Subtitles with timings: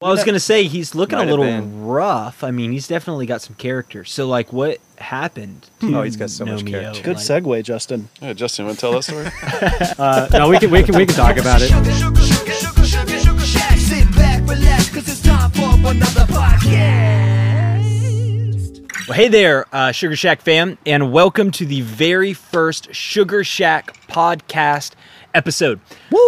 [0.00, 1.84] Well, I was gonna say he's looking Might a have little been.
[1.84, 2.42] rough.
[2.42, 4.02] I mean, he's definitely got some character.
[4.06, 5.68] So, like, what happened?
[5.80, 6.70] To Oh, he's got so much Nomeo?
[6.70, 7.02] character.
[7.02, 8.08] Good Like- segue, Justin.
[8.18, 9.28] Yeah, Justin, want to tell that story?
[9.98, 11.68] Uh, no, we can we can we can talk about it.
[11.68, 11.76] Sit
[14.16, 17.86] back, relax, 'cause it's time for another podcast.
[19.06, 23.94] Well, hey there, uh, Sugar Shack fam, and welcome to the very first Sugar Shack
[24.08, 24.92] podcast
[25.34, 25.80] episode.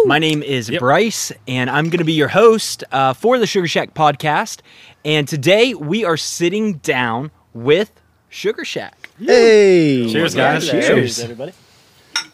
[0.05, 0.79] My name is Yep.
[0.79, 4.59] Bryce, and I'm going to be your host uh, for the Sugar Shack podcast.
[5.05, 7.91] And today we are sitting down with
[8.29, 9.09] Sugar Shack.
[9.19, 10.09] Hey.
[10.11, 10.69] Cheers, guys.
[10.69, 11.19] Cheers.
[11.19, 11.53] everybody.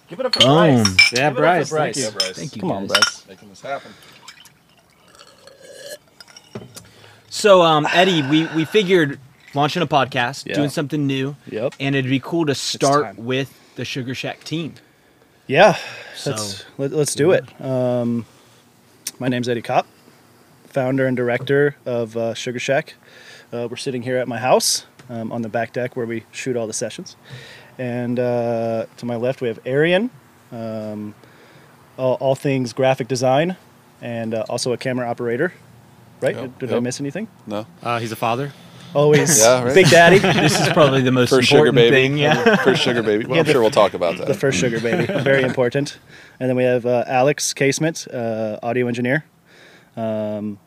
[0.07, 0.83] Give it up for Boom.
[1.13, 1.69] Yeah, Bryce.
[1.69, 1.95] Bryce.
[1.95, 2.19] Thank you.
[2.19, 2.31] Bryce.
[2.35, 2.61] Thank you.
[2.61, 2.87] Come on.
[2.87, 3.27] Bryce.
[3.27, 3.91] Making this happen.
[7.29, 9.19] So, um, Eddie, we, we figured
[9.53, 10.55] launching a podcast, Yeah.
[10.55, 11.75] doing something new, Yep.
[11.79, 14.73] and it'd be cool to start with the Sugar Shack team.
[15.49, 15.77] Yeah.
[16.15, 17.43] So- Let's let, let's do it.
[17.59, 18.25] Um,
[19.17, 19.87] my name's Eddie Kopp,
[20.67, 22.93] founder and director of uh, Sugar Shack.
[23.51, 26.55] Uh, we're sitting here at my house um, on the back deck where we shoot
[26.55, 27.15] all the sessions.
[27.79, 30.11] And uh, to my left, we have Arian,
[30.51, 31.15] um,
[31.97, 33.57] all, all things graphic design,
[34.03, 35.51] and uh, also a camera operator.
[36.21, 36.35] Right?
[36.35, 36.83] Yep, Did I yep.
[36.83, 37.27] miss anything?
[37.47, 37.65] No.
[37.81, 38.53] Uh, he's a father.
[38.95, 39.73] Always Yeah, right.
[39.73, 41.95] Big Daddy, This is probably the most First sugar baby.
[41.95, 42.17] thing.
[42.17, 42.55] Yeah.
[42.63, 43.25] First sugar baby.
[43.25, 44.27] Well, Yeah, I'm the- sure we'll talk about that.
[44.27, 45.99] the first sugar baby, very important.
[46.39, 49.25] And then we have uh, Alex Casement, uh, audio engineer,
[49.97, 50.57] um,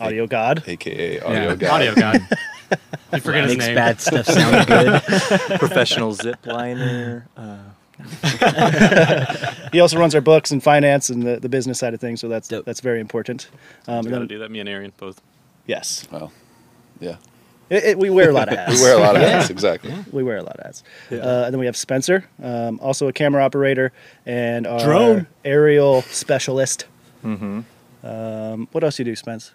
[0.00, 0.64] audio god.
[0.66, 1.54] AKA audio yeah.
[1.54, 1.68] guy.
[1.68, 2.20] Audio god.
[3.12, 3.74] You forget his Makes name.
[3.76, 5.02] bad stuff sound good.
[5.60, 7.28] Professional zip liner.
[7.36, 7.58] Uh,
[9.72, 12.28] He also runs our books and finance and the, the business side of things, so
[12.28, 12.64] that's Dope.
[12.64, 13.48] that's very important.
[13.86, 14.50] Um, and Got to then, do that.
[14.50, 15.20] Me and Arian both.
[15.66, 16.32] yes, Well,
[17.04, 17.16] yeah.
[17.70, 18.76] it, it- we wear a lot of hats.
[18.76, 19.92] We wear a lot of hats, exactly.
[20.12, 20.82] We wear a lot of hats.
[21.10, 21.14] Uh,
[21.46, 23.92] and then we have Spencer, um, also a camera operator
[24.26, 25.26] and our Drone.
[25.44, 26.86] aerial specialist.
[27.24, 27.60] mm-hmm.
[28.06, 29.52] Um, what else do you do, Spence?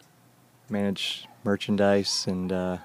[0.69, 2.77] Manage merchandise and uh,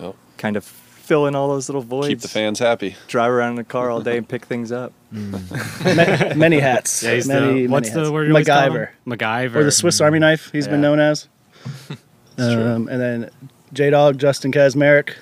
[0.00, 0.14] Yep.
[0.38, 2.06] kind of fill in all those little voids.
[2.08, 2.94] Keep the fans happy.
[3.08, 4.92] Drive around in the car all day and pick things up.
[5.10, 5.38] Ma-
[6.36, 7.02] many hats.
[7.02, 8.06] Yeah, he's many, the, what's hats.
[8.06, 8.72] the word you always call him?
[8.72, 8.88] MacGyver.
[9.18, 9.54] MacGyver.
[9.56, 10.50] or the Swiss Army knife.
[10.52, 11.28] He's been known as.
[12.38, 13.30] um, and then
[13.72, 15.14] J Dog Justin Kazmarek,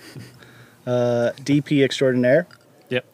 [0.86, 2.46] uh, DP extraordinaire.
[2.88, 3.04] Yep.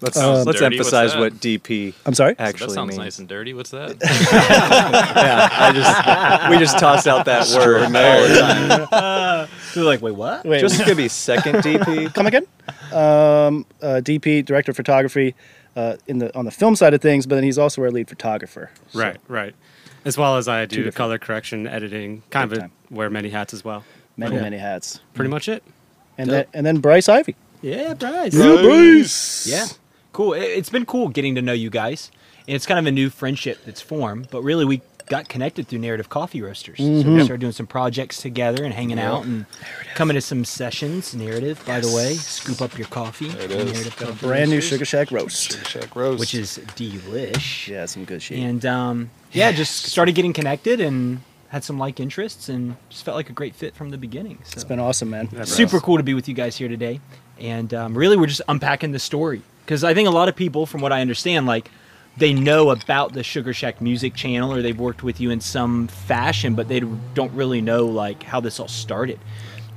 [0.00, 2.34] Let's Um, let's emphasize what DP I'm sorry.
[2.38, 2.98] actually that sounds means.
[2.98, 3.54] nice and dirty.
[3.54, 3.96] What's that?
[4.02, 9.48] yeah, I just we just toss out that word all the time.
[9.74, 10.44] They're like, wait, what?
[10.44, 12.12] Wait, Just gonna be second DP.
[12.14, 12.46] come again?
[12.92, 15.34] Um, uh, DP director of photography
[15.74, 18.08] uh, in the on the film side of things, but then he's also our lead
[18.08, 18.70] photographer.
[18.90, 19.54] So, Right, right.
[20.04, 22.72] As well as I do different- color correction, editing, kind Big of time.
[22.90, 23.84] wear many hats as well.
[24.16, 24.42] Many Yeah.
[24.42, 25.00] many hats.
[25.14, 25.62] Pretty much it.
[26.18, 27.34] And then and then Bryce Ivy.
[27.62, 28.34] Yeah, Bryce.
[28.34, 29.46] Yeah, Bryce.
[29.46, 29.66] Yeah.
[30.12, 30.34] Cool.
[30.34, 32.10] It- It's been cool getting to know you guys.
[32.46, 35.78] And it's kind of a new friendship that's formed, but really we got connected through
[35.80, 36.76] Narrative Coffee Roasters.
[36.78, 37.14] So Mm-hmm.
[37.16, 39.44] we started doing some projects together and hanging out and
[39.94, 41.14] coming to some sessions.
[41.14, 43.28] Narrative, by the way, scoop up your coffee.
[43.28, 43.72] There it at is.
[43.72, 45.52] Narrative Got a Coffee brand new Sugar Shack roast.
[45.52, 46.20] Sugar Shack Rose.
[46.20, 47.68] which is delish.
[47.68, 48.38] Yeah, some good shit.
[48.38, 53.16] And um, yeah, just started getting connected and had some like interests and just felt
[53.16, 54.38] like a great fit from the beginning.
[54.44, 54.54] So.
[54.54, 55.28] it's been awesome, man.
[55.30, 57.00] That's super cool to be with you guys here today.
[57.38, 60.66] And um, really, we're just unpacking the story because I think a lot of people,
[60.66, 61.70] from what I understand, like
[62.16, 65.88] they know about the Sugar Shack Music Channel or they've worked with you in some
[65.88, 66.80] fashion, but they
[67.14, 69.18] don't really know like how this all started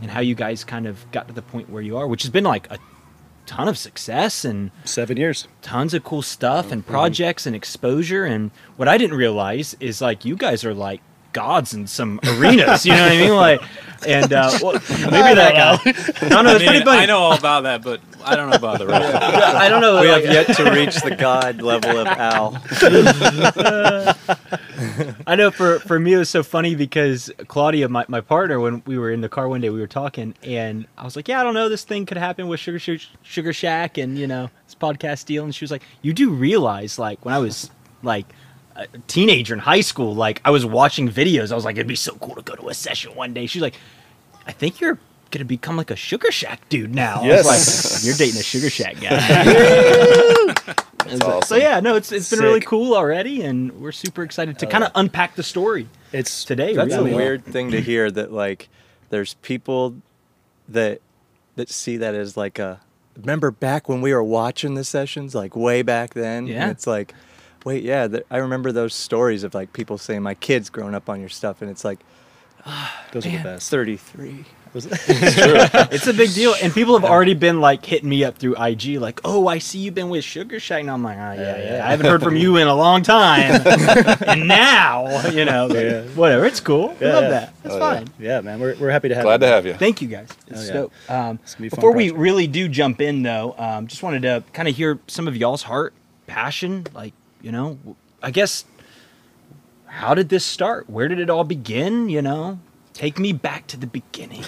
[0.01, 2.29] and how you guys kind of got to the point where you are, which has
[2.29, 2.77] been like a
[3.47, 5.47] ton of success and Seven years.
[5.63, 6.91] tons of cool stuff and mm-hmm.
[6.91, 8.25] projects and exposure.
[8.25, 11.01] And what I didn't realize is like you guys are like
[11.37, 12.83] gods in some arenas.
[12.83, 13.35] You know what I mean?
[13.35, 13.61] Like,
[14.07, 16.27] and uh, well, maybe that guy.
[16.29, 17.01] No, no, it's pretty funny.
[17.01, 19.15] I know all about that, but I don't know about the rest.
[19.15, 20.01] I don't know.
[20.01, 22.57] We like, have yet to reach the god level of Al.
[25.27, 28.81] I know for for me it was so funny because Claudia, my, my partner, when
[28.87, 31.39] we were in the car one day, we were talking, and I was like, "Yeah,
[31.39, 34.49] I don't know, this thing could happen with Sugar Sh- Sugar Shack, and you know,
[34.65, 37.69] this podcast deal." And she was like, "You do realize, like, when I was
[38.01, 38.25] like."
[38.77, 41.51] A teenager in high school, like I was watching videos.
[41.51, 43.47] I was like, it'd be so cool to go to a session one day.
[43.47, 43.75] She's like,
[44.45, 44.99] I think you're
[45.31, 47.15] gonna become like a Sugar Shack dude now.
[47.21, 47.93] I was Yes.
[47.95, 50.53] like, you're dating a Sugar Shack guy.
[51.09, 51.41] Awesome.
[51.43, 54.83] So yeah, no, it's it's been really cool already, and we're super excited to kind
[54.83, 56.73] of unpack the story It's today.
[56.75, 57.13] That's really.
[57.13, 58.67] a weird thing to hear that like
[59.09, 59.95] there's people
[60.67, 60.99] that
[61.55, 62.81] that see that as like a
[63.15, 66.63] remember back when we were watching the sessions like way back then Yeah.
[66.63, 67.13] and it's like
[67.67, 71.09] wait yeah th- I remember those stories of like people saying my kids growing up
[71.09, 71.99] on your stuff and it's like
[73.11, 73.69] those are the best.
[73.69, 74.43] 33
[74.73, 74.91] Was it?
[75.93, 78.99] It's a big deal, and people have already been like hitting me up through IG,
[78.99, 81.87] like, "Oh, I see you've been with Sugar Shack." And I'm like, "Oh yeah, yeah,
[81.87, 83.61] I haven't heard from you in a long time,
[84.27, 86.01] and now, you know, Yeah.
[86.15, 86.45] whatever.
[86.45, 86.93] It's cool.
[86.99, 87.29] I Yeah, love yeah.
[87.29, 87.53] that.
[87.63, 88.07] It's Oh, fine.
[88.19, 89.27] yeah, man, we're, we're happy to have you.
[89.29, 89.47] Glad you.
[89.47, 89.73] to have you.
[89.75, 90.27] Thank you guys.
[90.47, 90.73] It's Oh, yeah.
[90.73, 90.91] dope.
[91.09, 94.03] Um, It's gonna be a fun before we really do jump in, though, um, just
[94.03, 95.93] wanted to kind of hear some of y'all's heart,
[96.27, 96.85] passion.
[96.93, 97.77] Like, you know,
[98.21, 98.65] I guess,
[99.85, 100.89] how did this start?
[100.89, 102.09] Where did it all begin?
[102.09, 102.59] You know,
[102.93, 104.43] take me back to the beginning.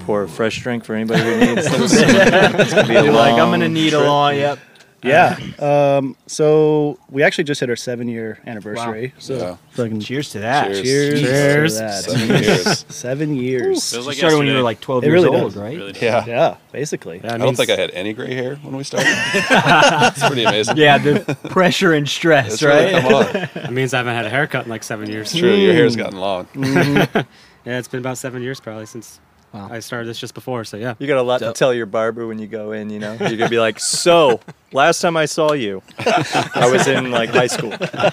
[0.00, 1.92] Pour a fresh drink for anybody who needs this.
[2.02, 4.04] it's gonna be You're like, I'm gonna need a trip.
[4.04, 4.34] long.
[4.34, 4.58] Yep.
[5.02, 5.38] Yeah.
[5.58, 9.12] Um, so we actually just hit our seven year anniversary.
[9.18, 9.56] So Yeah.
[9.70, 10.66] fucking Cheers to that.
[10.72, 10.82] Cheers.
[10.82, 11.72] cheers, Cheers.
[11.74, 12.04] to that.
[12.04, 12.84] Seven years.
[12.88, 13.90] Seven years.
[13.92, 14.62] Feels like started when you were yesterday.
[14.64, 15.56] like 12 It years really old, does.
[15.62, 15.76] right?
[15.76, 16.02] Really does.
[16.02, 16.24] Yeah.
[16.26, 17.18] Yeah, basically.
[17.18, 19.08] That I don't means- think I had any gray hair when we started.
[19.34, 20.76] It's pretty amazing.
[20.76, 23.02] Yeah, the pressure and stress, It's really right?
[23.02, 23.32] come on.
[23.54, 25.30] That means I haven't had a haircut in like seven years.
[25.32, 25.54] It's true.
[25.54, 26.46] Your hair's gotten long.
[26.54, 29.20] Yeah, it's been about seven years probably since
[29.52, 29.68] Wow.
[29.70, 30.64] I started this just before.
[30.64, 30.94] So yeah.
[30.98, 31.54] You got a lot Dope.
[31.54, 33.12] to tell your barber when you go in, you know?
[33.20, 34.40] You're going to be like, so,
[34.72, 37.72] last time I saw you, I was in like high school.
[37.72, 38.10] I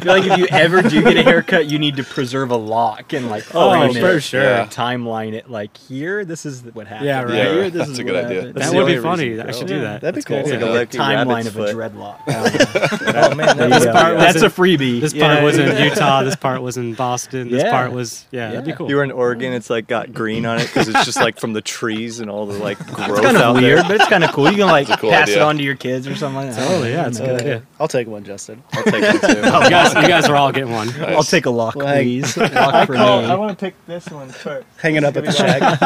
[0.00, 3.12] feel like if you ever do get a haircut, you need to preserve a lock
[3.12, 4.42] and like Oh, frame for it, sure.
[4.42, 4.66] Yeah.
[4.66, 5.50] timeline it.
[5.50, 7.06] Like here, this is what happened.
[7.06, 7.34] Yeah, right.
[7.34, 8.52] Yeah, Here, this that's is a good idea.
[8.52, 9.28] That would be funny.
[9.30, 9.74] reason I should go.
[9.74, 10.00] do that.
[10.02, 10.68] That'd be That's a cool.
[10.68, 10.78] idea.
[10.80, 12.20] Like a timeline of a dreadlock.
[13.16, 15.00] Oh, man, There that's you part That's a freebie.
[15.00, 15.32] This Yeah.
[15.34, 16.22] part was in Utah.
[16.22, 17.50] This part was in Boston.
[17.50, 18.88] This part was yeah, That'd be cool.
[18.88, 21.52] You were in Oregon, it's like got green on it because it's just like from
[21.54, 23.84] the trees and all the like growth It's kind out of weird, there.
[23.88, 24.50] but it's kind of cool.
[24.50, 26.68] You can like cool pass it on to your kids or something like that.
[26.68, 27.62] Totally, yeah, it's a good Uh, idea.
[27.80, 28.62] I'll take one, Justin.
[28.72, 29.36] I'll take it too.
[29.66, 30.90] You guys, you guys are all getting one.
[31.02, 32.36] I'll take a lock, Well, I- please.
[32.36, 32.98] Lock for me.
[32.98, 34.66] I want to pick this one first.
[34.78, 35.80] Hang it up at the shack.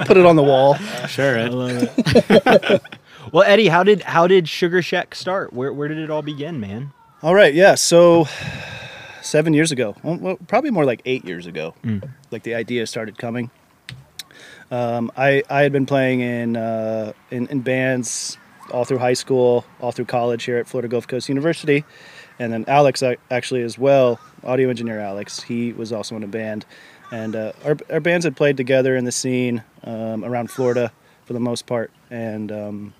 [0.06, 0.74] Put it on the wall.
[1.08, 1.38] Sure.
[1.38, 2.82] I love it.
[3.32, 5.52] well, Eddie, how did how did Sugar Shack start?
[5.52, 6.92] Where where did it all begin, man?
[7.22, 7.74] All right, yeah.
[7.74, 8.26] So
[9.22, 11.74] seven years ago, well, well, probably more like eight years ago,
[12.30, 13.50] like the idea started coming.
[14.70, 18.36] Um, I I had been playing in, uh, in in bands
[18.72, 21.84] all through high school, all through college here at Florida Gulf Coast University,
[22.38, 25.42] and then Alex actually as well, audio engineer Alex.
[25.42, 26.66] He was also in a band,
[27.12, 30.92] and uh, our our bands had played together in the scene um, around Florida
[31.24, 32.52] for the most part, and.
[32.52, 32.94] Um,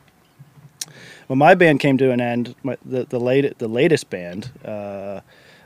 [1.26, 5.20] when my band came to an end, my, the the late the latest band, uh,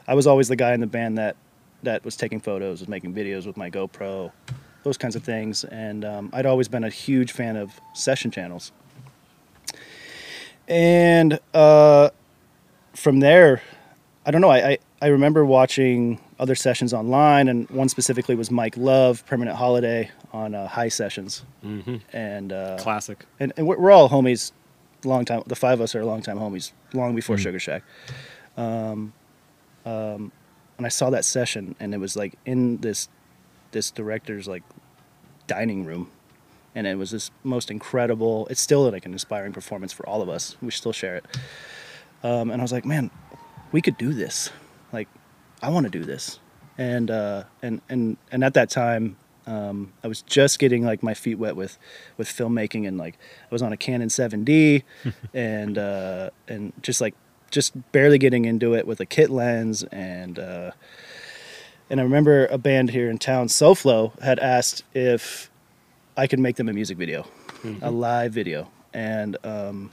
[0.09, 1.37] I was always the guy in the band that
[1.83, 4.33] that was taking photos, was making videos with my GoPro,
[4.83, 8.73] those kinds of things, and um, I'd always been a huge fan of session channels.
[10.69, 12.11] And uh,
[12.95, 13.63] from there,
[14.25, 14.51] I don't know.
[14.51, 19.57] I, I I remember watching other sessions online, and one specifically was Mike Love, Permanent
[19.57, 23.25] Holiday on uh, High Sessions, hmm and uh, Classic.
[23.41, 24.53] and, and we're, we're all homies
[25.03, 27.83] long time the five of us are long time homies long before sugar shack
[28.59, 29.15] um,
[29.87, 30.31] um,
[30.77, 33.09] and i saw that session and it was like in this
[33.73, 34.63] this director's like
[35.47, 36.11] dining room.
[36.75, 40.29] And it was this most incredible it's still like an inspiring performance for all of
[40.29, 40.57] us.
[40.63, 41.27] We still share it.
[42.23, 43.11] Um, and i was like man
[43.73, 44.51] we could do this.
[44.93, 45.09] Like
[45.63, 46.39] i want to do this.
[46.79, 51.15] And uh, and and and at that time um, I was just getting like my
[51.15, 51.79] feet wet with
[52.17, 54.83] with filmmaking and like I was on a Canon 7D
[55.35, 57.15] and uh, and just like
[57.51, 60.71] just barely getting into it with a kit lens and uh,
[61.91, 65.51] and I remember a band here in town, SoFlo, had asked if
[66.17, 67.27] I could make them a music video,
[67.83, 69.91] a live video, and um,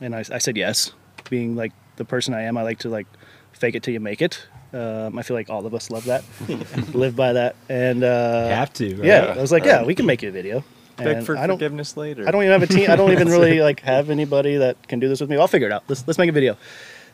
[0.00, 0.92] and I, I said yes.
[1.30, 3.06] Being like the person I am, I like to like
[3.52, 4.46] fake it till you make it.
[4.74, 6.24] Um, I feel like all of us love that,
[6.94, 8.96] live by that, and uh, You have to.
[8.96, 9.04] Right?
[9.04, 10.64] yeah, I was like, yeah, we can make you a video.
[10.96, 12.28] Beg for I don't, forgiveness later.
[12.28, 12.90] I don't even have a team.
[12.90, 15.36] I don't even really like have anybody that can do this with me.
[15.36, 15.84] I'll figure it out.
[15.88, 16.56] Let's let's make a video.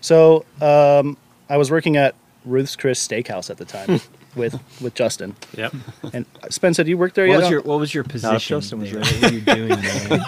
[0.00, 1.16] So um,
[1.48, 4.00] I was working at Ruth's Chris Steakhouse at the time
[4.36, 5.74] with with Justin Yep.
[6.12, 6.82] and Spencer.
[6.84, 7.40] Do you work there What yet?
[7.40, 8.60] was your what was your position?
[8.60, 9.02] Justin was there?
[9.02, 9.20] there.
[9.20, 10.20] What were you doing there?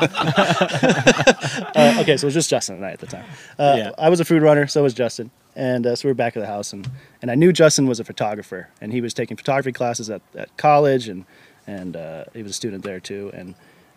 [1.75, 3.25] uh, okay, so it was just Justin and I at the time.
[3.59, 3.90] Uh, Yeah.
[3.99, 6.40] I was a food runner, so was Justin, and uh, so we were back at
[6.40, 6.88] the house, and,
[7.21, 10.54] and I knew Justin was a photographer, and he was taking photography classes at, at
[10.57, 11.25] college, and
[11.66, 13.54] and uh, he was a student there too, and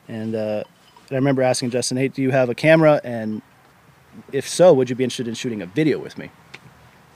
[0.07, 0.63] and, uh,
[1.09, 3.01] and I remember asking Justin, "Hey, do you have a camera?
[3.03, 3.41] And
[4.31, 6.29] if so, would you be interested in shooting a video with me?"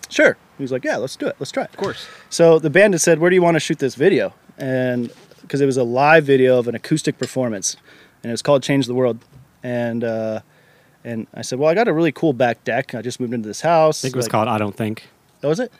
[0.09, 0.37] Sure.
[0.57, 1.35] He was like, "Yeah, let's do it.
[1.39, 2.05] Let's try it." Of course.
[2.29, 5.09] So the band had said, "Where do you want to shoot this video?" And
[5.41, 7.77] because it was a live video of an acoustic performance,
[8.23, 9.19] and it was called "Change the World,"
[9.63, 10.41] and uh,
[11.05, 12.93] and I said, "Well, I got a really cool back deck.
[12.95, 15.07] I just moved into this house." I think it was Like- called I Don't Think.
[15.41, 15.71] That was it.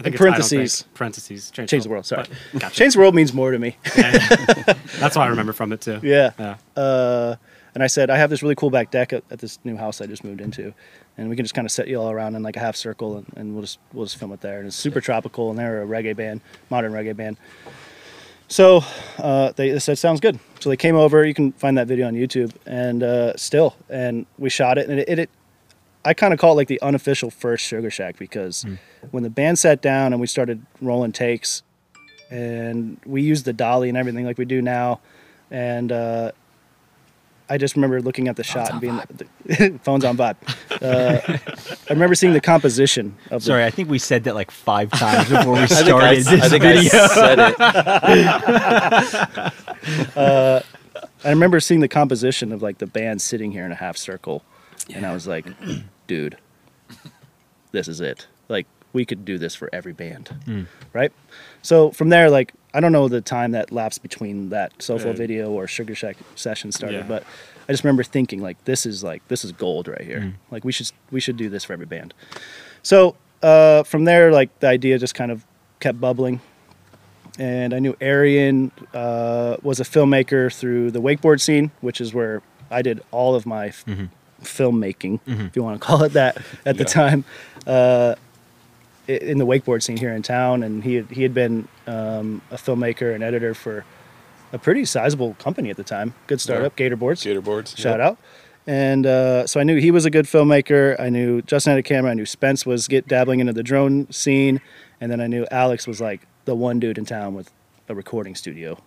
[0.00, 0.82] I think In it's I Don't parentheses.
[0.82, 0.94] Think.
[0.94, 1.50] Parentheses.
[1.52, 2.04] Change, Change the world.
[2.06, 2.24] Sorry.
[2.52, 2.74] But- gotcha.
[2.74, 3.76] Change the world means more to me.
[3.94, 6.00] That's what I remember from it too.
[6.02, 6.32] yeah.
[6.38, 6.56] Yeah.
[6.76, 7.36] Uh,
[7.74, 10.00] and I said, I have this really cool back deck at, at this new house
[10.00, 10.74] I just moved into,
[11.16, 13.18] and we can just kind of set you all around in like a half circle,
[13.18, 14.58] and, and we'll just we'll just film it there.
[14.58, 16.40] And it's super tropical, and they're a reggae band,
[16.70, 17.36] modern reggae band.
[18.48, 18.84] So
[19.18, 20.38] uh, they, they said, sounds good.
[20.60, 21.24] So they came over.
[21.24, 24.88] You can find that video on YouTube, and uh, still, and we shot it.
[24.88, 25.30] And it, it, it
[26.04, 28.66] I kind of call it like the unofficial first Sugar Shack because
[29.10, 31.62] when the band sat down and we started rolling takes,
[32.30, 35.00] and we used the dolly and everything like we do now,
[35.50, 36.32] and uh,
[37.48, 40.36] I just remember looking at the shot and being the, phones on vibe.
[40.80, 41.20] Uh,
[41.88, 44.90] I remember seeing the composition of the Sorry, I think we said that like five
[44.90, 46.90] times before we I think, I, started this I, think video.
[47.02, 47.06] I
[49.76, 50.64] said it.
[51.24, 54.42] I remember seeing the composition of like the band sitting here in a half circle,
[54.94, 55.46] and I was like,
[56.06, 56.38] dude,
[57.72, 58.26] this is it.
[58.48, 61.12] Like we could do this for every band, right?
[61.60, 65.16] So from there, like I don't know the time that lapsed between that SoFlo Right.
[65.16, 67.06] video or Sugar Shack session started, Yeah.
[67.08, 67.22] but
[67.68, 70.34] I just remember thinking like this is like this is gold right here.
[70.50, 72.12] Like we should we should do this for every band.
[72.82, 75.46] So uh, from there, like the idea just kind of
[75.80, 76.40] kept bubbling
[77.38, 82.42] and I knew Arian uh, was a filmmaker through the wakeboard scene, which is where
[82.70, 83.84] I did all of my f-
[84.42, 87.24] filmmaking, if you want to call it that, at the time,
[87.66, 88.14] uh,
[89.08, 90.62] in the wakeboard scene here in town.
[90.62, 93.84] And he had, he had been um, a filmmaker and editor for
[94.52, 96.14] a pretty sizable company at the time.
[96.26, 97.20] Good startup, Gator Boards.
[97.20, 97.74] Skater boards.
[97.76, 98.06] Shout Yep.
[98.08, 98.18] out.
[98.66, 100.98] And uh, so I knew he was a good filmmaker.
[100.98, 102.12] I knew Justin had a camera.
[102.12, 104.60] I knew Spence was get dabbling into the drone scene,
[105.02, 107.50] and then I knew Alex was like the one dude in town with
[107.90, 108.78] a recording studio.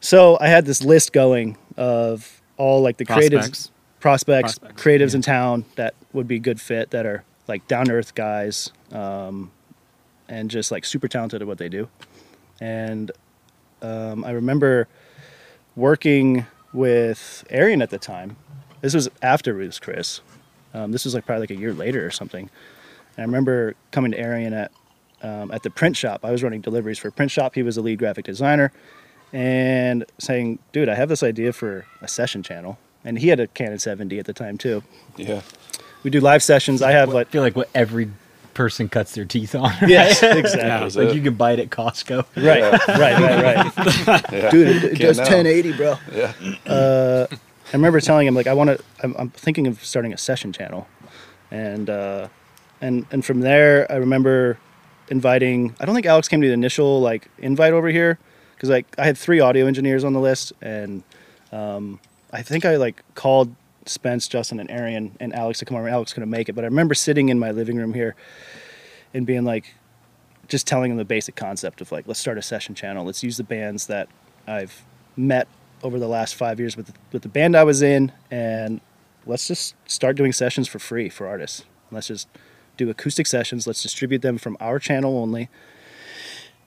[0.00, 3.70] So I had this list going of all like the creatives, Prospects.
[4.00, 7.92] prospects, Prospects, creatives in town that would be good fit that are like down to
[7.92, 9.50] earth guys, um,
[10.28, 11.88] and just like super talented at what they do.
[12.60, 13.10] And
[13.82, 14.88] um, I remember
[15.76, 18.36] working with Arian at the time.
[18.80, 20.20] This was after Ruth's Chris.
[20.72, 22.48] Um, this was like probably like a year later or something.
[23.16, 24.72] And I remember coming to Arian at
[25.22, 26.24] um, at the print shop.
[26.24, 27.54] I was running deliveries for a print shop.
[27.54, 28.72] He was a lead graphic designer,
[29.32, 33.46] and saying, "Dude, I have this idea for a session channel." And he had a
[33.46, 34.82] Canon 7D at the time too.
[35.16, 35.40] Yeah.
[36.02, 36.82] We do live sessions.
[36.82, 38.10] I have I like feel like what every
[38.54, 39.72] person cuts their teeth on.
[39.86, 40.34] yes, Yeah.
[40.36, 40.84] exactly.
[40.84, 41.14] was like it.
[41.16, 42.24] you can buy it at Costco.
[42.36, 43.76] Right, right, right,
[44.06, 44.24] right.
[44.32, 44.50] Yeah.
[44.50, 45.24] Dude, it, it does now.
[45.24, 45.96] 1080, bro.
[46.12, 46.32] Yeah.
[46.66, 48.84] uh, I remember telling him like I want to.
[49.02, 50.88] I'm, I'm thinking of starting a session channel,
[51.50, 52.28] and uh,
[52.80, 54.58] and and from there I remember
[55.08, 55.74] inviting.
[55.80, 58.18] I don't think Alex came to the initial like invite over here
[58.54, 61.02] because like I had three audio engineers on the list, and
[61.52, 62.00] um,
[62.32, 63.54] I think I like called
[63.86, 65.88] Spence, Justin, and Arian and Alex to come over.
[65.88, 68.14] Alex couldn't make it, but I remember sitting in my living room here
[69.14, 69.74] and being like,
[70.48, 73.04] just telling them the basic concept of like, let's start a session channel.
[73.04, 74.08] Let's use the bands that
[74.46, 74.84] I've
[75.16, 75.46] met
[75.82, 78.80] over the last five years with the, with the band I was in, and
[79.26, 81.64] let's just start doing sessions for free for artists.
[81.90, 82.28] Let's just
[82.76, 83.66] do acoustic sessions.
[83.66, 85.48] Let's distribute them from our channel only,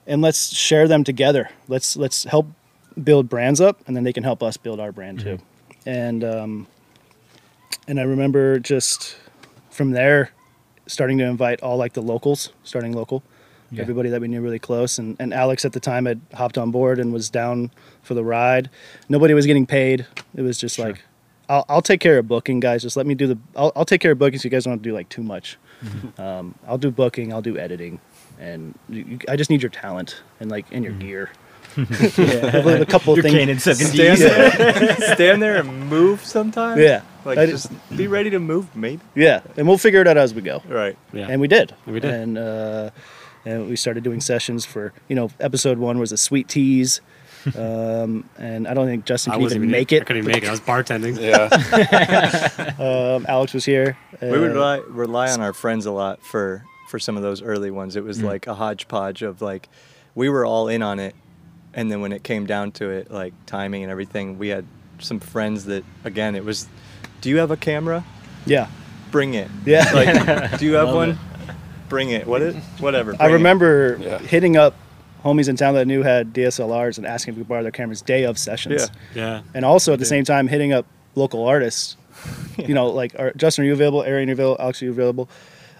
[0.06, 1.50] and let's share them together.
[1.68, 2.46] Let's let's help
[3.02, 5.38] build brands up, and then they can help us build our brand too.
[5.86, 6.66] And um,
[7.88, 9.16] and I remember just
[9.70, 10.30] from there
[10.86, 13.22] starting to invite all like the locals, starting local,
[13.70, 13.82] Yeah.
[13.82, 14.98] everybody that we knew really close.
[14.98, 17.70] And, and Alex at the time had hopped on board and was down
[18.02, 18.68] for the ride.
[19.08, 20.06] Nobody was getting paid.
[20.34, 21.02] It was just like,
[21.48, 22.82] I'll, I'll take care of booking, guys.
[22.82, 24.72] Just let me do the, I'll, I'll take care of booking so you guys don't
[24.72, 25.58] have to do like too much.
[26.18, 28.00] Um, I'll do booking, I'll do editing.
[28.38, 31.30] And you, you, I just need your talent and like, and your gear.
[31.76, 31.84] Yeah.
[32.80, 33.34] a couple of Your things.
[33.34, 34.16] Canon 7D.
[34.16, 36.80] Stand there, stand there and move sometimes.
[36.80, 37.02] Yeah.
[37.24, 39.00] Like I just be ready to move, maybe.
[39.14, 39.40] Yeah.
[39.56, 40.62] And we'll figure it out as we go.
[40.68, 40.96] Right.
[41.12, 41.28] Yeah.
[41.30, 41.74] and we did.
[41.86, 42.12] And we did.
[42.14, 42.90] And uh,
[43.46, 47.00] and we started doing sessions for you know episode one was a sweet tease.
[47.58, 50.02] um, and I don't think Justin I can even even make it.
[50.02, 50.48] I couldn't even make it.
[50.48, 51.20] I was bartending.
[51.20, 51.50] Yeah.
[52.78, 53.96] Um, Alex was here.
[54.20, 57.42] we would Uh, rely, rely on our friends a lot for for some of those
[57.42, 57.96] early ones.
[57.96, 59.68] It was like a hodgepodge of like
[60.14, 61.14] we were all in on it,
[61.74, 64.64] and then when it came down to it, like timing and everything, we had
[64.98, 66.68] some friends that again it was.
[67.20, 68.04] Do you have a camera?
[68.46, 68.68] yeah,
[69.10, 69.48] Bring it.
[69.64, 69.90] yeah.
[69.92, 71.10] Like, do you have Love one?
[71.10, 71.16] it.
[71.88, 72.26] Bring it.
[72.26, 72.54] What it?
[72.80, 73.12] Whatever.
[73.14, 73.34] I bring it.
[73.34, 74.18] remember Yeah.
[74.18, 74.74] hitting up
[75.24, 77.72] homies in town that I knew had DSLRs and asking if we could borrow their
[77.72, 78.90] cameras day of sessions.
[79.14, 79.22] Yeah.
[79.22, 79.42] Yeah.
[79.54, 81.96] And also at the same time hitting up local artists.
[82.56, 84.04] You know, like are, Justin, are you available?
[84.04, 84.62] Arian, are you available?
[84.62, 85.28] Alex, are you available?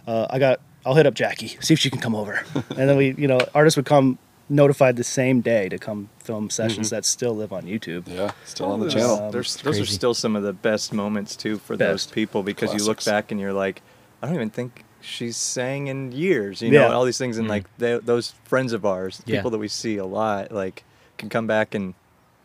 [0.09, 0.61] Uh, I got.
[0.85, 1.57] I'll hit up Jackie.
[1.61, 2.43] See if she can come over.
[2.55, 6.51] and then we, you know, artists would come notified the same day to come film
[6.51, 8.07] sessions that still live on YouTube.
[8.09, 8.33] Yeah.
[8.45, 9.31] Still on the Um, channel.
[9.31, 12.85] There's, those are still some of the best moments too for those people because you
[12.85, 13.81] look back and you're like,
[14.23, 16.61] I don't even think she's sang in years.
[16.63, 16.89] You Yeah.
[16.89, 19.37] know, all these things and like they, those friends of ours, Yeah.
[19.39, 20.85] people that we see a lot, like
[21.19, 21.95] can come back and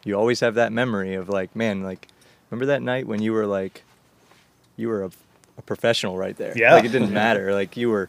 [0.06, 2.08] you always have that memory of like, man, like
[2.50, 3.84] remember that night when you were like,
[4.78, 5.12] you were a,
[5.58, 6.54] a professional right there.
[6.56, 6.76] Yeah.
[6.76, 7.54] Like it didn't matter.
[7.54, 8.08] Like you were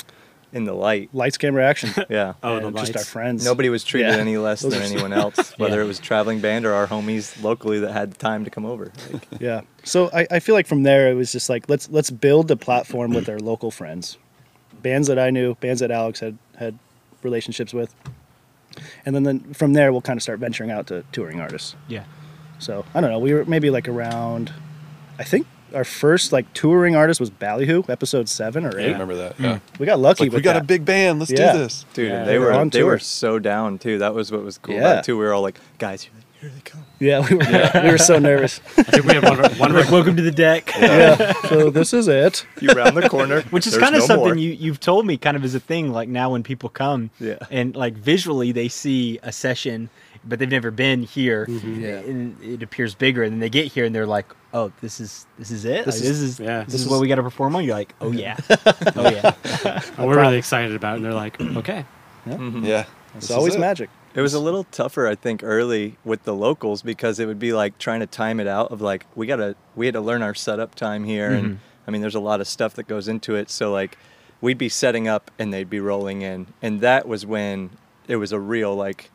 [0.52, 1.10] in the light.
[1.12, 1.90] Lights, camera, action.
[2.10, 2.34] Yeah.
[2.42, 3.44] Oh, the and just our friends.
[3.44, 4.18] Nobody was treated Yeah.
[4.18, 5.84] any less than anyone else, whether Yeah.
[5.84, 8.90] it was traveling band or our homies locally that had time to come over.
[9.12, 9.60] Like, Yeah.
[9.84, 12.56] So I, I feel like from there it was just like let's let's build a
[12.56, 14.18] platform with our local friends,
[14.82, 16.78] bands that I knew, bands that Alex had had
[17.22, 17.94] relationships with,
[19.06, 21.76] and then, then from there we'll kind of start venturing out to touring artists.
[21.88, 22.04] Yeah.
[22.58, 23.18] So I don't know.
[23.18, 24.52] We were maybe like around,
[25.18, 28.92] I think our first like touring artist was Ballyhoo, episode seven or I eight.
[28.92, 29.34] remember that.
[29.36, 29.44] Hmm.
[29.44, 29.58] Yeah.
[29.78, 30.62] We got lucky Like, with we got that.
[30.62, 31.18] a big band.
[31.20, 31.52] Let's Yeah.
[31.52, 31.84] do this.
[31.94, 33.98] dude, Yeah, they they were were on they were so down too.
[33.98, 34.80] That was what was cool Yeah.
[34.92, 35.16] about too.
[35.18, 36.08] We were all like, guys,
[36.40, 36.84] here they come.
[36.98, 38.60] Yeah, we were we were so nervous.
[38.78, 40.70] I think we have one of our, one of our Welcome to the deck.
[40.78, 41.32] yeah.
[41.48, 42.46] So this is it.
[42.60, 44.36] You round the corner, Which is kind of no something more.
[44.36, 45.92] you you've told me kind of as a thing.
[45.92, 47.36] Like now when people come, Yeah.
[47.50, 49.90] and like visually they see a session,
[50.30, 51.98] but they've never been here, Yeah.
[51.98, 53.22] and it appears bigger.
[53.22, 55.84] And then they get here and they're like, "Oh, this is this is it.
[55.84, 56.64] This Like, This, is- is, yeah.
[56.64, 58.36] this, this is what is- we got to perform on." You're like, "Oh yeah,
[58.96, 59.34] oh yeah."
[59.98, 60.96] And we're really excited about it.
[60.96, 61.84] And they're like, okay.
[62.26, 62.64] Mm-hmm.
[62.64, 62.86] Yeah.
[63.16, 63.60] It's This always it.
[63.60, 63.90] magic.
[64.14, 67.52] It was a little tougher, I think, early with the locals because it would be
[67.52, 70.34] like trying to time it out of like we gotta we had to learn our
[70.34, 73.50] setup time here, and I mean, there's a lot of stuff that goes into it.
[73.50, 73.98] So like,
[74.40, 77.70] we'd be setting up and they'd be rolling in, and that was when
[78.08, 79.10] it was a real like.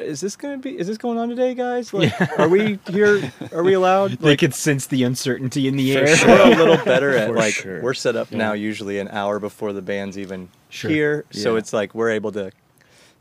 [0.00, 0.78] Is this gonna be?
[0.78, 1.92] Is this going on today, guys?
[1.92, 3.32] Like, are we here?
[3.52, 4.12] Are we allowed?
[4.12, 6.16] they could sense the uncertainty in the air.
[6.16, 6.28] sure.
[6.28, 7.82] we're a little better at For like sure.
[7.82, 10.90] we're set up now usually an hour before the band's even Sure.
[10.90, 12.52] here so it's like we're able to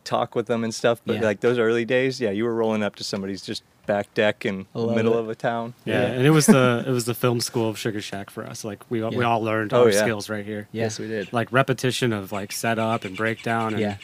[0.04, 1.22] talk with them and stuff but Yeah.
[1.24, 4.68] like those early days yeah you were rolling up to somebody's just back deck in
[4.74, 5.20] the middle it.
[5.20, 8.02] of a town Yeah, and it was the it was the film school of Sugar
[8.02, 8.64] Shack for us.
[8.64, 10.00] Like we all we all learned Oh, our yeah.
[10.02, 10.68] skills right here.
[10.72, 10.84] Yeah.
[10.84, 11.34] Yes, we did.
[11.34, 13.96] Like repetition of like setup and breakdown and Yeah.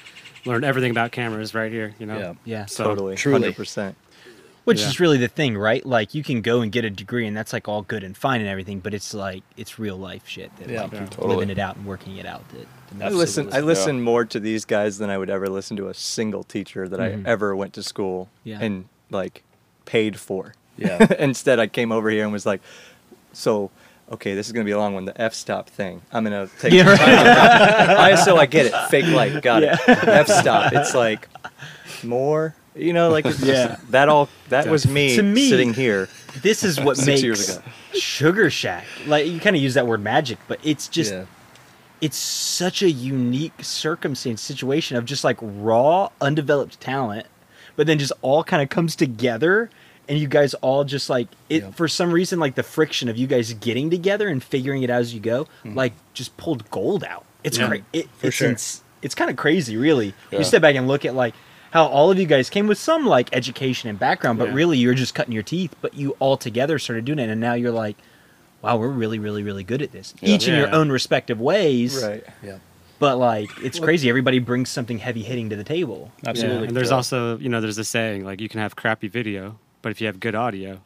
[0.45, 1.93] Learned everything about cameras right here.
[1.99, 2.17] You know.
[2.17, 2.33] Yeah.
[2.45, 2.65] Yeah.
[2.65, 3.51] So, totally truly.
[3.53, 3.95] 100%
[4.65, 4.87] Which Yeah.
[4.87, 5.85] is really the thing, right?
[5.85, 8.39] Like you can go and get a degree, and that's like all good and fine
[8.41, 10.83] and everything, but it's like it's real life shit that Yeah.
[10.83, 10.99] like Yeah.
[11.01, 11.35] you're Totally.
[11.35, 12.43] living it out and working it out.
[12.49, 12.67] That,
[12.99, 13.49] that I listen.
[13.53, 16.87] I listen more to these guys than I would ever listen to a single teacher
[16.87, 17.27] that Mhm.
[17.27, 18.57] I ever went to school Yeah.
[18.59, 19.43] and like
[19.85, 20.55] paid for.
[20.77, 21.13] Yeah.
[21.19, 22.61] Instead, I came over here and was like,
[23.33, 23.69] "So,
[24.11, 25.05] okay, this is gonna be a long one.
[25.05, 26.01] The f-stop thing.
[26.11, 27.97] I'm gonna take Yeah, some time.
[28.37, 28.73] I I get it.
[28.89, 29.41] Fake light.
[29.41, 29.77] Got it.
[29.87, 30.73] F-stop.
[30.73, 31.27] It's like
[32.03, 32.55] more.
[32.75, 33.77] You know, like it's just- Yeah.
[33.91, 34.27] that all.
[34.49, 36.09] That was me, To me- sitting here.
[36.41, 37.63] this is what Six makes years ago.
[37.93, 38.85] Sugar Shack.
[39.07, 41.25] Like you kind of use that word magic, but it's just yeah.
[42.01, 47.27] it's such a unique circumstance situation of just like raw, undeveloped talent,
[47.77, 49.69] but then just all kind of comes together
[50.07, 51.71] and you guys all just like it Yeah.
[51.71, 55.01] for some reason like the friction of you guys getting together and figuring it out
[55.01, 55.75] as you go, mm-hmm.
[55.75, 57.25] like just pulled gold out.
[57.43, 57.67] It's Yeah.
[57.67, 57.83] great.
[57.93, 58.49] It, For it's sure.
[58.49, 60.13] ins- it's kind of crazy, really.
[60.31, 60.39] Yeah.
[60.39, 61.33] You step back and look at like
[61.71, 64.55] how all of you guys came with some like education and background, but Yeah.
[64.55, 65.75] really you're just cutting your teeth.
[65.81, 67.97] But you all together started doing it, and now you're like,
[68.61, 70.13] wow, we're really, really, really good at this.
[70.21, 70.29] Yeah.
[70.35, 70.75] Each in your Yeah.
[70.75, 72.01] own respective ways.
[72.03, 72.23] Right.
[72.41, 72.57] Yeah.
[72.97, 74.07] But like, it's crazy.
[74.09, 76.11] Everybody brings something heavy hitting to the table.
[76.23, 76.67] Yeah, Absolutely.
[76.69, 76.95] and there's Yeah.
[76.95, 80.07] also you know there's a saying like you can have crappy video, but if you
[80.07, 80.79] have good audio,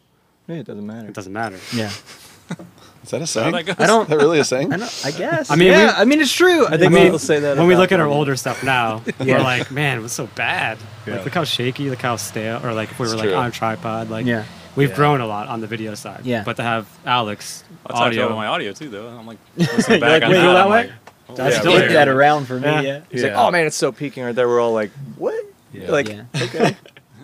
[0.45, 1.07] Yeah, it doesn't matter.
[1.07, 1.57] it doesn't matter.
[1.73, 1.89] Yeah.
[3.03, 3.53] Is that a saying?
[3.53, 3.75] that goes.
[3.79, 4.01] I don't.
[4.03, 4.73] Is that really a saying?
[4.73, 5.49] I, know, I guess.
[5.49, 5.85] I mean, yeah.
[5.95, 6.65] we- I mean, it's true.
[6.67, 8.17] I think I mean, people say that when we about look at our audio.
[8.17, 9.38] older stuff now, Yeah.
[9.38, 10.77] we're like, man, it was so bad.
[11.07, 11.15] Yeah.
[11.15, 13.38] Like, look how shaky, look how stale, or like if we were It's like true.
[13.38, 14.43] on a tripod, like Yeah.
[14.75, 14.95] we've Yeah.
[14.97, 16.25] grown a lot on the video side.
[16.25, 16.43] Yeah.
[16.43, 19.07] But to have Alex That's I feel audio, about my audio too, though.
[19.07, 20.77] I'm like, listening back like, on wait, that, go that I'm way?
[20.88, 20.91] like,
[21.29, 21.91] oh, That's yeah, still weird.
[21.91, 22.67] that around for me.
[22.67, 22.81] Yeah.
[22.81, 23.01] Yeah.
[23.09, 23.27] He's Yeah.
[23.29, 25.89] like, "Oh man, it's so peaking." Right there, we're all like, "What?" Yeah.
[25.89, 26.23] Like, Yeah.
[26.35, 26.75] okay.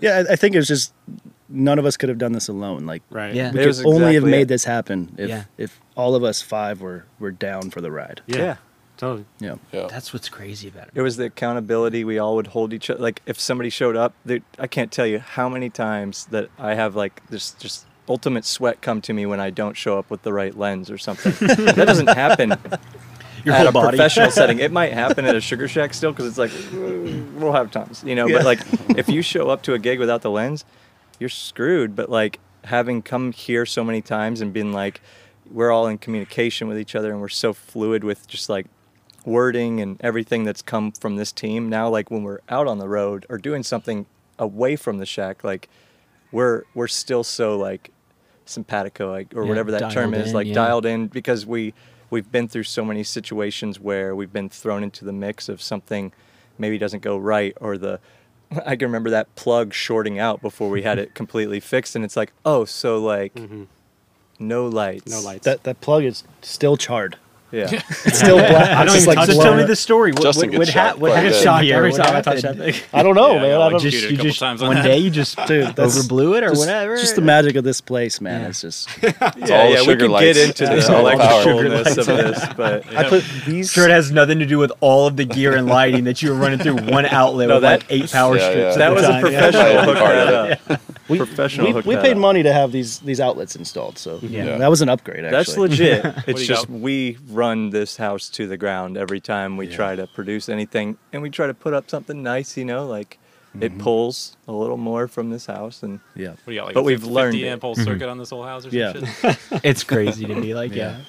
[0.02, 0.94] Yeah, I, I think it was just
[1.50, 2.86] none of us could have done this alone.
[2.86, 3.34] Like right?
[3.34, 3.52] Yeah.
[3.52, 4.48] we It could was only have made it.
[4.48, 5.44] this happen if Yeah.
[5.58, 8.22] if all of us five were were down for the ride.
[8.28, 8.56] yeah, Yeah.
[8.98, 9.26] totally.
[9.40, 9.56] Yeah.
[9.72, 9.88] Yeah.
[9.90, 10.92] That's what's crazy about it.
[10.96, 13.02] It was the accountability we all would hold each other.
[13.02, 16.74] Like if somebody showed up, there- I can't tell you how many times that I
[16.76, 20.22] have like this just ultimate sweat come to me when I don't show up with
[20.24, 21.32] the right lens or something.
[21.66, 22.50] that doesn't happen
[23.44, 23.98] Your at whole a body.
[23.98, 24.60] professional setting.
[24.60, 28.04] It might happen at a Sugar Shack still because it's like "Mm, we'll have times,
[28.06, 28.28] you know.
[28.28, 28.38] Yeah.
[28.38, 28.60] But like
[28.98, 30.66] if you show up to a gig without the lens,
[31.20, 31.96] you're screwed.
[31.96, 35.02] But like having come here so many times and been like,
[35.50, 38.66] we're all in communication with each other and we're so fluid with just like
[39.26, 41.70] wording and everything that's come from this team.
[41.70, 44.06] Now, like when we're out on the road or doing something
[44.40, 45.70] away from the shack, like
[46.32, 47.92] we're we're still so like
[48.46, 50.54] simpatico like, or Yeah, whatever that term is, in, like yeah.
[50.54, 51.74] dialed in because we
[52.10, 56.12] we've been through so many situations where we've been thrown into the mix of something
[56.58, 58.00] maybe doesn't go right or the
[58.66, 62.16] I can remember that plug shorting out before we had it completely fixed and it's
[62.18, 63.68] like oh so like Mhm.
[64.40, 65.46] no lights No lights.
[65.46, 67.18] That that plug is still charred.
[67.56, 67.70] Yeah.
[68.06, 68.70] It's still black.
[68.70, 70.12] I don't just even like touch So tell me the story.
[70.12, 71.44] What, Justin what, gets what, ha- shocked what happened bit.
[71.44, 71.76] shocked here?
[71.78, 72.62] every What time I touch happened?
[72.62, 72.84] that thing.
[72.94, 73.42] I don't know, Yeah, man.
[73.42, 74.84] got I don't electrocuted Just, you just times on one that.
[74.84, 76.98] day you just Dude, that's overblew it or just, whatever.
[76.98, 78.42] Just the magic of this place, man.
[78.42, 78.48] Yeah.
[78.50, 78.90] It's just.
[79.04, 80.38] yeah, all yeah, we sugar can lights.
[80.38, 83.72] get into Yeah, the it's all electricalness sugar of this, but I put these.
[83.72, 86.30] Sure, it has nothing to do with all of the gear and lighting that you
[86.32, 88.76] were running through one outlet with that- like eight power Yeah, strips.
[88.78, 89.86] that was a professional Yeah.
[89.86, 90.34] hook Part that
[90.70, 90.82] of up.
[91.08, 92.18] we, professional We, we paid up.
[92.18, 94.46] money to have these these outlets installed, so Yeah.
[94.46, 94.58] Yeah.
[94.58, 95.24] that was an upgrade.
[95.26, 96.06] Actually, That's legit.
[96.28, 100.50] It's just we run this house to the ground every time we try to produce
[100.50, 102.58] anything, and we try to put up something nice.
[102.58, 103.20] You know, like
[103.62, 103.82] it mm-hmm.
[103.82, 106.30] pulls a little more from this house, and Yeah.
[106.30, 107.48] What do you got, like But a we've 50 learned it.
[107.48, 107.88] amp pulse mm-hmm.
[107.88, 108.94] circuit on this whole house or some Yeah.
[108.94, 109.38] shit?
[109.64, 110.98] It's crazy to be Like, yeah.
[110.98, 111.02] Yeah.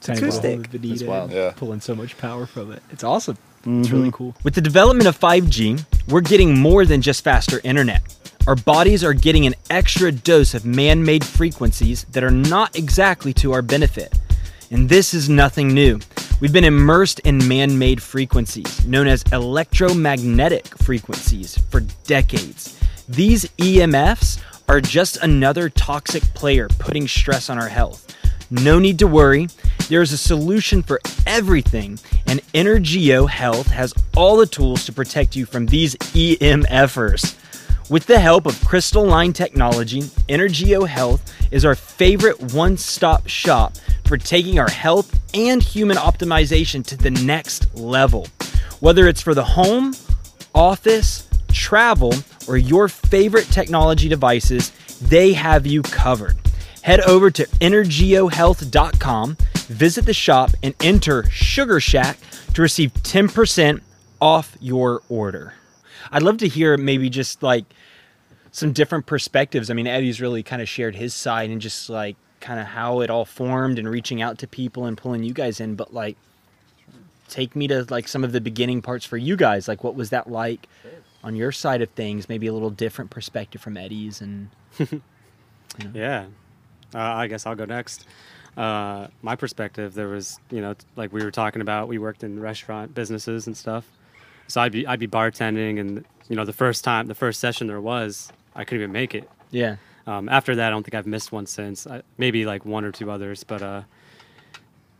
[0.00, 0.54] Tiny little acoustic.
[0.54, 1.32] hole with It's wild.
[1.32, 1.52] Yeah.
[1.56, 2.82] Pulling so much power from it.
[2.90, 3.36] It's awesome.
[3.58, 3.96] It's mm-hmm.
[3.96, 4.34] really cool.
[4.44, 8.02] With the development of 5G, we're getting more than just faster internet.
[8.46, 13.34] Our bodies are getting an extra dose of man made frequencies that are not exactly
[13.34, 14.18] to our benefit.
[14.70, 15.98] And this is nothing new.
[16.40, 22.78] We've been immersed in man made frequencies, known as electromagnetic frequencies, for decades.
[23.08, 28.16] These EMFs are just another toxic player putting stress on our health.
[28.48, 29.48] No need to worry,
[29.88, 35.34] there is a solution for everything, and Energio Health has all the tools to protect
[35.34, 37.34] you from these EMFers.
[37.90, 43.74] With the help of Crystal Line Technology, Energio Health is our favorite one stop shop
[44.04, 48.28] for taking our health and human optimization to the next level.
[48.78, 49.96] Whether it's for the home,
[50.54, 52.14] office, travel,
[52.46, 56.38] or your favorite technology devices, they have you covered.
[56.82, 62.18] Head over to energiohealth.com, visit the shop, and enter Sugar Shack
[62.54, 63.80] to receive 10%
[64.20, 65.54] off your order.
[66.12, 67.64] I'd love to hear maybe just like
[68.52, 69.70] some different perspectives.
[69.70, 73.00] I mean, Eddie's really kind of shared his side and just like kind of how
[73.00, 75.74] it all formed and reaching out to people and pulling you guys in.
[75.74, 76.16] But like,
[77.28, 79.68] take me to like some of the beginning parts for you guys.
[79.68, 80.66] Like, what was that like
[81.22, 82.28] on your side of things?
[82.28, 84.50] Maybe a little different perspective from Eddie's and
[85.94, 86.26] Yeah.
[86.94, 88.06] Uh, I guess I'll go next.
[88.56, 92.40] Uh, my perspective, there was, you know, like we were talking about, we worked in
[92.40, 93.86] restaurant businesses and stuff.
[94.48, 97.68] So I'd be, I'd be bartending, and you know, the first time, the first session
[97.68, 99.28] there was, I couldn't even make it.
[99.50, 101.86] yeah, Um, after that, I don't think I've missed one since.
[101.86, 103.82] I, maybe like one or two others, but uh,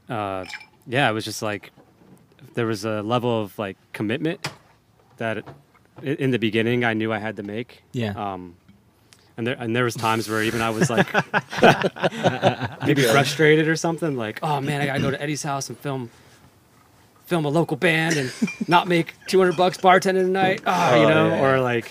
[0.08, 0.44] uh,
[0.86, 1.70] yeah, it was just like
[2.54, 4.48] there was a level of like commitment
[5.18, 5.44] that
[5.98, 7.82] i- in the beginning I knew I had to make.
[7.92, 8.12] Yeah.
[8.16, 8.56] Um,
[9.36, 11.06] and there and there was times where even I was like
[12.86, 16.10] maybe frustrated or something, like, oh man, I gotta go to Eddie's house and film
[17.30, 18.32] film a local band and
[18.66, 21.28] not make 200 bucks bartending tonight ah you Oh, know?
[21.28, 21.40] yeah.
[21.44, 21.86] or like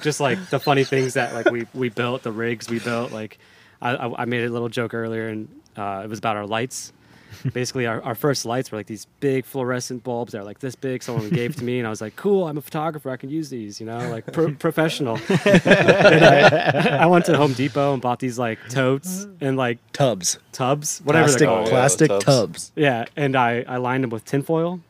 [0.00, 3.38] just like the funny things that like we we built the rigs we built like
[3.82, 6.92] i i I made a little joke earlier and uh, it was about our lights
[7.52, 10.74] basically our, our first lights were like these big fluorescent bulbs that are like this
[10.74, 11.02] big.
[11.02, 13.10] Someone gave to me and i was like cool i'm a photographer.
[13.10, 15.18] I can use these you know like pro- professional.
[15.28, 21.00] I, I went to home depot and bought these like totes and like tubs, tubs
[21.04, 21.66] whatever plastic, they're called.
[21.66, 22.24] Yeah, plastic tubs.
[22.24, 22.72] tubs.
[22.76, 24.80] yeah and i i lined them with tinfoil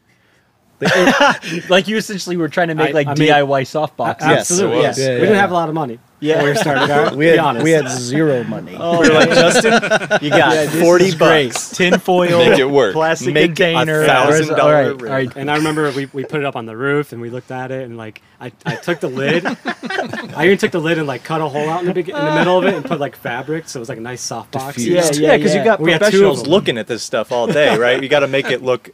[1.69, 4.21] like you essentially were trying to make I- like I mean- DIY softboxes.
[4.21, 4.97] Yes, Absolutely, yes.
[4.97, 4.99] was.
[4.99, 5.41] Yeah, we yeah, didn't yeah.
[5.41, 5.99] have a lot of money.
[6.19, 6.43] Yeah.
[6.43, 7.15] when we started out.
[7.15, 8.75] We had we had zero money.
[8.79, 9.75] Oh, we were like, Justin,
[10.23, 11.53] you got Yeah, forty is great.
[11.53, 11.71] bucks.
[11.77, 12.95] Tin foil, Make it work.
[12.95, 14.63] plastic Make container, thousand dollar.
[14.63, 15.37] All right, all right.
[15.37, 17.71] and I remember we, we put it up on the roof and we looked at
[17.71, 19.45] it and like I, I took the lid.
[19.47, 22.15] I even took the lid and like cut a hole out in the big, in
[22.17, 24.53] the middle of it and put like fabric so it was like a nice soft
[24.53, 24.77] box.
[24.77, 25.17] Diffused.
[25.17, 25.59] Yeah, Yeah, because yeah.
[25.61, 26.51] you got We had two of professionals them.
[26.53, 28.03] looking at this stuff all day, right?
[28.03, 28.89] You got to make it look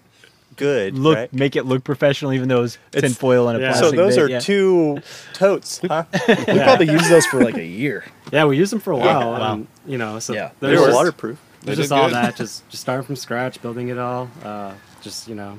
[0.57, 1.33] good, Look, right?
[1.33, 3.69] make it look professional, even though it's It's- tin foil and a Yeah.
[3.73, 3.91] plastic.
[3.91, 4.39] So those bit, are yeah.
[4.41, 4.99] two
[5.35, 6.05] totes, huh?
[6.29, 8.05] We probably used those for like a year.
[8.33, 9.33] Yeah, we used them for a while.
[9.33, 9.53] Wow.
[9.55, 10.51] And, you know, so Yeah.
[10.61, 11.39] They there's were just, waterproof.
[11.63, 12.15] there's They just did all good.
[12.17, 14.29] that, just just starting from scratch, building it all.
[14.45, 15.59] Uh, just you know,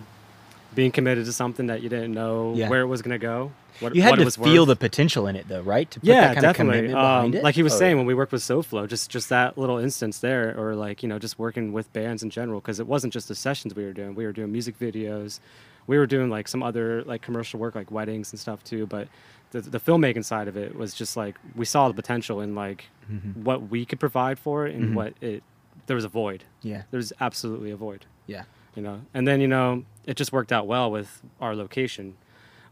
[0.75, 2.69] being committed to something that you didn't know Yeah.
[2.69, 3.51] where it was gonna go.
[3.79, 4.67] What, You had what it to was feel worth.
[4.67, 5.89] the potential in it, though, right?
[5.89, 6.77] To put yeah, that kind definitely.
[6.77, 7.43] of commitment behind Um, it.
[7.43, 7.97] Like he was Oh, saying yeah.
[7.97, 11.17] when we worked with SoFlo, just just that little instance there, or like you know,
[11.19, 14.13] just working with bands in general, because it wasn't just the sessions we were doing.
[14.15, 15.39] We were doing music videos,
[15.87, 18.85] we were doing like some other like commercial work, like weddings and stuff too.
[18.85, 19.07] But
[19.51, 22.85] the the filmmaking side of it was just like we saw the potential in like
[23.11, 23.43] Mm-hmm.
[23.43, 24.93] what we could provide for it and Mhm.
[24.93, 25.43] what it.
[25.87, 26.45] There was a void.
[26.61, 28.43] yeah, There was absolutely a void yeah,
[28.75, 29.01] you know.
[29.13, 32.15] And then you know, it just worked out well with our location.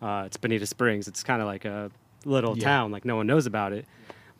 [0.02, 1.08] Uh, it's Bonita Springs.
[1.08, 1.92] It's kind of like a
[2.26, 2.64] little Yeah.
[2.64, 3.86] town, like no one knows about it,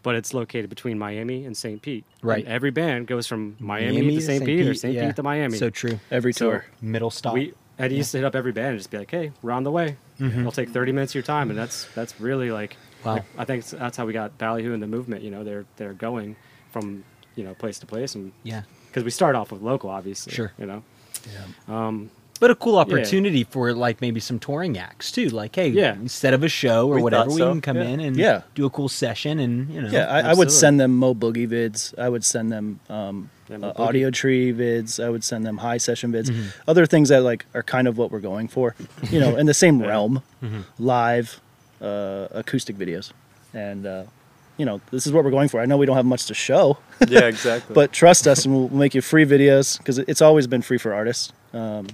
[0.04, 1.82] but it's located between Miami and St.
[1.82, 2.04] Pete.
[2.22, 2.46] And Right.
[2.46, 4.44] every band goes from Miami, to St.
[4.46, 4.94] Pete, or St.
[4.96, 5.08] yeah.
[5.08, 5.58] Pete to Miami.
[5.58, 6.00] So true.
[6.10, 6.66] Every So tour.
[6.82, 7.34] Middle stop.
[7.34, 9.64] we Eddie used to hit up every band and just be like, "Hey, we're on
[9.64, 9.98] the way.
[10.20, 10.40] Mhm.
[10.42, 13.24] It'll take 30 minutes of your time," and that's that's really like, Wow.
[13.38, 15.24] I think that's how we got Ballyhoo and the movement.
[15.24, 16.36] You know, they're they're going
[16.72, 17.04] from
[17.36, 20.32] you know place to place, and yeah, because we start off with local, obviously.
[20.34, 20.52] Sure.
[20.60, 20.84] You know,
[21.68, 25.30] Um, But a cool opportunity for like maybe some touring acts too.
[25.30, 25.94] Like, hey, Yeah.
[25.94, 27.84] instead of a show or We whatever, thought we can come Yeah.
[27.94, 28.42] in and Yeah.
[28.56, 29.90] do a cool session and you know.
[29.90, 31.94] Yeah, I, I would send them Mo Boogie vids.
[32.00, 35.04] I would send them um, Yeah, uh, Audiotree vids.
[35.04, 36.30] I would send them high session vids.
[36.32, 36.48] Mm-hmm.
[36.68, 38.74] Other things that like are kind of what we're going for,
[39.12, 40.62] you know, in the same realm, Mm-hmm.
[40.80, 41.40] live
[41.80, 43.12] uh, acoustic videos,
[43.54, 44.04] and uh,
[44.62, 45.60] you know, this is what we're going for.
[45.60, 47.74] I know we don't have much to show, Yeah, exactly.
[47.80, 50.94] but trust us, and we'll, make you free videos because it's always been free for
[50.94, 51.34] artists.
[51.52, 51.88] Um,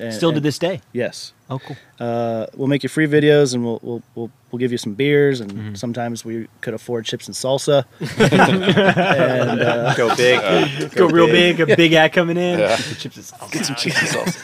[0.00, 0.80] and- Still to and- this day.
[0.92, 1.32] yes.
[1.50, 1.76] Oh, cool.
[2.00, 5.40] Uh, we'll make you free videos, and we'll we'll we'll, we'll give you some beers,
[5.42, 5.74] and Mm-hmm.
[5.74, 7.84] sometimes we could afford chips and salsa.
[8.18, 10.90] and uh, go big.
[10.94, 12.58] Go real big, a big act coming in.
[12.60, 12.76] Yeah.
[12.76, 14.40] The chips is- Get some cheesy sauce.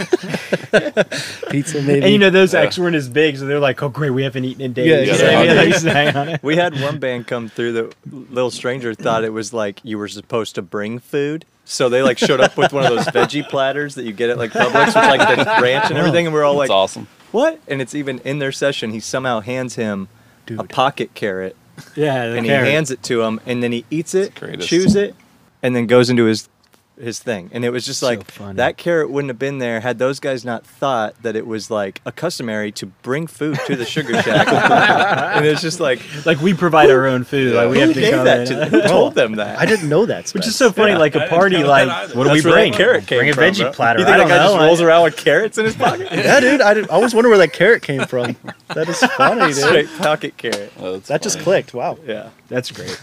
[1.50, 2.02] pizza, maybe.
[2.02, 2.60] And you know those Yeah.
[2.60, 5.00] acts weren't as big, so they're like, "Oh, great, we haven't eaten in days." Yeah,
[5.00, 5.46] You know yeah, what I mean?
[5.48, 6.38] they're They used to hang on.
[6.42, 7.94] We had one band come through that
[8.30, 11.44] Little Stranger thought it was like you were supposed to bring food.
[11.70, 14.38] So they like showed up with one of those veggie platters that you get at
[14.38, 17.08] like Publix with like the ranch and everything, and we're all like That's like, awesome.
[17.32, 18.90] "What?" And it's even in their session.
[18.90, 20.08] He somehow hands him
[20.58, 21.54] a pocket carrot,
[21.94, 22.66] yeah, the and carrot.
[22.66, 24.68] he hands it to him, and then he eats it, It's the greatest.
[24.68, 25.14] chews it,
[25.62, 26.48] and then goes into his
[27.00, 27.50] his thing.
[27.52, 28.56] And it was just like funny.
[28.56, 32.00] that carrot wouldn't have been there had those guys not thought that it was like
[32.04, 34.46] a customary to bring food to the sugar shack.
[35.36, 37.54] and it's just like Like we provide our own food.
[37.54, 38.68] Like we who have to gave come that to them?
[38.70, 39.58] Who told them that?
[39.58, 40.30] I didn't know that.
[40.30, 42.72] Which is so funny, like a party, like what do we bring?
[42.72, 43.72] that carrot came bring a veggie bro.
[43.72, 44.00] platter.
[44.00, 44.52] You think I don't that guy know.
[44.56, 46.08] just rolls around with carrots in his pocket?
[46.12, 46.60] yeah, dude.
[46.60, 48.36] I, did, I always wonder where that carrot came from.
[48.74, 49.56] That is funny, dude.
[49.56, 50.72] Straight pocket carrot.
[50.78, 51.74] Oh, that's That just clicked.
[51.74, 51.98] Wow.
[52.06, 52.30] Yeah.
[52.48, 53.00] That's great.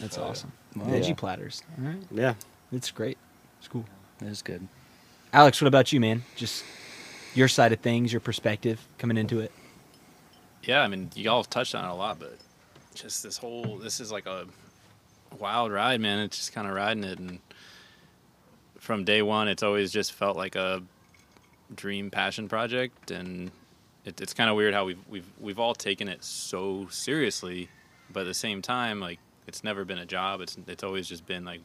[0.00, 0.52] That's uh, awesome.
[0.76, 1.14] Veggie Yeah.
[1.14, 1.62] platters.
[1.78, 2.34] All right, Yeah.
[2.72, 3.16] it's great.
[3.64, 3.86] It's cool.
[4.18, 4.68] That is good.
[5.32, 6.22] Alex, what about you, man?
[6.36, 6.62] Just
[7.34, 9.50] your side of things, your perspective coming into it.
[10.64, 12.36] Yeah, I mean, you all have touched on it a lot, but
[12.94, 14.44] just this whole this is like a
[15.38, 16.18] wild ride, man.
[16.18, 17.38] It's just kind of riding it, and
[18.80, 20.82] from day one, it's always just felt like a
[21.74, 23.50] dream passion project, and
[24.04, 27.70] it, it's kind of weird how we've we've we've all taken it so seriously,
[28.12, 30.42] but at the same time, like it's never been a job.
[30.42, 31.62] It's it's always just been like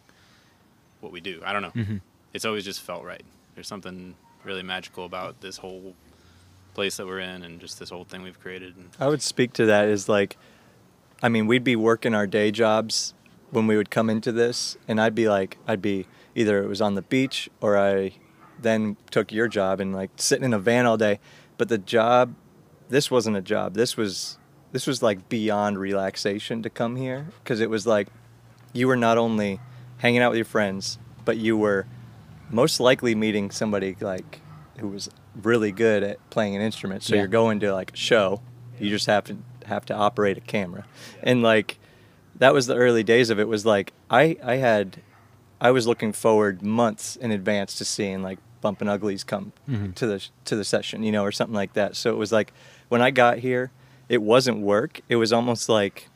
[1.02, 1.42] what we do.
[1.44, 1.72] I don't know.
[1.72, 1.98] Mm-hmm.
[2.34, 3.24] It's always just felt right.
[3.56, 5.96] There's something really magical about this whole
[6.74, 8.76] place that we're in and just this whole thing we've created.
[8.76, 10.38] And I would speak to that as like,
[11.22, 13.14] I mean, we'd be working our day jobs
[13.52, 16.82] when we would come into this, and I'd be like, I'd be either it was
[16.82, 18.14] on the beach or I
[18.62, 21.20] then took your job and like sitting in a van all day.
[21.58, 22.36] But the job,
[22.90, 23.74] this wasn't a job.
[23.74, 24.38] This was
[24.72, 28.08] this was like beyond relaxation to come here because it was like
[28.72, 29.60] you were not only
[30.00, 31.86] hanging out with your friends, but you were
[32.50, 34.42] most likely meeting somebody like
[34.80, 35.10] who was
[35.42, 37.04] really good at playing an instrument.
[37.04, 37.22] So Yeah.
[37.22, 38.42] you're going to like a show.
[38.80, 40.86] You just have to have to operate a camera.
[41.22, 41.78] And like
[42.38, 45.02] that was the early days of it was like I I had
[45.62, 49.94] I was looking forward months in advance to seeing like Bumpin' Uglies come Mhm.
[49.96, 51.96] to the to the session, you know, or something like that.
[51.96, 52.52] So it was like
[52.88, 53.72] when I got here,
[54.08, 55.02] it wasn't work.
[55.10, 56.10] It was almost like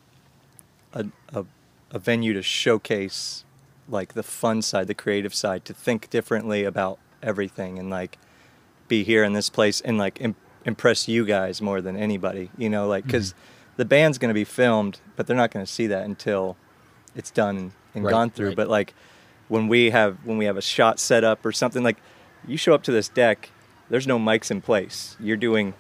[0.94, 1.46] a a,
[1.92, 3.44] a venue to showcase
[3.88, 8.18] like the fun side, the creative side, to think differently about everything and like
[8.88, 12.70] be here in this place and like Im- impress you guys more than anybody, you
[12.70, 13.10] know, like mm-hmm.
[13.10, 13.34] because
[13.78, 16.56] the band's going to be filmed, but they're not going to see that until
[17.16, 18.50] it's done and, and Right, gone through.
[18.50, 18.56] right.
[18.56, 18.94] But like
[19.48, 21.98] when we have when we have a shot set up or something like
[22.48, 23.50] you show up to this deck,
[23.90, 25.16] there's no mics in place.
[25.20, 25.74] You're doing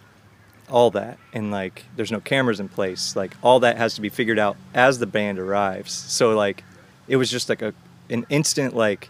[0.70, 3.16] all that and like there's no cameras in place.
[3.16, 5.92] Like all that has to be figured out as the band arrives.
[5.92, 6.64] So like
[7.08, 7.74] it was just like a
[8.14, 9.10] an instant like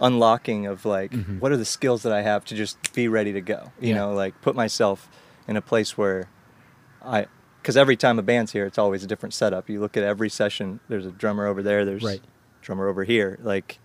[0.00, 1.40] unlocking of like Mhm.
[1.40, 3.72] what are the skills that I have to just be ready to go.
[3.80, 3.94] You Yeah.
[3.96, 5.08] know, like put myself
[5.48, 6.28] in a place where
[7.04, 7.26] I
[7.62, 9.68] because every time a band's here, it's always a different setup.
[9.68, 10.78] You look at every session.
[10.88, 11.84] There's a drummer over there.
[11.84, 12.20] There's Right.
[12.62, 13.38] drummer over here.
[13.42, 13.80] Like,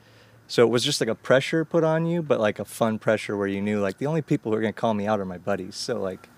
[0.47, 3.35] so it was just like a pressure put on you, but like a fun pressure
[3.35, 5.37] where you knew like the only people who are gonna call me out are my
[5.39, 5.75] buddies.
[5.75, 6.29] So like,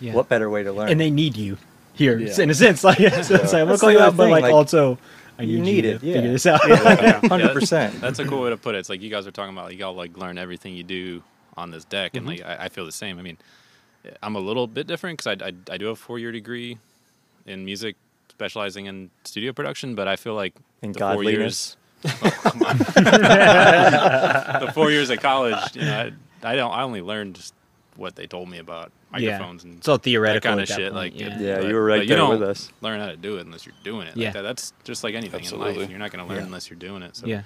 [0.00, 0.12] Yeah.
[0.12, 0.90] what better way to learn?
[0.90, 1.56] and they need you
[1.94, 2.42] here Yeah.
[2.42, 2.84] in a sense.
[2.84, 4.98] Like, so like, I'm gonna call you out, but like, like, also,
[5.38, 6.14] I you need, need you it, to yeah.
[6.14, 6.60] figure this out.
[7.28, 8.00] hundred percent.
[8.00, 8.78] That's a cool way to put it.
[8.78, 11.22] It's like you guys are talking about, like, y'all like learn everything you do
[11.56, 12.46] on this deck, and mm-hmm.
[12.46, 13.18] like I, I feel the same.
[13.18, 13.38] I mean,
[14.22, 16.78] I'm a little bit different because I, I I do have a four year degree
[17.46, 17.96] in music,
[18.30, 21.76] specializing in studio production, but I feel like In the four godliness.
[22.04, 22.78] years, oh, come on.
[24.66, 26.10] the four years at college, you know,
[26.42, 27.54] I, I don't I only learned just
[27.96, 29.30] what they told me about Yeah.
[29.32, 30.92] microphones and It's all that theoretical kind of that shit.
[30.92, 31.38] point, Like, yeah.
[31.40, 32.70] Yeah, but- you were right but there don't with us.
[32.80, 34.16] Learn how to do it unless you're doing it.
[34.16, 34.30] Like Yeah.
[34.32, 35.78] that, that's just like anything in Absolutely.
[35.80, 35.90] life.
[35.90, 36.46] You're not going to learn Yeah.
[36.46, 37.16] unless you're doing it.
[37.16, 37.42] So, yeah.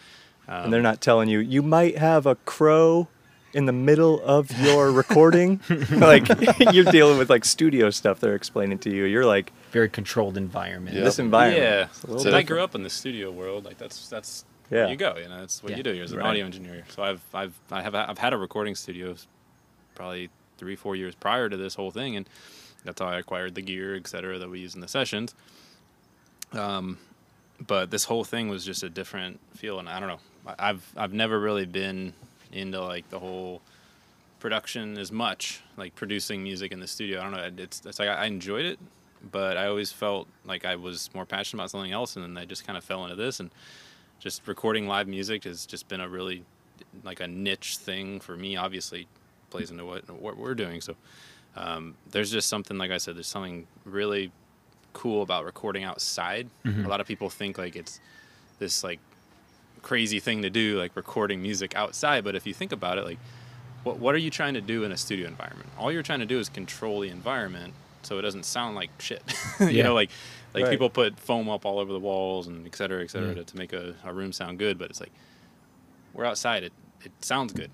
[0.48, 3.08] um, and they're not telling you you might have a crow
[3.52, 5.60] in the middle of your recording.
[5.90, 6.26] like
[6.72, 8.20] you're dealing with like studio stuff.
[8.20, 9.04] They're explaining to you.
[9.04, 10.96] You're like Very controlled environment.
[10.96, 11.04] Yeah.
[11.04, 11.62] this environment.
[12.08, 13.64] Yeah, It's a I grew up in the studio world.
[13.64, 14.86] Like that's that's Yeah.
[14.88, 15.16] you go.
[15.16, 15.76] You know, that's what Yeah.
[15.78, 15.92] you do.
[15.94, 16.26] You're as an Right.
[16.28, 16.84] audio engineer.
[16.90, 19.16] So I've I've I have I've had a recording studio,
[19.96, 22.28] probably three four years prior to this whole thing, and
[22.84, 25.34] that's how I acquired the gear, et cetera, that we use in the sessions.
[26.52, 26.98] Um,
[27.66, 30.20] but this whole thing was just a different feel, and I don't know.
[30.58, 32.12] I've I've never really been
[32.52, 33.60] into like the whole
[34.38, 37.20] production as much, like producing music in the studio.
[37.20, 37.62] I don't know.
[37.64, 38.78] It's it's like I enjoyed it,
[39.30, 42.46] but I always felt like I was more passionate about something else, and then I
[42.46, 43.50] just kind of fell into this, and
[44.18, 46.44] just recording live music has just been a really
[47.04, 48.56] like a niche thing for me.
[48.56, 49.06] Obviously,
[49.50, 50.80] plays into what what we're doing.
[50.80, 50.96] So
[51.56, 53.16] um, there's just something like I said.
[53.16, 54.30] There's something really
[54.92, 56.48] cool about recording outside.
[56.64, 58.00] A lot of people think like it's
[58.58, 59.00] this like
[59.82, 62.24] crazy thing to do, like recording music outside.
[62.24, 63.18] But if you think about it, like
[63.82, 65.68] what what are you trying to do in a studio environment?
[65.78, 69.22] All you're trying to do is control the environment so it doesn't sound like shit.
[69.60, 69.84] you Yeah.
[69.84, 70.10] know, like
[70.54, 70.70] like Right.
[70.70, 73.34] people put foam up all over the walls and et cetera, et cetera, Yeah.
[73.36, 74.78] to, to make a, a room sound good.
[74.78, 75.12] But it's like
[76.14, 76.62] we're outside.
[76.64, 76.72] It
[77.04, 77.70] it sounds good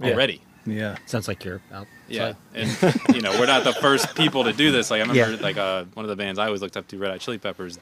[0.00, 0.12] Yeah.
[0.12, 0.40] already.
[0.70, 0.96] Yeah.
[1.06, 1.86] Sounds like you're out.
[2.08, 2.68] Yeah, and
[3.14, 4.90] you know we're not the first people to do this.
[4.90, 5.42] Like I remember, Yeah.
[5.42, 7.78] like uh, one of the bands I always looked up to, Red Hot Chili Peppers.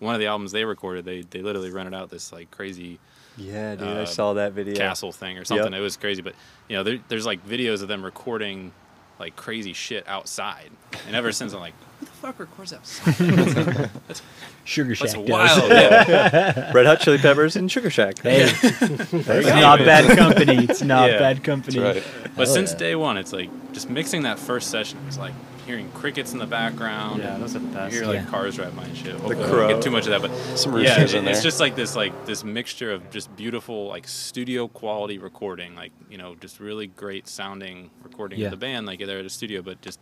[0.00, 2.98] One of the albums they recorded, they they literally rented out this like crazy
[3.36, 4.74] Yeah, dude, I Uh, saw that video.
[4.74, 5.72] castle thing or something.
[5.72, 5.80] Yep.
[5.80, 6.34] It was crazy, but
[6.68, 8.72] you know there, there's like videos of them recording
[9.20, 10.70] like crazy shit outside,
[11.06, 13.90] and ever since I'm like, who the fuck records outside?
[14.64, 15.30] Sugar Shack That's does.
[15.30, 15.70] wild.
[15.70, 16.72] Yeah.
[16.74, 18.20] Red Hot Chili Peppers and Sugar Shack.
[18.22, 20.64] Hey, There it's not bad company.
[20.64, 21.18] It's not Yeah.
[21.18, 21.78] bad company.
[21.80, 22.02] Right.
[22.36, 22.78] But Hell since yeah.
[22.78, 24.98] day one, it's like just mixing that first session.
[25.06, 25.34] It's like
[25.70, 27.20] hearing crickets in the background.
[27.22, 27.94] Yeah, and those are the best.
[27.94, 28.30] You hear like Yeah.
[28.30, 29.12] cars drive by and shit.
[29.12, 29.60] Hopefully I crow.
[29.68, 31.76] don't get too much of that, but Some yeah, roosters it- in it's just like
[31.76, 36.58] this like this mixture of just beautiful like studio quality recording, like you know just
[36.58, 38.46] really great sounding recording Yeah.
[38.46, 40.00] of the band, like they're at a studio, but just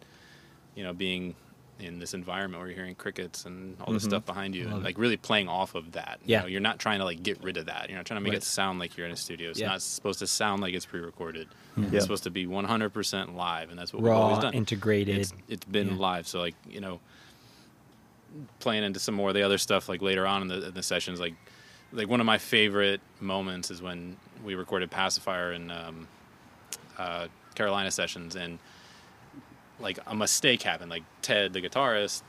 [0.74, 1.34] you know being
[1.80, 4.84] in this environment where you're hearing crickets and all this stuff behind you, Love and
[4.84, 6.18] like really playing off of that.
[6.24, 6.40] You Yeah.
[6.40, 7.88] know, you're not trying to like get rid of that.
[7.88, 8.38] You're not trying to make Right.
[8.42, 9.50] it sound like you're in a studio.
[9.50, 9.68] It's Yeah.
[9.68, 11.48] not supposed to sound like it's pre-recorded.
[11.76, 11.92] Yep.
[11.94, 14.54] It's supposed to be 100% live, and that's what we've always Raw, done.
[14.54, 15.18] integrated.
[15.18, 15.96] It's, it's been Yeah.
[15.96, 17.00] live, so like you know,
[18.60, 20.82] playing into some more of the other stuff like later on in the, in the
[20.82, 21.34] sessions, like
[21.92, 26.06] like one of my favorite moments is when we recorded Pacifier in um,
[26.98, 28.58] uh, Carolina sessions, and
[29.80, 30.90] like a mistake happened.
[30.90, 32.22] Like Ted, the guitarist,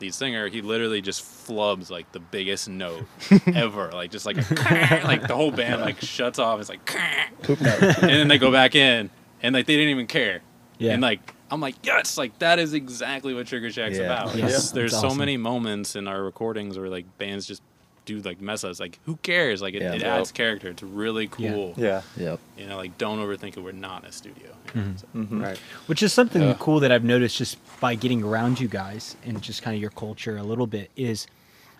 [0.00, 3.04] lead singer, he literally just flubs like the biggest note
[3.54, 6.60] ever, like just like a like the whole band like shuts off.
[6.60, 6.84] It's like
[7.42, 7.82] Poop note.
[7.82, 9.10] and then they go back in
[9.42, 10.42] and like they didn't even care.
[10.78, 10.92] Yeah.
[10.92, 14.04] And like I'm like, yes, like that is exactly what Sugar Shack's Yeah.
[14.04, 14.26] about.
[14.28, 14.48] Like, Yeah.
[14.48, 15.18] there's That's so awesome.
[15.18, 17.62] many moments in our recordings where like bands just
[18.04, 18.80] do like mess ups.
[18.80, 19.62] Like who cares?
[19.62, 19.94] Like it, Yeah.
[19.94, 20.16] it Yeah.
[20.16, 20.68] adds character.
[20.70, 21.74] It's really cool.
[21.76, 22.02] Yeah.
[22.16, 22.38] Yep.
[22.58, 23.60] You know, like don't overthink it.
[23.60, 24.48] We're not in a studio.
[24.74, 25.42] you know, so- Mhm.
[25.42, 25.58] Right.
[25.86, 26.56] Which is something Yeah.
[26.58, 29.90] cool that I've noticed just by getting around you guys and just kind of your
[29.90, 31.26] culture a little bit is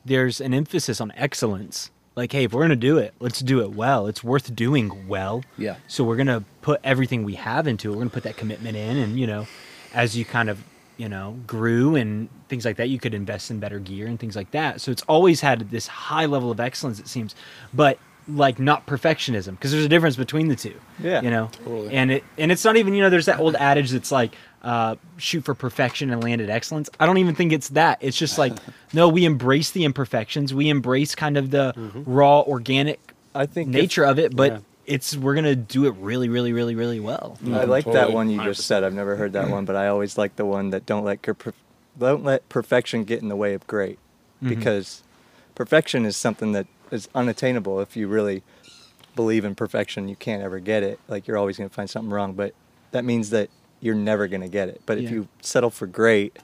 [0.04, 1.90] there's an emphasis on excellence.
[2.16, 4.06] Like, hey, if we're gonna do it, let's do it well.
[4.06, 5.42] It's worth doing well.
[5.58, 5.76] Yeah.
[5.88, 7.92] So we're gonna put everything we have into it.
[7.94, 9.46] We're gonna put that commitment in, and you know,
[9.92, 10.62] as you kind of
[10.96, 14.36] you know grew and things like that, you could invest in better gear and things
[14.36, 14.80] like that.
[14.80, 17.34] So it's always had this high level of excellence, it seems,
[17.72, 20.74] but like not perfectionism because there's a difference between the two.
[20.98, 21.20] Yeah.
[21.20, 21.92] You know, Totally.
[21.94, 24.96] and it and it's not even you know there's that old adage that's like uh,
[25.18, 26.88] shoot for perfection and land at excellence.
[26.98, 27.98] I don't even think it's that.
[28.00, 28.54] It's just like
[28.94, 30.54] no, we embrace the imperfections.
[30.54, 31.74] We embrace kind of the
[32.06, 32.98] raw organic
[33.34, 34.58] I think if- nature of it, but Yeah.
[34.86, 37.38] It's we're gonna do it really, really, really, really well.
[37.46, 38.12] I like that mm-hmm.
[38.12, 38.64] one you just 100%.
[38.64, 38.84] said.
[38.84, 41.36] I've never heard that one, but I always like the one that don't let your
[41.98, 43.98] don't let perfection get in the way of great,
[44.42, 44.48] mm-hmm.
[44.48, 45.02] because
[45.54, 47.80] perfection is something that is unattainable.
[47.80, 48.42] If you really
[49.14, 51.00] believe in perfection, you can't ever get it.
[51.08, 52.54] Like you're always going to find something wrong, but
[52.90, 54.82] that means that you're never going to get it.
[54.86, 56.38] But if you settle for great,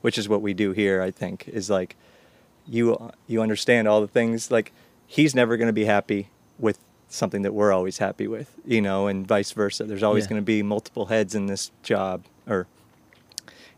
[0.00, 1.96] which is what we do here, I think, is like
[2.66, 4.72] you you understand all the things like
[5.06, 9.06] he's never going to be happy with something that we're always happy with you know
[9.06, 10.30] and vice versa there's always Yeah.
[10.30, 12.66] going to be multiple heads in this job or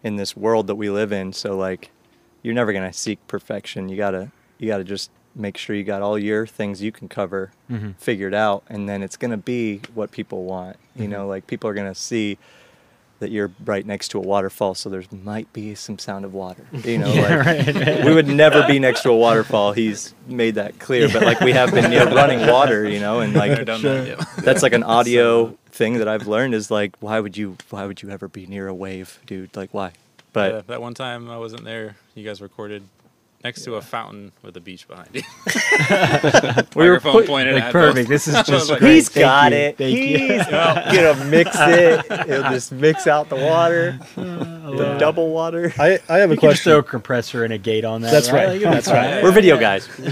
[0.02, 1.90] in this world that we live in so like
[2.42, 5.76] you're never going to seek perfection you got to you got to just make sure
[5.76, 7.96] you got all your things you can cover Mhm.
[7.98, 11.12] figured out and then it's going to be what people want you Mm-hmm.
[11.12, 12.38] know like people are going to see
[13.20, 16.64] that you're right next to a waterfall so there might be some sound of water
[16.84, 18.04] you know Yeah, like right.
[18.04, 19.72] we would never be next to a waterfall.
[19.72, 21.08] He's made that clear.
[21.08, 24.20] But like we have been near running water, you know, and like done that yet.
[24.44, 28.02] that's like an audio thing that I've learned is like why would you why would
[28.02, 29.56] you ever be near a wave, dude?
[29.56, 29.92] Like why?
[30.32, 32.82] But Yeah, that one time I wasn't there, you guys recorded
[33.44, 35.22] next to a fountain with a beach behind you.
[36.74, 38.06] we were Microphone put- pointed like at perfect.
[38.06, 38.08] both.
[38.08, 38.94] This is I was just like, great.
[38.94, 39.58] He's Thank got you.
[39.58, 39.78] it.
[39.78, 40.18] Thank you.
[40.18, 42.26] He's gonna mix it.
[42.28, 43.98] He'll just mix out the water.
[44.16, 44.98] the yeah.
[44.98, 45.72] double water.
[45.78, 48.10] I, I have a You can just throw a compressor and a gate on that.
[48.10, 48.48] That's right.
[48.48, 49.14] Like, That's right.
[49.14, 49.22] fine.
[49.22, 49.88] We're video guys.
[50.00, 50.10] I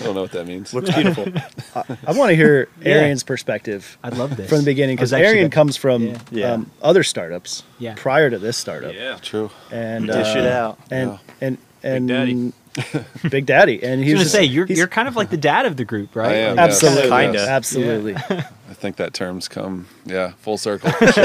[0.00, 0.72] don't know what that means.
[0.72, 1.26] Looks beautiful.
[1.74, 2.94] I want to hear Yeah.
[2.94, 6.18] Arian's perspective I love this from the beginning because actually Arian gonna- comes from Yeah.
[6.30, 6.52] Yeah.
[6.52, 7.94] Um, other startups Yeah.
[7.96, 8.94] prior to this startup.
[8.94, 9.18] Yeah.
[9.20, 9.50] True.
[9.70, 10.78] And Dish uh, it out.
[10.90, 12.52] And and and Daddy.
[13.30, 13.82] Big Daddy.
[13.82, 15.84] And I he's was gonna say you're you're kind of like the dad of the
[15.84, 16.30] group, right?
[16.32, 16.82] I am, Like, yes.
[16.82, 17.38] absolutely, Kinda.
[17.38, 17.48] Yes.
[17.48, 18.14] absolutely.
[18.70, 20.90] I think that term's come, yeah, full circle.
[21.12, 21.24] Sure.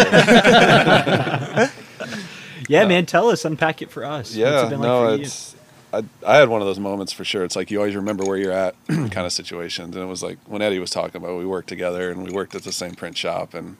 [2.69, 3.05] yeah, uh, man.
[3.05, 4.27] Tell us, unpack it for us.
[4.29, 5.21] What's yeah, it been like no, for you?
[5.23, 5.55] it's.
[5.93, 7.45] I, I had one of those moments for sure.
[7.45, 9.95] It's like you always remember where you're at, kind of situations.
[9.95, 12.55] And it was like when Eddie was talking about, we worked together and we worked
[12.55, 13.77] at the same print shop and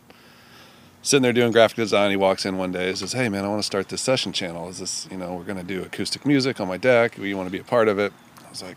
[1.08, 2.10] sitting there doing graphic design.
[2.12, 4.34] He walks in one day and says, "Hey man, I want to start this session
[4.34, 4.68] channel.
[4.70, 7.18] Is this, you know, we're gonna do acoustic music on my deck.
[7.18, 8.12] You want to be a part of it?"
[8.46, 8.76] I was like,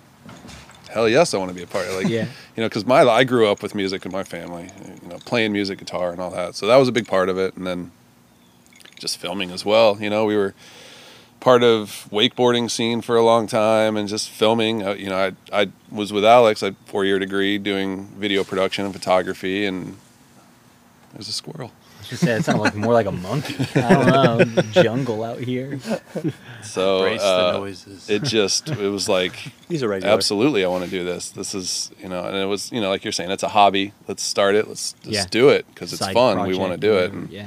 [0.91, 2.27] "Hell yes, I want to be a part of it." Like, Yeah.
[2.57, 4.71] you know, because my I grew up with music in my family,
[5.03, 6.55] you know, playing music, guitar, and all that.
[6.55, 7.57] So that was a big part of it.
[7.57, 7.91] And then
[8.99, 9.97] just filming as well.
[10.01, 10.55] You know, we were
[11.41, 14.87] part of wakeboarding scene for a long time and just filming.
[14.87, 15.17] Uh, you know,
[15.53, 18.95] I I was with Alex, I had a four year degree doing video production and
[18.95, 19.97] photography, and
[21.15, 21.73] there's a squirrel.
[22.11, 23.55] I was gonna say it sounded like more like a monkey.
[23.81, 23.95] I
[24.41, 25.79] don't know, jungle out here.
[26.63, 28.11] So Brace uh, the noises.
[28.11, 29.35] it just it was like
[29.69, 30.13] He's a regular.
[30.13, 31.31] absolutely I want to do this.
[31.31, 33.93] This is you know, and it was you know like you're saying it's a hobby.
[34.09, 34.67] Let's start it.
[34.69, 35.25] Let's just Yeah.
[35.31, 36.47] do it because it's Side fun.
[36.49, 37.11] we want to do it.
[37.13, 37.47] whatever, And yeah.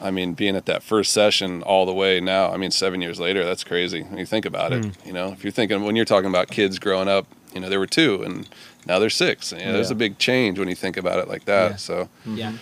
[0.00, 3.20] I mean, being at that first session all the way now, I mean, seven years
[3.20, 4.84] later, that's crazy when you think about it.
[4.84, 5.06] Hmm.
[5.06, 7.78] You know, if you're thinking when you're talking about kids growing up, you know, there
[7.78, 8.48] were two and
[8.86, 9.52] now there's six.
[9.52, 9.94] You know, There's Yeah.
[9.96, 11.70] a big change when you think about it like that.
[11.72, 11.76] Yeah.
[11.76, 12.52] So, Yeah.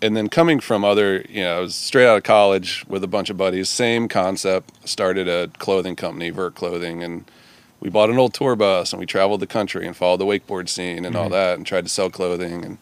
[0.00, 3.08] And then coming from other, you know, I was straight out of college with a
[3.08, 7.28] bunch of buddies, same concept, started a clothing company, Vert Clothing, and
[7.80, 10.68] we bought an old tour bus and we traveled the country and followed the wakeboard
[10.68, 12.78] scene and all that and tried to sell clothing and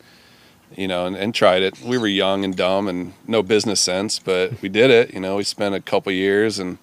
[0.74, 1.80] you know and, and tried it.
[1.82, 5.36] We were young and dumb and no business sense but we did it you know
[5.36, 6.78] we spent a couple years and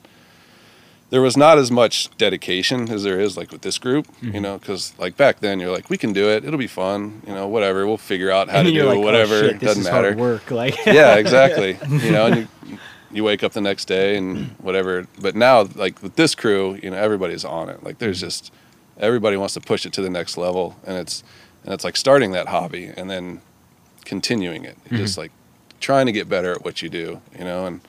[1.14, 4.42] there was not as much dedication as there is like with this group you mm-hmm.
[4.42, 7.34] know because like back then you're like we can do it it'll be fun you
[7.34, 9.94] know whatever we'll figure out how to do like, it oh, whatever shit, this doesn't
[9.94, 10.50] matter work.
[10.52, 11.78] Like, yeah, exactly.
[11.88, 12.36] You know, and
[12.66, 12.78] you,
[13.12, 15.08] you wake up the next day and whatever.
[15.22, 17.84] But now, like with this crew, you know, everybody's on it.
[17.84, 18.28] Like there's mm-hmm.
[18.28, 18.52] just
[18.98, 21.24] everybody wants to push it to the next level, and it's
[21.64, 23.42] and it's like starting that hobby and then
[24.06, 24.78] continuing it.
[24.90, 25.22] Just mm-hmm.
[25.22, 25.32] like
[25.80, 27.82] trying to get better at what you do, you know, and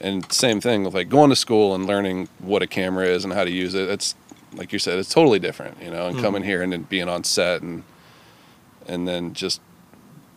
[0.00, 3.32] and same thing with like going to school and learning what a camera is and
[3.32, 3.88] how to use it.
[3.88, 4.14] It's
[4.54, 6.24] like you said, it's totally different, you know, and mm-hmm.
[6.24, 7.82] coming here and then being on set and
[8.86, 9.60] and then just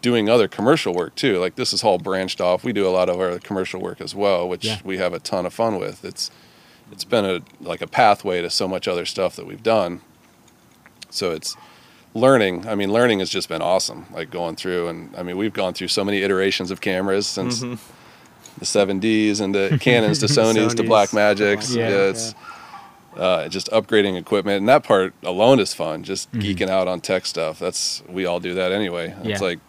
[0.02, 1.40] doing other commercial work too.
[1.40, 2.64] Like this is all branched off.
[2.64, 4.80] We do a lot of our commercial work as well, which Yeah.
[4.84, 6.06] we have a ton of fun with.
[6.06, 6.32] It's
[6.92, 10.02] it's been a like a pathway to so much other stuff that we've done.
[11.10, 11.56] So it's
[12.14, 12.68] learning.
[12.68, 14.06] I mean, learning has just been awesome.
[14.12, 17.62] Like going through and I mean, we've gone through so many iterations of cameras since
[17.62, 17.76] mm-hmm.
[18.60, 21.74] The 7Ds and the Canons to Sonys to Black Magics.
[21.74, 22.36] Yeah, Yeah, it's
[23.18, 26.04] uh, just upgrading equipment, and that part alone is fun.
[26.04, 27.60] Just geeking out on tech stuff.
[27.60, 29.16] That's we all do that anyway.
[29.24, 29.32] Yeah.
[29.32, 29.60] It's like,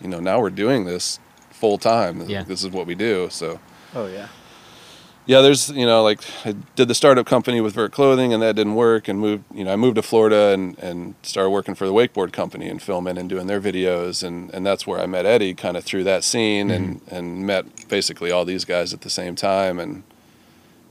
[0.00, 1.18] you know, now we're doing this
[1.50, 2.28] full time.
[2.28, 2.42] Yeah.
[2.42, 3.28] This is what we do.
[3.30, 3.60] So
[3.94, 4.28] Oh yeah.
[5.28, 8.56] Yeah, there's you know like I did the startup company with Vert Clothing, and that
[8.56, 11.86] didn't work, and moved you know I moved to Florida and and started working for
[11.86, 15.26] the wakeboard company and filming and doing their videos, and and that's where I met
[15.26, 17.14] Eddie kind of through that scene, and mm-hmm.
[17.14, 20.02] and met basically all these guys at the same time, and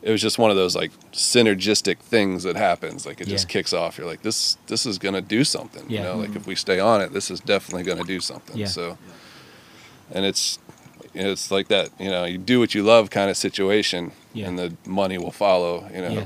[0.04, 3.08] it was just one of those like synergistic things that happens.
[3.08, 3.98] Like it just kicks off.
[3.98, 5.90] You're like this this is gonna do something.
[5.90, 5.98] Yeah.
[5.98, 6.38] You know, like mm-hmm.
[6.38, 8.56] if we stay on it, this is definitely gonna do something.
[8.56, 8.68] Yeah.
[8.68, 9.00] So,
[10.12, 10.60] and it's
[11.26, 11.90] it's like that.
[12.00, 14.48] You know, you do what you love kind of situation, Yeah.
[14.48, 15.90] and the money will follow.
[15.94, 16.26] You know, Yeah.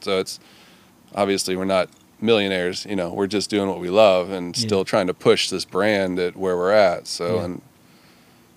[0.00, 0.38] so it's
[1.14, 1.88] obviously we're not
[2.20, 2.84] millionaires.
[2.88, 4.66] You know, we're just doing what we love and Yeah.
[4.66, 7.06] still trying to push this brand at where we're at.
[7.06, 7.62] So and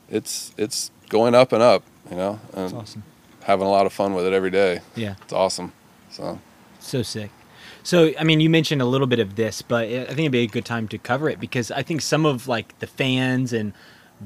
[0.09, 1.83] it's it's going up and up.
[2.11, 3.03] You know, and awesome.
[3.43, 4.81] having a lot of fun with it every day.
[4.95, 5.15] Yeah.
[5.23, 5.71] It's awesome.
[6.11, 6.39] So
[6.79, 7.29] So sick.
[7.85, 10.39] So, I mean, you mentioned a little bit of this, but I think it'd be
[10.43, 13.73] a good time to cover it because I think some of like the fans and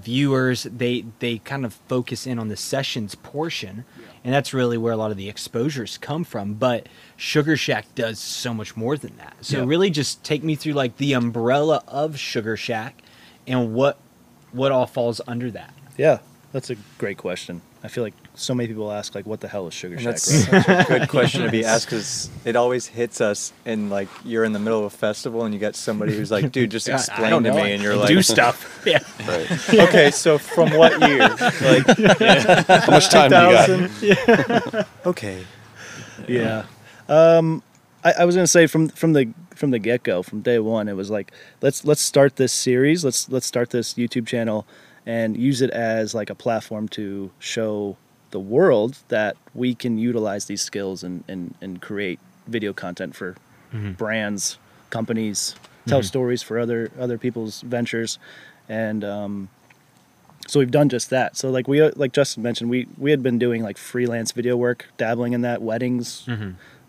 [0.01, 3.85] viewers they they kind of focus in on the sessions portion,
[4.23, 6.53] and that's really where a lot of the exposures come from.
[6.55, 9.35] But Sugar Shack does so much more than that.
[9.41, 9.65] So, Yeah.
[9.65, 13.01] really, just take me through like the umbrella of Sugar Shack
[13.45, 13.97] and what
[14.51, 15.73] what all falls under that.
[15.97, 16.19] Yeah,
[16.51, 17.61] that's a great question.
[17.83, 20.13] I feel like so many people ask like, "What the hell is Sugar And Shack?"
[20.15, 20.63] that's Right?
[20.65, 24.43] such a good question to be asked because it always hits us in like you're
[24.45, 26.93] in the middle of a festival and you got somebody who's like, "Dude, just I-
[26.93, 28.81] I explain don't to me," and you're like, do stuff.
[28.85, 28.99] Yeah.
[29.27, 29.73] right.
[29.89, 31.88] "Okay, so from what year?" Like,
[32.67, 33.67] How much time do you got?
[33.67, 34.85] 2000?
[35.05, 35.43] Okay.
[36.27, 36.65] yeah.
[37.09, 37.63] Um,
[38.03, 40.88] I, I was gonna say from from the from the get go, from day one,
[40.88, 41.31] it was like
[41.61, 43.03] let's let's start this series.
[43.03, 44.67] Let's let's start this YouTube channel,
[45.05, 47.97] and use it as like a platform to show
[48.32, 53.36] the world that we can utilize these skills and and, and create video content for
[53.97, 54.57] brands,
[54.89, 55.55] companies,
[55.86, 58.17] tell stories for other other people's ventures,
[58.69, 59.49] and um,
[60.47, 61.36] so we've done just that.
[61.38, 64.55] So like we uh, like Justin mentioned, we we had been doing like freelance video
[64.55, 66.28] work, dabbling in that, weddings,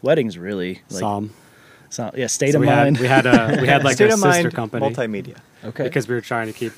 [0.02, 1.30] weddings really like Psalm.
[1.90, 2.96] so, yeah, state So of we mind.
[2.96, 5.36] had we had a we had like State a of sister mind, company multimedia.
[5.64, 5.84] Okay.
[5.84, 6.72] because we were trying to keep.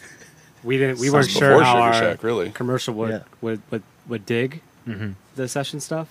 [0.65, 0.99] We didn't.
[0.99, 2.51] We weren't sure how Sugar our Shack, really.
[2.51, 3.19] commercial would, Yeah.
[3.41, 5.11] would would would dig Mm-hmm.
[5.37, 6.09] the session stuff.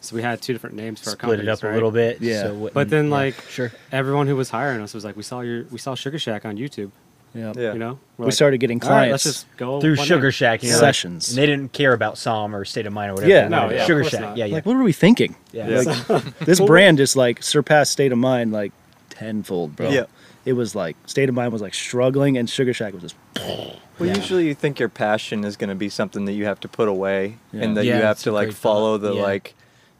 [0.00, 1.42] So we had two different names for our company.
[1.42, 1.74] Split it companies, up a right?
[1.74, 2.20] little bit.
[2.22, 2.42] Yeah.
[2.44, 3.72] so what- But then, yeah, like, sure.
[3.92, 6.56] everyone who was hiring us was like, "We saw your, we saw Sugar Shack on
[6.56, 6.90] YouTube."
[7.34, 7.52] yeah.
[7.56, 7.72] Yeah.
[7.74, 10.28] You know, We're We like, started getting "All right, let's just go through one Sugar
[10.28, 11.28] day." Shack you know, Sessions.
[11.30, 13.30] and they didn't care about Psalm or State of Mind or whatever.
[13.32, 13.42] Yeah.
[13.44, 13.74] they No, wanted.
[13.74, 14.20] yeah, of Sugar course Shack.
[14.20, 14.36] not.
[14.36, 14.54] Yeah, yeah.
[14.54, 15.34] Like, what were we thinking?
[15.52, 15.68] yeah.
[15.68, 15.94] Yeah.
[16.08, 18.72] Like, this brand just like surpassed State of Mind like
[19.10, 19.90] tenfold, bro.
[19.90, 20.04] Yeah.
[20.44, 24.08] It was like State of Mind was like struggling, and Sugar Shack was just Well,
[24.08, 24.14] Yeah.
[24.16, 26.88] usually you think your passion is going to be something that you have to put
[26.88, 27.62] away Yeah.
[27.64, 29.08] and that Yeah, you have to like follow thought.
[29.08, 29.22] the Yeah.
[29.22, 29.54] like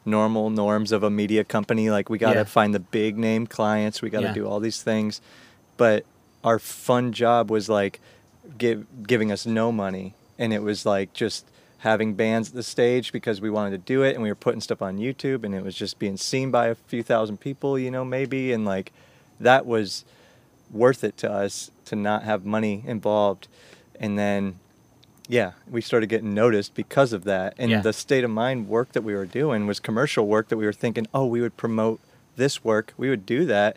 [0.04, 1.90] normal norms of a media company.
[1.90, 2.44] Like we got to Yeah.
[2.44, 4.32] find the big name clients, we got to Yeah.
[4.34, 5.20] do all these things.
[5.76, 6.04] But
[6.44, 8.00] our fun job was like
[8.56, 11.44] give, giving us no money and it was like just
[11.78, 14.60] having bands at the stage because we wanted to do it and we were putting
[14.60, 17.90] stuff on YouTube and it was just being seen by a few thousand people, you
[17.90, 18.92] know, maybe and like
[19.40, 20.04] that was
[20.70, 23.48] worth it to us to not have money involved.
[23.98, 24.58] And then,
[25.28, 27.54] yeah, we started getting noticed because of that.
[27.58, 27.80] And Yeah.
[27.80, 30.72] the state of mind work that we were doing was commercial work that we were
[30.72, 32.00] thinking, oh, we would promote
[32.36, 33.76] this work, we would do that,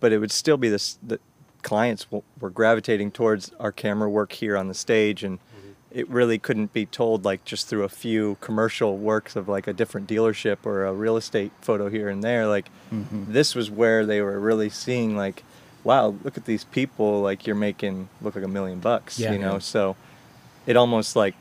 [0.00, 0.98] but it would still be this.
[1.06, 1.20] The
[1.62, 5.70] clients w- were gravitating towards our camera work here on the stage, and mm-hmm.
[5.90, 9.72] it really couldn't be told like just through a few commercial works of like a
[9.72, 12.46] different dealership or a real estate photo here and there.
[12.46, 13.32] Like mm-hmm.
[13.32, 15.42] this was where they were really seeing like,
[15.88, 17.22] wow, look at these people.
[17.28, 19.18] Like you're making look like a million bucks.
[19.18, 19.32] Yeah.
[19.32, 19.58] you know.
[19.58, 19.96] So
[20.66, 21.34] it almost like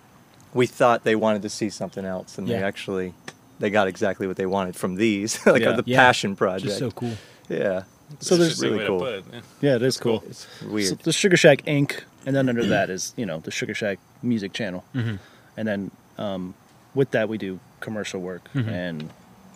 [0.53, 3.13] we thought they wanted to see something else, and they actually
[3.59, 5.73] they got exactly what they wanted from these, like Yeah.
[5.73, 5.97] the Yeah.
[6.05, 6.65] passion project.
[6.67, 7.15] Just so cool.
[7.49, 7.83] Yeah.
[8.19, 9.03] So It's there's- really cool.
[9.05, 9.25] It.
[9.33, 9.41] yeah.
[9.65, 10.23] yeah, it is cool.
[10.29, 10.99] It's So weird.
[10.99, 12.03] the Sugar Shack Inc.
[12.25, 15.15] and then under that is you know the Sugar Shack music channel, Mm-hmm.
[15.57, 16.53] and then um,
[16.95, 18.67] with that we do commercial work Mhm.
[18.83, 19.09] and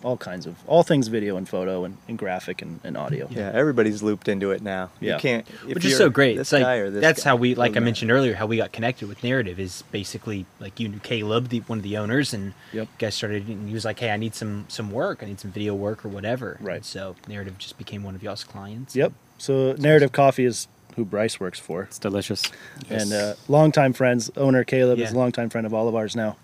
[0.04, 3.28] all kinds of all things video and photo and, and graphic and, and audio.
[3.30, 4.90] yeah, everybody's looped into it now.
[5.00, 5.14] Yeah.
[5.14, 5.46] You can't.
[5.68, 6.36] if Which is so great.
[6.36, 8.34] This It's like guy or this that's guy, how we, like I doesn't mentioned earlier,
[8.34, 11.82] how we got connected with Narrative is basically like you knew Caleb, the, one of
[11.84, 12.88] the owners, and Yep.
[12.98, 13.46] guys started.
[13.48, 15.22] And he was like, "Hey, I need some some work.
[15.22, 16.76] I need some video work or whatever." Right.
[16.76, 18.96] And so Narrative just became one of y'all's clients.
[18.96, 19.12] Yep.
[19.38, 22.42] So Narrative Coffee is who Bryce works for, It's delicious.
[22.90, 24.30] and uh, longtime friends.
[24.36, 26.36] Owner Caleb is a longtime friend of all of ours now,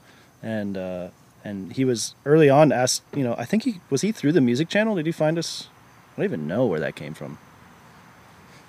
[0.43, 1.09] and uh,
[1.49, 3.03] and he was early on asked.
[3.15, 4.95] You know, I think he was he through the music channel.
[4.97, 5.69] Did he find us?
[6.13, 7.39] I don't even know where that came from.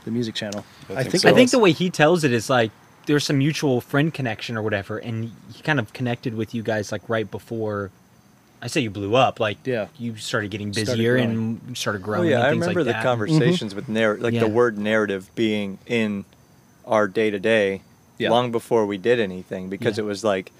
[0.06, 0.66] The music channel.
[0.90, 1.22] I I think think.
[1.24, 1.30] so.
[1.30, 2.72] I think the way he tells it is like
[3.06, 6.92] there's some mutual friend connection or whatever, and he kind of connected with you guys
[6.92, 7.92] like right before.
[8.62, 9.88] I say you blew up, like Yeah.
[9.98, 11.30] you started getting busier growing.
[11.32, 12.30] and you started Oh growing.
[12.30, 13.04] yeah, and I things remember like the that.
[13.04, 14.42] conversations with narr- like Yeah.
[14.42, 16.26] the word narrative being in
[16.86, 17.84] our day to day
[18.18, 18.30] Yeah.
[18.30, 20.04] long before we did anything because Yeah.
[20.04, 20.52] it was like,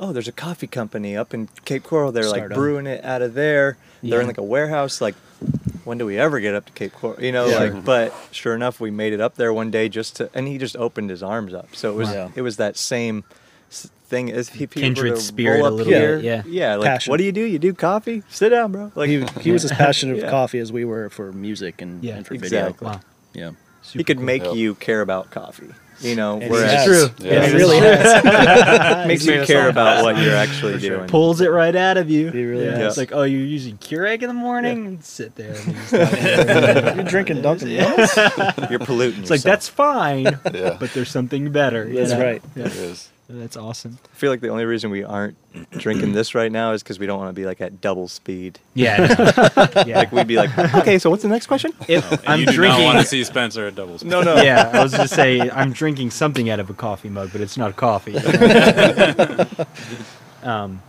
[0.00, 2.12] oh, there's a coffee company up in Cape Coral.
[2.12, 2.56] They're like Stardom.
[2.58, 3.76] brewing it out of there.
[4.02, 5.00] They're in like a warehouse.
[5.00, 5.14] Like,
[5.84, 7.20] when do we ever get up to Cape Coral?
[7.22, 7.58] You know, Yeah.
[7.58, 7.84] like.
[7.84, 10.76] But sure enough, we made it up there one day just to, and he just
[10.76, 11.74] opened his arms up.
[11.74, 12.32] So it was Wow.
[12.36, 13.24] it was that same
[13.70, 16.42] thing as if he Kindred spirit a little here, bit, yeah.
[16.46, 16.74] yeah.
[16.76, 17.10] Like, Passion.
[17.10, 17.42] what do you do?
[17.42, 18.22] You do coffee?
[18.30, 18.90] Sit down, bro.
[18.94, 20.30] Like he, he was as passionate of Yeah.
[20.30, 22.86] coffee as we were for music and, Yeah, and for exactly.
[22.86, 23.00] Wow.
[23.34, 23.50] video.
[23.50, 23.90] Yeah.
[23.92, 24.54] he could make Yep.
[24.54, 25.68] you care about coffee.
[26.00, 26.84] You know, And he whereas has.
[26.86, 27.26] True.
[27.26, 27.32] Yeah.
[27.34, 29.06] And he It really has.
[29.08, 30.96] makes you care about what you're actually For sure.
[30.98, 31.08] doing.
[31.08, 32.30] Pulls it right out of you.
[32.30, 32.76] He really yeah.
[32.76, 32.86] has.
[32.88, 34.86] It's like, oh, you're using Keurig in the morning?
[34.86, 35.54] And sit there.
[35.56, 36.94] And just talk.
[36.96, 38.16] You're drinking Dunkin' Donuts?
[38.70, 39.22] You're polluting.
[39.22, 40.76] it's like, that's fine, Yeah.
[40.78, 41.88] but there's something better.
[41.88, 42.22] you That's know?
[42.24, 42.42] right.
[42.54, 42.66] Yeah.
[42.66, 43.08] It is.
[43.30, 43.98] That's awesome.
[44.10, 45.36] I feel like the only reason we aren't
[45.72, 48.58] drinking this right now is because we don't want to be like at double speed.
[48.72, 49.02] Yeah.
[49.86, 49.98] yeah.
[49.98, 51.74] Like we'd be like, okay, so what's the next question?
[51.88, 52.84] if And I'm you do drinking.
[52.84, 54.10] not want to see Spencer at double speed.
[54.10, 54.36] No, no.
[54.42, 57.58] yeah, I was just say I'm drinking something out of a coffee mug, but it's
[57.58, 58.16] not coffee.
[60.42, 60.80] um,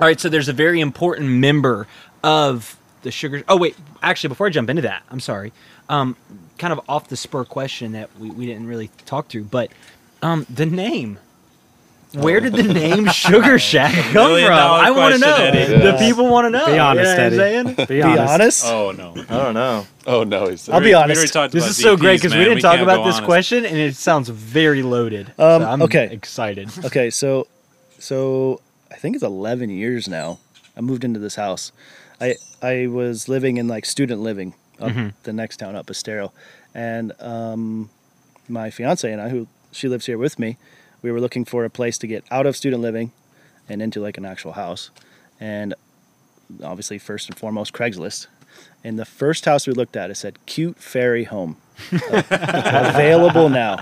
[0.00, 1.86] all right, so there's a very important member
[2.24, 3.44] of the sugar.
[3.48, 5.52] Oh wait, actually, before I jump into that, I'm sorry.
[5.88, 6.16] Um,
[6.58, 9.70] kind of off the spur question that we, we didn't really talk through, but
[10.22, 11.20] um, the name.
[12.14, 14.52] Where did the name Sugar Shack come from?
[14.52, 15.34] I want to know.
[15.36, 15.82] question, Eddie.
[15.82, 16.66] The people want to know.
[16.66, 17.74] Be honest, you know Eddie.
[17.74, 18.32] Be Be honest.
[18.32, 18.64] honest.
[18.66, 19.12] Oh no.
[19.28, 19.86] I don't know.
[20.06, 20.68] Oh no, he's.
[20.70, 21.20] I'll be We- we honest.
[21.20, 23.24] This about is so great because we didn't talk about this honest.
[23.24, 25.28] question, and it sounds very loaded.
[25.38, 26.08] Um, so I'm okay.
[26.10, 26.70] excited.
[26.86, 27.46] Okay, so
[27.98, 30.38] so I think it's 11 years now.
[30.76, 31.72] I moved into this house.
[32.20, 35.12] I I was living in like student living up Mhm.
[35.24, 36.32] the next town up Estero,
[36.74, 37.90] and um,
[38.48, 40.56] my fiance and I, who she lives here with me,
[41.02, 43.12] we were looking for a place to get out of student living
[43.68, 44.90] and into like an actual house.
[45.40, 45.74] And
[46.62, 48.26] obviously, first and foremost, Craigslist.
[48.82, 51.56] And the first house we looked at, it said "Cute Fairy Home."
[51.92, 53.78] available now.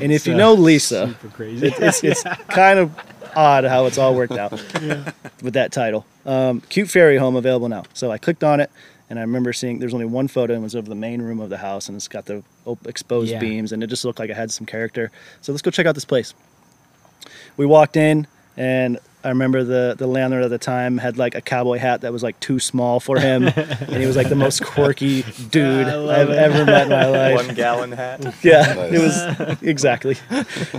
[0.00, 1.68] And if you know Lisa, Super crazy.
[1.68, 2.92] it, it's, it's kind of
[3.36, 4.50] odd how it's all worked out
[5.42, 6.04] with that title.
[6.26, 7.84] Um, cute fairy home available now.
[7.94, 8.70] So I clicked on it,
[9.10, 11.40] and I remember seeing there's only one photo, and it was of the main room
[11.40, 13.40] of the house, and it's got the op- exposed Yeah.
[13.40, 15.10] beams, and it just looked like it had some character.
[15.42, 16.32] So let's go check out this place.
[17.56, 21.40] We walked in, and I remember the the landlord at the time had like a
[21.42, 24.64] cowboy hat that was like too small for him, and he was like the most
[24.72, 26.38] quirky dude I love I've it.
[26.38, 27.46] ever met in my life.
[27.46, 28.20] One gallon hat.
[28.42, 28.92] Yeah, Nice.
[28.92, 30.16] it was exactly.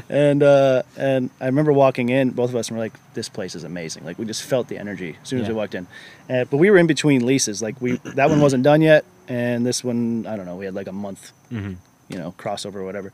[0.10, 3.64] And uh, and I remember walking in, both of us were like, "This place is
[3.64, 5.86] amazing." Like we just felt the energy as soon as we walked in.
[6.30, 7.62] Uh, but we were in between leases.
[7.62, 10.56] Like we that one wasn't done yet, and this one I don't know.
[10.56, 11.76] We had like a month, Mhm.
[12.10, 13.14] you know, crossover or whatever.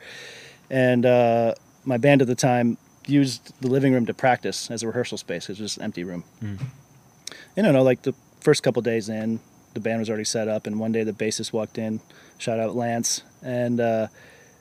[0.70, 1.54] And uh,
[1.86, 2.78] my band at the time
[3.10, 5.46] used the living room to practice as a rehearsal space.
[5.46, 6.24] It was just an empty room.
[6.44, 6.60] Mm.
[7.56, 9.40] You know, like the first couple days in,
[9.74, 12.00] the band was already set up, and one day the bassist walked in,
[12.38, 14.08] shout out Lance, and uh,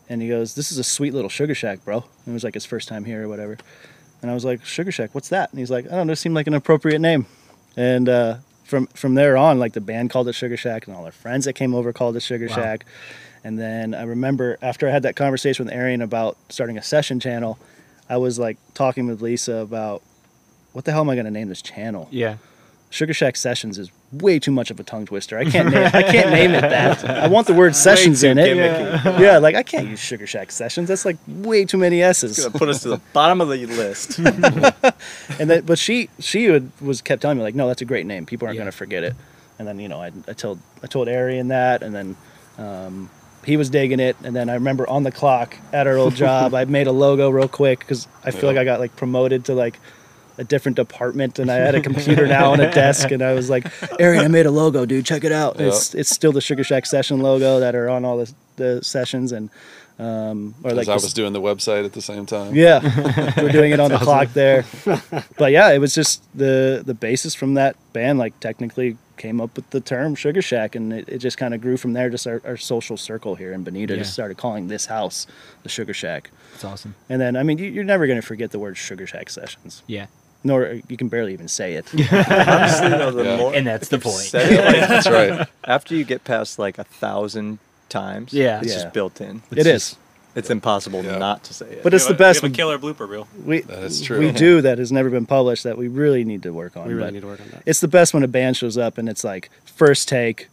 [0.09, 2.55] and he goes, "This is a sweet little Sugar Shack, bro." And it was like
[2.55, 3.59] his first time here or whatever.
[4.23, 6.17] And I was like, "Sugar Shack, what's that?" And he's like, "I don't know, it
[6.17, 7.27] seemed like an appropriate name."
[7.77, 11.05] And uh, from from there on, like the band called it Sugar Shack, and all
[11.05, 12.57] our friends that came over called it Sugar Wow.
[12.57, 12.87] Shack.
[13.45, 17.21] And then I remember after I had that conversation with Arian about starting a session
[17.21, 17.59] channel,
[18.09, 20.03] I was like talking with Lisa about
[20.73, 22.09] what the hell am I going to name this channel?
[22.11, 22.37] yeah.
[22.89, 25.37] Sugar Shack Sessions is way too much of a tongue twister.
[25.37, 27.05] I can't name I can't name it that.
[27.25, 28.57] I want the word sessions in it.
[28.57, 29.19] gimmicky.
[29.21, 29.39] Yeah.
[29.39, 30.87] like I can't use Sugar Shack Sessions.
[30.89, 32.39] That's like way too many S's.
[32.39, 34.19] Gonna put us to the bottom of the list.
[35.41, 38.07] And then, but she she would, was kept telling me like, no, that's a great
[38.07, 38.25] name.
[38.25, 38.63] People aren't Yeah.
[38.63, 39.15] going to forget it.
[39.59, 42.17] And then you know I, I told I told Arian that, and then
[42.57, 43.11] um,
[43.47, 44.17] he was digging it.
[44.25, 47.31] And then I remember on the clock at our old job, I made a logo
[47.31, 49.79] real quick because I feel like I got like promoted to like
[50.39, 53.49] a different department, and I had a computer now on a desk, and I was
[53.49, 53.67] like,
[53.99, 55.59] Arian, I made a logo, dude, check it out.
[55.59, 55.69] Yeah.
[55.69, 59.33] It's it's still the Sugar Shack session logo that are on all the the sessions,
[59.33, 59.49] and
[59.99, 62.55] um, or like I was doing the website at the same time.
[62.55, 64.65] yeah, we're doing it on the clock there.
[65.39, 68.19] But yeah, it was just the the basis from that band.
[68.19, 71.61] Like technically came up with the term Sugar Shack, and it, it just kind of
[71.61, 72.11] grew from there.
[72.11, 74.01] Just our, our social circle here in Bonita Yeah.
[74.01, 75.27] just started calling this house
[75.63, 76.31] the Sugar Shack.
[76.55, 76.95] It's awesome.
[77.09, 79.83] And then I mean, you, you're never gonna forget the word Sugar Shack sessions.
[79.87, 80.07] Yeah.
[80.45, 81.87] Nor you can barely even say it.
[82.13, 83.37] Honestly, though, the Yeah.
[83.37, 84.33] more And that's the point.
[84.35, 85.49] it, like, That's right.
[85.65, 87.59] after you get past like a thousand
[87.89, 88.59] times, Yeah.
[88.61, 88.75] it's Yeah.
[88.83, 89.43] just built in.
[89.51, 89.97] It It's is.
[90.37, 91.19] Just- It's impossible Yeah.
[91.19, 91.83] not to say it.
[91.83, 92.43] But it's We the have a- best.
[92.43, 93.27] We have a killer blooper reel.
[93.45, 94.19] We That is true.
[94.19, 96.87] we do that has never been published that we really need to work on.
[96.87, 97.63] We really but need to work on that.
[97.67, 100.49] It's the best when a band shows up and it's like first take.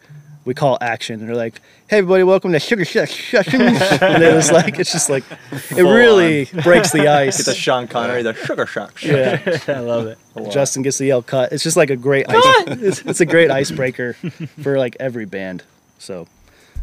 [0.45, 3.61] We call action and they're like, "Hey everybody, welcome to Sugar Shack Sessions."
[4.01, 7.37] and it was like it's just like it Full really breaks the ice.
[7.37, 9.01] Get the Sean Connery, the Sugar Shock.
[9.05, 10.17] yeah, I love it.
[10.51, 11.53] Justin gets the yell cut.
[11.53, 12.43] It's just like a great ice.
[12.67, 14.15] It's, it's a great icebreaker
[14.61, 15.63] for like every band.
[15.97, 16.27] So it,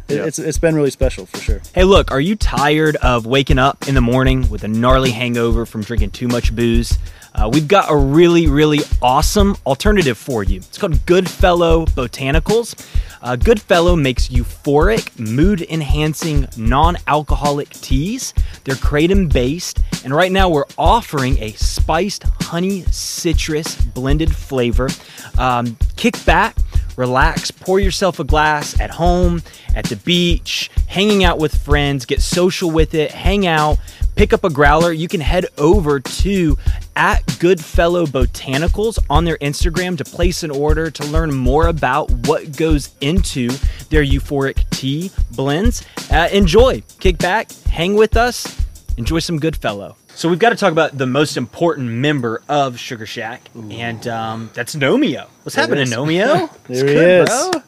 [0.07, 0.25] Yeah.
[0.25, 1.61] it's it's been really special for sure.
[1.73, 5.65] Hey, look, are you tired of waking up in the morning with a gnarly hangover
[5.65, 6.97] from drinking too much booze?
[7.33, 10.57] Uh, we've got a really, really awesome alternative for you.
[10.57, 12.75] It's called Goodfellow Botanicals.
[13.21, 18.33] Uh, Goodfellow makes euphoric, mood enhancing, non alcoholic teas.
[18.65, 24.89] They're kratom based, and right now we're offering a spiced honey citrus blended flavor.
[25.37, 26.57] Um, kick back,
[27.01, 29.41] relax, pour yourself a glass at home,
[29.75, 33.79] at the beach, hanging out with friends, get social with it, hang out,
[34.15, 34.91] pick up a growler.
[34.91, 36.57] You can head over to
[36.95, 42.55] at Goodfellow Botanicals on their Instagram to place an order to learn more about what
[42.55, 43.49] goes into
[43.89, 45.83] their euphoric tea blends.
[46.11, 48.60] Uh, enjoy, kick back, hang with us,
[48.97, 49.95] enjoy some Goodfellow.
[50.15, 54.49] So we've got to talk about the most important member of Sugar Shack, and um,
[54.53, 55.27] that's Nomeo.
[55.43, 55.93] What's happening, is.
[55.93, 56.49] Nomeo?
[56.69, 57.49] It's There he good, is.
[57.51, 57.61] bro.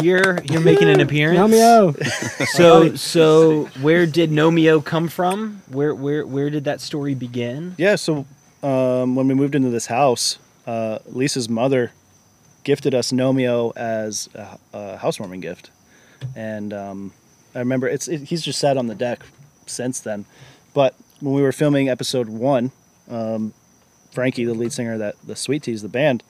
[0.00, 1.38] Here, you're making an appearance.
[1.38, 1.94] Nomeo.
[2.48, 5.62] So, so where did Nomeo come from?
[5.68, 7.74] Where, where, where did that story begin?
[7.78, 8.26] Yeah, so
[8.62, 11.92] um, when we moved into this house, uh, Lisa's mother
[12.64, 15.70] gifted us Nomeo as a, a housewarming gift,
[16.34, 17.12] and um,
[17.54, 19.20] I remember it's it, he's just sat on the deck
[19.66, 20.24] since then.
[20.74, 22.70] But when we were filming episode one,
[23.08, 23.52] um,
[24.12, 26.22] Frankie, the lead singer that the Sweet Teas, the band,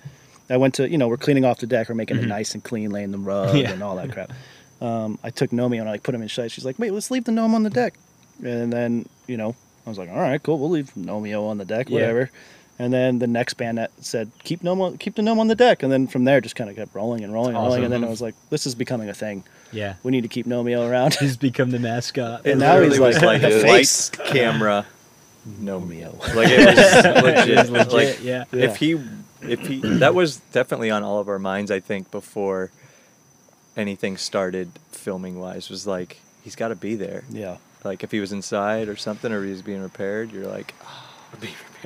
[0.48, 2.62] I went to you know we're cleaning off the deck, we're making it nice and
[2.62, 3.70] clean, laying the rug Yeah.
[3.72, 4.32] and all that crap.
[4.80, 6.52] Um, I took Nomeo and I like put him in shade.
[6.52, 7.94] She's like, wait, let's leave the gnome on the deck.
[8.44, 9.56] And then you know
[9.86, 11.94] I was like, all right, cool, we'll leave Nomeo on the deck, Yeah.
[11.94, 12.30] whatever.
[12.78, 15.54] And then the next band that said keep gnome on, keep the gnome on the
[15.54, 17.84] deck, and then from there just kind of kept rolling and rolling and rolling.
[17.84, 19.42] And then I was like, this is becoming a thing.
[19.72, 21.14] Yeah, We need to keep Nomeo around.
[21.20, 22.46] he's become the mascot.
[22.46, 24.10] And now he's like like the a face.
[24.26, 24.86] camera,
[25.48, 26.18] Nomeo.
[26.34, 27.70] Like it was legit.
[27.70, 28.44] legit, like, yeah.
[28.52, 29.00] If he,
[29.42, 31.70] if he, that was definitely on all of our minds.
[31.70, 32.70] I think before
[33.76, 37.24] anything started filming wise was like he's got to be there.
[37.30, 37.58] Yeah.
[37.84, 41.38] Like if he was inside or something, or he was being repaired, you're like, Oh,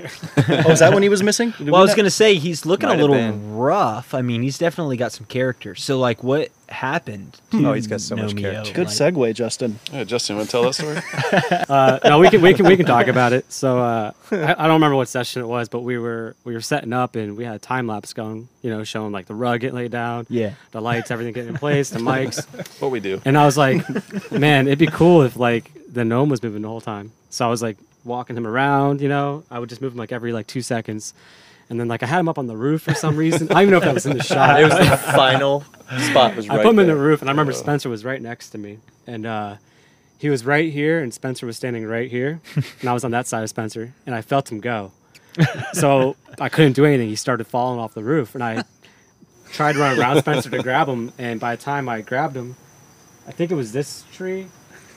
[0.68, 1.52] is that when he was missing?
[1.58, 4.14] Did Well, I was not- gonna say he's looking Might a little rough.
[4.14, 5.74] I mean, he's definitely got some character.
[5.74, 7.40] So, like, what happened?
[7.50, 8.40] To Oh, he's got so much Nomeo?
[8.40, 8.72] character.
[8.72, 9.78] Good Like, segue, Justin.
[9.92, 11.00] Yeah, Justin, want to tell that story?
[11.70, 13.50] Uh, no, we can we can we can talk about it.
[13.52, 16.60] So uh, I, I don't remember what session it was, but we were we were
[16.60, 18.48] setting up and we had a time lapse going.
[18.62, 20.52] You know, showing like the rug getting laid down, Yeah.
[20.72, 22.44] the lights, everything getting in place, the mics.
[22.80, 23.20] what we do?
[23.24, 23.82] And I was like,
[24.32, 27.12] man, it'd be cool if like the gnome was moving the whole time.
[27.30, 29.44] So I was like walking him around, you know.
[29.50, 31.14] I would just move him like every like two seconds.
[31.68, 33.48] And then like I had him up on the roof for some reason.
[33.50, 34.60] I don't even know if that was in the shot.
[34.60, 35.64] it was the final
[36.10, 37.02] spot was I right put him in the there.
[37.02, 39.56] roof, and I remember Spencer was right next to me, and uh,
[40.18, 42.40] he was right here, and Spencer was standing right here,
[42.80, 44.90] and I was on that side of Spencer, and I felt him go.
[45.72, 47.08] so I couldn't do anything.
[47.08, 48.64] He started falling off the roof, and I
[49.52, 52.56] tried to run around Spencer to grab him, and by the time I grabbed him,
[53.28, 54.48] I think it was this tree.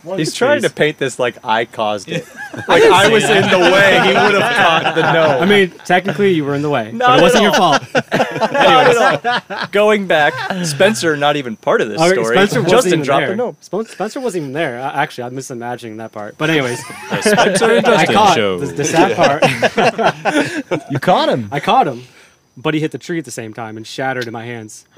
[0.03, 2.27] One of He's the trying to paint this like I caused it.
[2.67, 3.99] Like I was in the way.
[4.01, 5.39] He would have caught the no.
[5.39, 7.81] I mean, technically, you were in the way, but Not it wasn't at your fault.
[9.51, 12.35] Anyways, going back, Spencer not even part of this Okay, story.
[12.35, 13.29] Spencer wasn't Justin even dropped there.
[13.29, 13.63] the note.
[13.63, 14.79] Spen- Spencer wasn't even there.
[14.79, 16.37] Uh, Actually, I'm misimagining that part.
[16.37, 16.79] But anyways,
[17.21, 18.59] Spencer and I caught show.
[18.59, 20.81] the, the sad part.
[20.91, 21.49] You caught him.
[21.51, 22.03] I caught him,
[22.55, 24.85] but he hit the tree at the same time and shattered in my hands.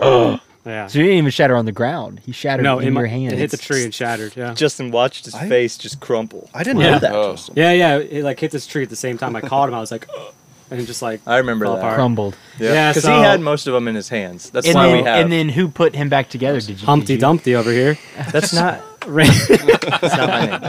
[0.66, 0.88] yeah.
[0.88, 2.22] So you didn't even shatter on the ground.
[2.26, 3.34] He shattered No, in, in my, your hands.
[3.34, 4.36] It hit the tree and shattered.
[4.36, 4.53] Yeah.
[4.53, 6.49] Justin watched his I- face just crumple.
[6.53, 6.91] I didn't Yeah.
[6.91, 7.16] know that.
[7.16, 7.36] Oh.
[7.53, 7.97] Yeah, yeah.
[7.97, 9.36] It like hit this tree at the same time.
[9.36, 9.76] I caught him.
[9.76, 10.07] I was like,
[10.72, 11.80] and just like I remember fell that.
[11.82, 11.95] apart.
[11.95, 12.36] crumbled.
[12.59, 14.49] Yeah, because so- he had most of them in his hands.
[14.49, 15.20] That's And why then, we have.
[15.22, 16.59] and then who put him back together?
[16.59, 16.86] Did you?
[16.88, 17.20] Humpty did you?
[17.20, 17.97] Dumpty over here.
[18.32, 18.82] that's not.
[19.05, 19.28] Right.
[19.47, 20.59] That's not my name.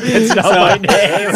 [0.00, 1.30] It's not my name.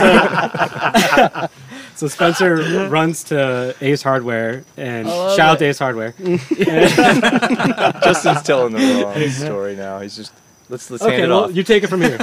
[1.50, 1.65] so
[1.96, 6.12] Spencer runs to Ace Hardware and shout out to Ace Hardware.
[8.02, 10.00] Justin's telling the wrong story now.
[10.00, 10.32] He's just.
[10.68, 11.54] Let's let's hand Okay, it well off.
[11.54, 12.18] you take it from here.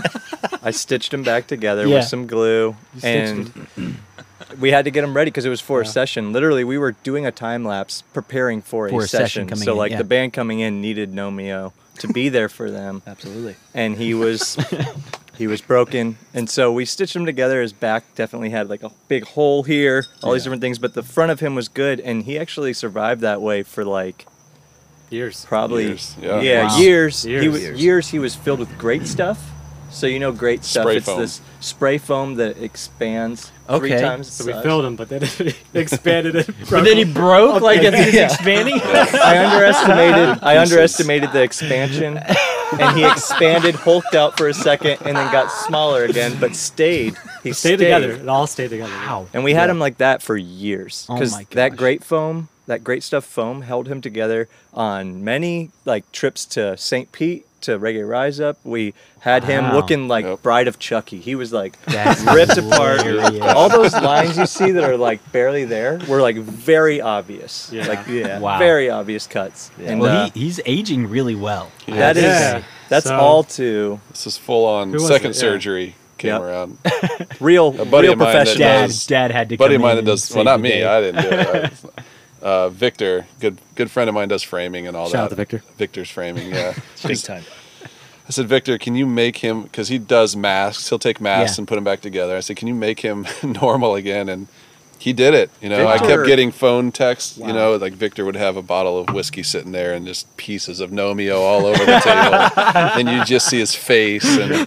[0.61, 1.99] I stitched him back together Yeah.
[1.99, 3.97] with some glue, stitched and
[4.59, 6.33] we had to get him ready because it was for a session.
[6.33, 9.47] Literally, we were doing a time lapse, preparing for, For a, a session session.
[9.47, 9.97] coming so in, like yeah.
[9.99, 13.55] the band coming in needed Nomeo to be there for them, Absolutely.
[13.73, 14.57] and he was
[15.37, 17.61] he was broken, and so we stitched him together.
[17.61, 21.03] His back definitely had like a big hole here, all these different things, but the
[21.03, 24.27] front of him was good, and he actually survived that way for like
[25.09, 25.45] Years.
[25.45, 26.41] probably Years, yeah.
[26.41, 26.77] yeah, Wow.
[26.79, 27.23] years.
[27.23, 27.81] He Years.
[27.81, 28.09] years.
[28.09, 29.49] he was filled with great stuff.
[29.91, 30.83] So you know great stuff.
[30.83, 31.19] Spray it's foam.
[31.19, 34.31] this spray foam that expands three times.
[34.31, 36.47] So the we filled him, but then it expanded it.
[36.69, 38.79] But then he broke like as he's expanding.
[38.83, 40.43] I underestimated.
[40.43, 45.51] I underestimated the expansion, and he expanded, hulked out for a second, and then got
[45.51, 47.15] smaller again, but stayed.
[47.43, 48.11] He stayed together.
[48.11, 48.91] It all stayed together.
[48.91, 49.27] Wow.
[49.33, 52.83] And we had him like that for years Oh because my that great foam, that
[52.83, 57.11] great stuff foam, held him together on many like trips to St.
[57.11, 58.57] Pete to Reggae Rise Up.
[58.63, 59.75] We had him Wow.
[59.75, 60.41] looking like Yep.
[60.41, 61.19] Bride of Chucky.
[61.19, 63.03] He was like That's ripped apart.
[63.03, 63.41] hilarious.
[63.55, 67.69] All those lines you see that are like barely there were like very obvious.
[67.73, 67.87] Yeah.
[67.87, 68.39] Like Yeah.
[68.39, 68.59] Wow.
[68.59, 69.71] very obvious cuts.
[69.81, 71.71] And well, uh, he, he's aging really well.
[71.87, 72.63] that is Yeah.
[72.89, 75.35] that's So- all to This is full on Who was second it?
[75.35, 75.39] Yeah.
[75.41, 76.41] surgery came Yep.
[76.41, 76.77] around.
[77.41, 78.57] real, A buddy real of mine that professionals.
[78.57, 79.57] Dad, does- dad had to.
[79.57, 80.69] buddy of mine in that and does save well, not the me.
[80.69, 80.85] day.
[80.85, 81.73] I didn't do it.
[81.97, 82.01] I-
[82.43, 85.35] uh, Victor, good good friend of mine, does framing and all Shout out that.
[85.35, 85.63] to Victor.
[85.77, 86.73] Victor's framing, yeah.
[87.07, 87.43] Big time.
[88.27, 90.87] I said, Victor, can you make him because he does masks?
[90.89, 91.61] He'll take masks Yeah.
[91.61, 92.37] and put them back together.
[92.37, 94.29] I said, can you make him normal again?
[94.29, 94.47] And
[94.97, 95.49] he did it.
[95.61, 97.37] You know, I kept getting phone texts.
[97.37, 97.47] Wow.
[97.47, 100.79] You know, like Victor would have a bottle of whiskey sitting there and just pieces
[100.79, 102.61] of Nomeo all over the table,
[102.97, 104.23] and you just see his face.
[104.37, 104.65] And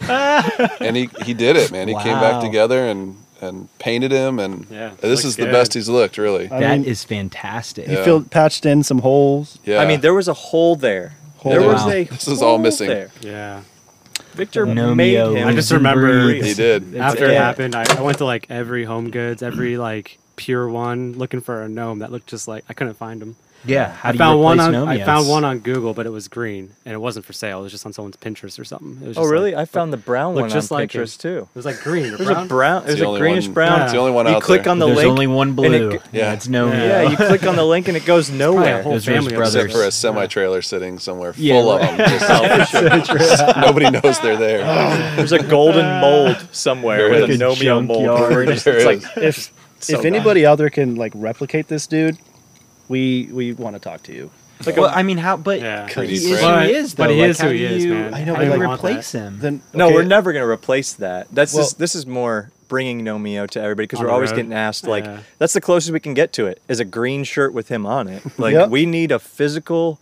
[0.80, 1.88] and he he did it, man.
[1.88, 5.74] He came back together and and painted him, and Yeah, this looks is the best
[5.74, 6.44] he's looked, really.
[6.50, 7.86] I That mean, is fantastic.
[7.86, 8.04] He Yeah.
[8.04, 9.58] filled, patched in some holes.
[9.64, 11.14] Yeah, I mean, there was a hole there.
[11.38, 11.68] Hole there there.
[11.68, 11.90] was Wow.
[11.90, 12.88] a This is all missing.
[12.88, 13.10] There.
[13.20, 13.60] Yeah.
[14.34, 15.48] Victor Nomeo made him.
[15.48, 16.96] I just remember- he did.
[16.96, 17.42] After it yeah.
[17.42, 21.62] happened, I, I went to like every Home Goods, every like Pier 1, looking for
[21.62, 23.36] a gnome that looked just like I couldn't find them.
[23.66, 23.92] Yeah.
[23.92, 26.10] How I do found you one replace on I found one on Google, but it
[26.10, 27.60] was green and it wasn't for sale.
[27.60, 28.98] It was just on someone's Pinterest or something.
[29.02, 29.52] It was Oh, really?
[29.52, 30.98] Like, I found the brown looked one just on like it.
[30.98, 31.38] Pinterest too.
[31.38, 32.44] it was like green or There's brown.
[32.44, 32.76] a brown.
[32.78, 33.82] It's There's the a greenish one- brown.
[33.82, 34.70] It's the only one you out click there.
[34.72, 34.96] on the link.
[34.96, 35.10] There's link.
[35.18, 35.90] only one blue.
[35.90, 36.32] it- Yeah.
[36.32, 36.72] it's Nomeo.
[36.72, 38.82] yeah, you click on the link and it goes Probably a nowhere.
[38.82, 39.54] whole Those are his family brothers.
[39.64, 41.96] Except for a semi trailer sitting somewhere Yeah, full of them.
[43.60, 45.16] Nobody knows they're there.
[45.16, 47.40] There's a golden mold somewhere with a is.
[47.40, 48.04] Nomeo mold.
[48.04, 48.32] Junkyard.
[48.32, 49.16] We're just- There it's like.
[49.16, 49.52] If
[49.88, 52.16] if anybody out there can like replicate this dude,
[52.88, 54.30] we we want to talk to you.
[54.64, 55.36] Like well, a- I mean, how?
[55.36, 55.86] But Yeah.
[55.86, 56.62] he is 3D who print.
[56.70, 57.02] he is, though.
[57.04, 58.14] But he Like, is how who he do is, you- man.
[58.14, 59.38] I know, How but do you like- replace him?
[59.40, 61.26] Then no, we're never gonna replace that.
[61.32, 64.36] That's Well- just this is more bringing Nomeo to everybody because we're always road.
[64.36, 65.18] getting asked like Yeah.
[65.38, 68.08] that's the closest we can get to it is a green shirt with him on
[68.08, 68.22] it.
[68.38, 68.70] Like Yep.
[68.70, 70.00] we need a physical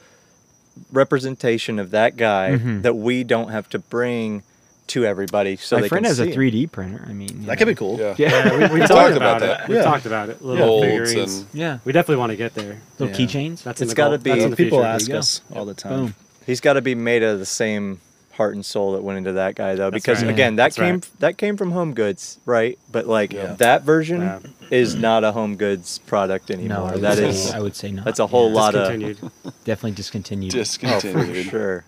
[0.92, 2.82] representation of that guy Mhm.
[2.82, 4.42] that we don't have to bring
[4.86, 6.36] to everybody so My they friend can has a see him.
[6.40, 7.04] 3D printer.
[7.08, 7.98] I mean, you That could be cool.
[7.98, 8.14] Yeah.
[8.18, 9.60] Yeah, we, we talked talked about about, that.
[9.62, 9.68] it.
[9.68, 9.82] We Yeah.
[9.82, 10.42] talked about it.
[10.42, 11.38] Little Molds figurines.
[11.40, 11.78] and yeah.
[11.84, 12.80] We definitely want to get there.
[12.98, 13.26] Little Yeah.
[13.26, 13.62] keychains.
[13.62, 14.86] That's in It's the gotta be- That's in People future.
[14.88, 15.58] ask us go.
[15.60, 15.92] all the time.
[16.06, 16.14] Boom.
[16.46, 18.00] He's got to be made of the same
[18.34, 20.28] heart and soul that went into that guy though That's because right.
[20.32, 21.10] again that That's came right.
[21.20, 24.40] that came from home goods right but like that version
[24.72, 27.92] is not a home goods product anymore I would that say, is I would say
[27.92, 28.04] not.
[28.04, 28.54] that's a whole Yeah.
[28.56, 29.30] lot of Discontinued.
[29.64, 30.56] definitely discontinued.
[30.56, 31.84] oh for sure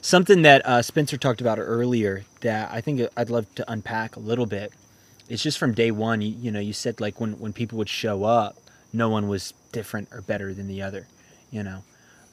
[0.00, 4.20] Something that uh, Spencer talked about earlier that I think I'd love to unpack a
[4.20, 4.72] little bit.
[5.28, 6.20] It's just from day one.
[6.20, 8.56] You, you know, you said like when when people would show up,
[8.92, 11.08] no one was different or better than the other.
[11.50, 11.82] You know,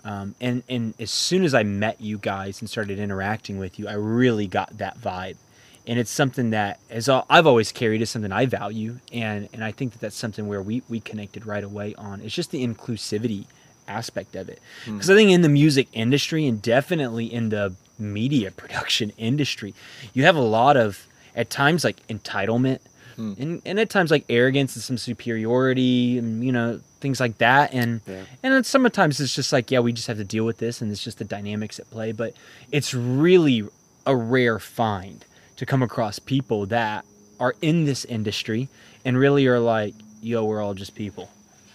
[0.03, 3.88] um, and and as soon as I met you guys and started interacting with you,
[3.88, 5.38] I really got that vibe.
[5.86, 9.72] And it's something that, as I've always carried, is something I value, and and I
[9.72, 12.22] think that that's something where we we connected right away on.
[12.22, 13.45] It's just the inclusivity
[13.88, 14.95] aspect of it, hmm.
[14.95, 19.73] because I think in the music industry and definitely in the media production industry,
[20.13, 21.05] you have a lot of
[21.36, 22.79] at times like entitlement,
[23.15, 23.34] hmm.
[23.38, 27.73] and and at times like arrogance and some superiority, and you know things like that,
[27.73, 28.23] and Yeah.
[28.41, 30.91] and then sometimes it's just like, yeah, we just have to deal with this, and
[30.91, 32.11] it's just the dynamics at play.
[32.13, 32.34] But
[32.71, 33.63] it's really
[34.05, 35.25] a rare find
[35.57, 37.05] to come across people that
[37.39, 38.69] are in this industry
[39.05, 41.29] and really are like, yo, we're all just people.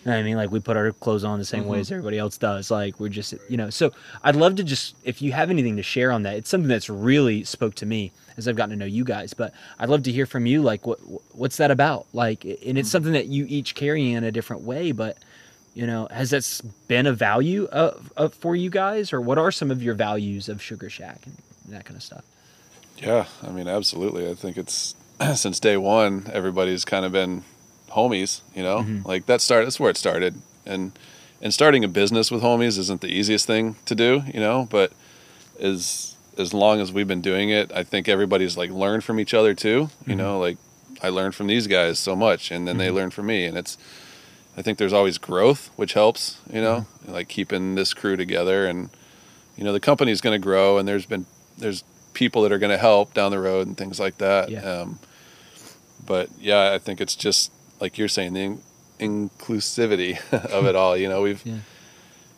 [0.09, 0.37] You know what I mean?
[0.39, 1.81] Like we put our clothes on the same way mm-hmm.
[1.83, 2.71] as everybody else does.
[2.71, 3.69] Like we're just, you know.
[3.69, 3.93] So
[4.25, 6.89] I'd love to just, if you have anything to share on that, it's something that's
[6.89, 9.35] really spoke to me as I've gotten to know you guys.
[9.35, 10.63] But I'd love to hear from you.
[10.63, 10.99] Like, what
[11.33, 12.07] what's that about?
[12.15, 12.85] Like, and it's mm-hmm.
[12.85, 14.93] something that you each carry in a different way.
[14.93, 15.19] But
[15.75, 19.53] you know, has that been a value of, of for you guys, or what are
[19.53, 21.37] some of your values of Sugar Shack and
[21.69, 22.25] that kind of stuff?
[22.97, 24.27] Yeah, I mean, absolutely.
[24.31, 24.95] I think it's
[25.35, 27.45] since day one, everybody's kind of been
[27.91, 28.41] homies.
[28.55, 29.07] You know, mm-hmm.
[29.07, 29.65] like that start.
[29.65, 30.93] That's where it started, and
[31.41, 34.23] and starting a business with homies isn't the easiest thing to do.
[34.33, 34.93] You know, but
[35.61, 39.35] as as long as we've been doing it, I think everybody's like learned from each
[39.35, 39.69] other too.
[40.07, 40.17] You mm-hmm.
[40.17, 40.59] know, like
[41.03, 42.97] I learned from these guys so much, and then they mm-hmm.
[42.97, 43.79] learn from me, and it's.
[44.57, 46.39] I think there's always growth, which helps.
[46.53, 48.91] You know, like keeping this crew together, and
[49.57, 51.27] you know the company's going to grow, and there's been
[51.57, 51.85] there's
[52.15, 54.51] people that are going to help down the road and things like that.
[54.51, 54.61] Yeah.
[54.61, 54.99] Um,
[56.05, 58.61] but yeah, I think it's just like you're saying the in-
[58.99, 60.19] inclusivity
[60.51, 60.97] of it all.
[60.97, 61.59] You know, we've Yeah.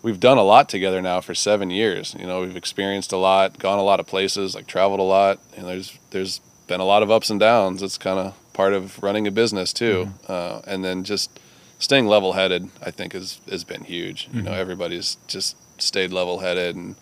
[0.03, 2.15] we've done a lot together now for seven years.
[2.19, 5.39] You know, we've experienced a lot, gone a lot of places, like traveled a lot,
[5.57, 7.83] and there's there's been a lot of ups and downs.
[7.83, 10.13] It's kind of part of running a business too.
[10.27, 10.33] Mm-hmm.
[10.33, 11.31] Uh, and then just
[11.79, 14.29] staying level headed, I think, is has been huge.
[14.33, 14.61] You know, mm-hmm.
[14.61, 16.95] everybody's just stayed level headed and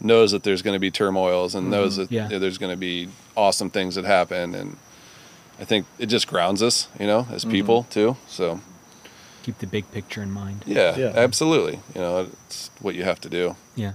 [0.00, 1.72] knows that there's going to be turmoils and mm-hmm.
[1.72, 2.28] knows that Yeah.
[2.28, 4.76] there's going to be awesome things that happen and
[5.58, 7.52] I think it just grounds us, you know, as mm-hmm.
[7.52, 8.16] people too.
[8.26, 8.60] So
[9.42, 10.64] Keep the big picture in mind.
[10.66, 11.12] yeah, Yeah.
[11.14, 11.80] absolutely.
[11.94, 13.56] You know, it's what you have to do.
[13.76, 13.92] Yeah.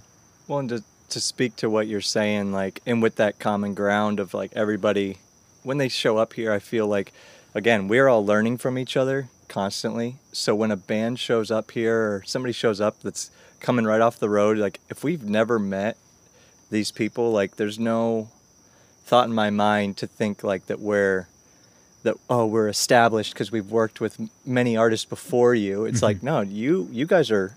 [0.47, 4.19] Well, and to, to speak to what you're saying, like, and with that common ground
[4.19, 5.17] of like everybody,
[5.63, 7.11] when they show up here, I feel like,
[7.55, 10.17] again, we're all learning from each other constantly.
[10.31, 14.19] So when a band shows up here or somebody shows up that's coming right off
[14.19, 15.97] the road, like, if we've never met
[16.69, 18.29] these people, like, there's no
[19.05, 21.27] thought in my mind to think like that we're
[22.03, 25.85] that oh we're established because we've worked with many artists before you.
[25.85, 27.55] It's like no you you guys are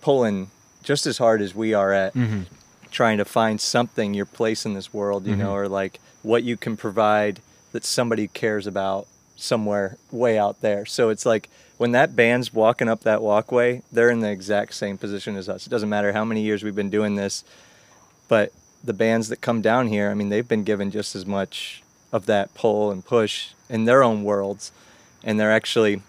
[0.00, 0.50] pulling
[0.82, 2.42] just as hard as we are at Mm-hmm.
[2.90, 6.56] trying to find something your place in this world you know or like what you
[6.56, 7.40] can provide
[7.72, 9.06] that somebody cares about
[9.36, 10.84] somewhere way out there.
[10.86, 14.98] So it's like when that band's walking up that walkway they're in the exact same
[14.98, 15.66] position as us.
[15.66, 17.44] It doesn't matter how many years we've been doing this
[18.28, 18.52] but
[18.84, 21.82] the bands that come down here i mean they've been given just as much
[22.12, 24.72] of that pull and push in their own worlds
[25.22, 26.00] and they're actually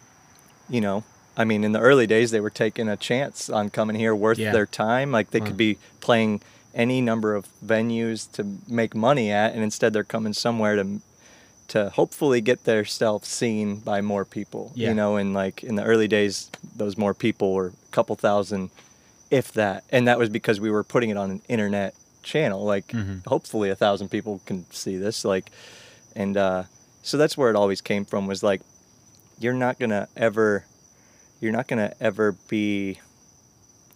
[0.70, 1.04] you know
[1.36, 4.38] i mean in the early days they were taking a chance on coming here worth
[4.38, 4.52] Yeah.
[4.52, 5.48] their time like they Wow.
[5.48, 6.42] could be playing
[6.74, 11.02] any number of venues to make money at and instead they're coming somewhere to
[11.68, 14.90] to hopefully get their self seen by more people Yeah.
[14.90, 18.70] you know and like in the early days those more people were a couple thousand
[19.30, 21.94] if that and that was because we were putting it on an internet
[22.24, 23.26] channel like Mhm.
[23.28, 25.52] hopefully a thousand people can see this like
[26.20, 26.64] and uh
[27.02, 28.62] so that's where it always came from was like
[29.40, 30.66] you're not gonna ever
[31.40, 33.00] you're not gonna ever be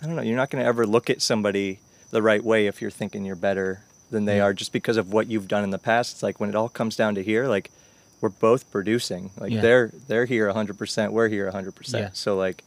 [0.02, 1.80] i don't know you're not gonna ever look at somebody
[2.12, 4.44] the right way if you're thinking you're better than they Yeah.
[4.44, 6.70] are just because of what you've done in the past it's like when it all
[6.70, 7.70] comes down to here like
[8.22, 9.62] we're both producing like Yeah.
[9.62, 12.10] they're they're here 100% we're here 100% Yeah.
[12.14, 12.64] so like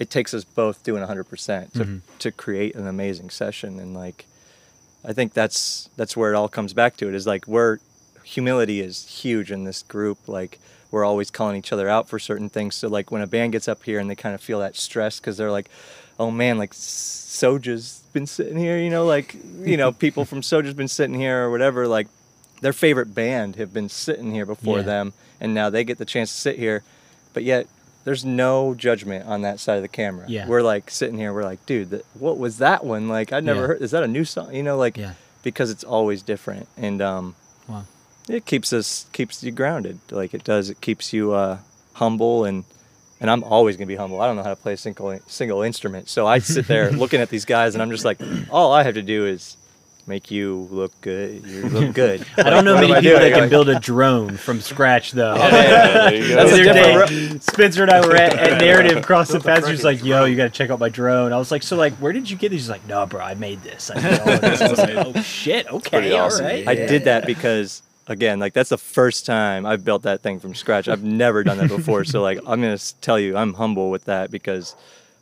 [0.00, 2.00] it takes us both doing 100% to, Mhm.
[2.18, 4.26] to create an amazing session and like
[5.04, 7.78] i think that's that's where it all comes back to it is like we're
[8.24, 10.18] humility is huge in this group.
[10.26, 10.58] Like
[10.90, 12.74] we're always calling each other out for certain things.
[12.74, 15.20] So like when a band gets up here and they kind of feel that stress
[15.20, 15.68] because they're like,
[16.18, 20.74] oh man, like Soja's been sitting here, you know, like you know people from Soja's
[20.74, 21.86] been sitting here or whatever.
[21.86, 22.08] Like
[22.60, 24.84] their favorite band have been sitting here before Yeah.
[24.84, 26.82] them, and now they get the chance to sit here,
[27.32, 27.66] but yet.
[28.04, 30.26] There's no judgment on that side of the camera.
[30.28, 30.46] Yeah.
[30.46, 31.32] We're like sitting here.
[31.32, 33.08] We're like, dude, what was that one?
[33.08, 33.66] Like, I never Yeah.
[33.68, 33.80] heard.
[33.80, 34.54] Is that a new song?
[34.54, 35.14] You know, like, Yeah.
[35.42, 37.34] because it's always different and um.
[38.28, 41.58] It keeps us keeps you grounded like it does it keeps you uh
[41.94, 42.64] humble and
[43.20, 44.20] and I'm always gonna be humble.
[44.20, 47.20] I don't know how to play a single single instrument, so I sit there looking
[47.20, 48.18] at these guys, and I'm just like,
[48.50, 49.56] all I have to do is
[50.06, 51.42] make you look good.
[51.46, 52.26] You look good.
[52.36, 53.22] I don't know What many am people doing?
[53.22, 55.38] that can Like, build a drone from scratch though.
[55.38, 56.34] there you go.
[56.36, 59.64] That's the other different day, Spencer and I were at, at Narrative across the path.
[59.64, 61.76] He was like, "Yo, you got to check out my drone." I was like, "So,
[61.76, 63.90] like, where did you get this?" He's like, "No, bro, I made this.
[63.94, 66.44] I made all this." I was like, "Oh shit, okay, pretty all awesome.
[66.44, 70.40] right." I did that because again, like that's the first time I've built that thing
[70.40, 70.88] from scratch.
[70.88, 74.30] I've never done that before, so like I'm gonna tell you, I'm humble with that
[74.30, 74.74] because,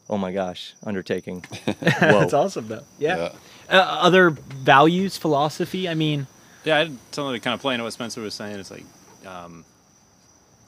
[0.09, 1.41] oh my gosh, undertaking.
[1.65, 1.75] Whoa.
[2.21, 2.85] That's awesome though.
[2.99, 3.17] Yeah.
[3.17, 3.33] Yeah.
[3.79, 5.89] Uh, other values, philosophy.
[5.89, 6.27] I mean,
[6.65, 8.59] Yeah, I had something to kind of play into what Spencer was saying.
[8.59, 8.85] It's like,
[9.27, 9.65] um,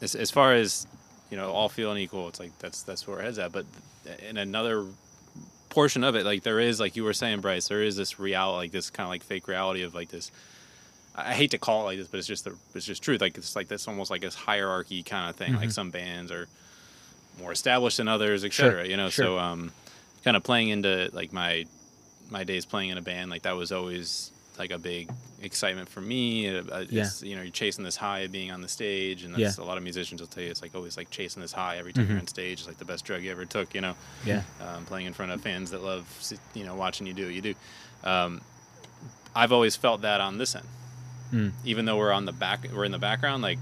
[0.01, 0.87] as, as far as
[1.31, 2.29] you know, all feeling equal.
[2.29, 3.51] It's like that's that's where our heads at.
[3.51, 3.67] But
[4.29, 4.87] in another
[5.69, 8.57] portion of it, like there is, like you were saying, Bryce, there is this reality,
[8.57, 10.31] like this kind of like fake reality of like this.
[11.17, 13.21] I hate to call it like this, but it's just the it's just truth.
[13.21, 15.55] Like it's like this almost like this hierarchy kind of thing.
[15.55, 16.49] Like some bands are
[17.41, 18.87] more established than others, et Sure, cetera.
[18.87, 19.25] You know, sure.
[19.27, 19.73] so um,
[20.25, 21.67] kind of playing into like my
[22.31, 25.11] my days playing in a band, like that was always like a big
[25.43, 26.49] excitement for me.
[26.49, 27.09] Uh, uh, Yeah.
[27.23, 29.77] you know, you're chasing this high of being on the stage, and that's a lot
[29.77, 32.19] of musicians will tell you it's like always like chasing this high every time you're
[32.19, 32.59] on stage.
[32.61, 33.75] It's like the best drug you ever took.
[33.75, 33.95] You know,
[34.25, 36.07] yeah, um, playing in front of fans that love
[36.55, 37.55] you know watching you do what you do.
[38.05, 38.41] Um,
[39.35, 40.67] I've always felt that on this end,
[41.33, 41.53] Mm.
[41.65, 43.43] even though we're on the back, we're in the background.
[43.43, 43.59] Like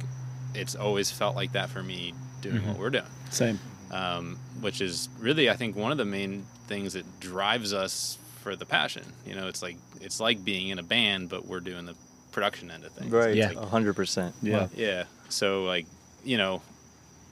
[0.55, 3.59] it's always felt like that for me doing what we're doing Same.
[3.91, 8.57] um, which is really I think one of the main things that drives us for
[8.57, 9.05] the passion.
[9.27, 11.95] You know, it's like it's like being in a band, but we're doing the
[12.33, 13.11] production end of things.
[13.13, 13.35] Right.
[13.37, 13.47] Yeah.
[13.47, 14.35] It's like- A hundred percent.
[14.43, 14.69] Yeah.
[14.75, 15.05] yeah.
[15.29, 15.87] So like,
[16.25, 16.61] you know,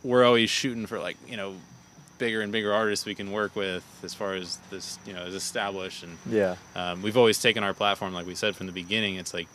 [0.05, 1.55] we're always shooting for like you know
[2.19, 5.35] bigger and bigger artists we can work with as far as this you know is
[5.35, 6.57] established and Yeah.
[6.77, 9.49] um, we've always taken our platform like we said from the beginning it's like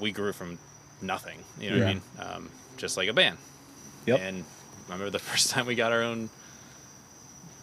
[0.00, 0.58] we grew from
[1.02, 3.36] nothing you know what i mean um, just like a band
[4.06, 4.20] Yep.
[4.20, 4.44] and
[4.88, 6.30] I remember the first time we got our own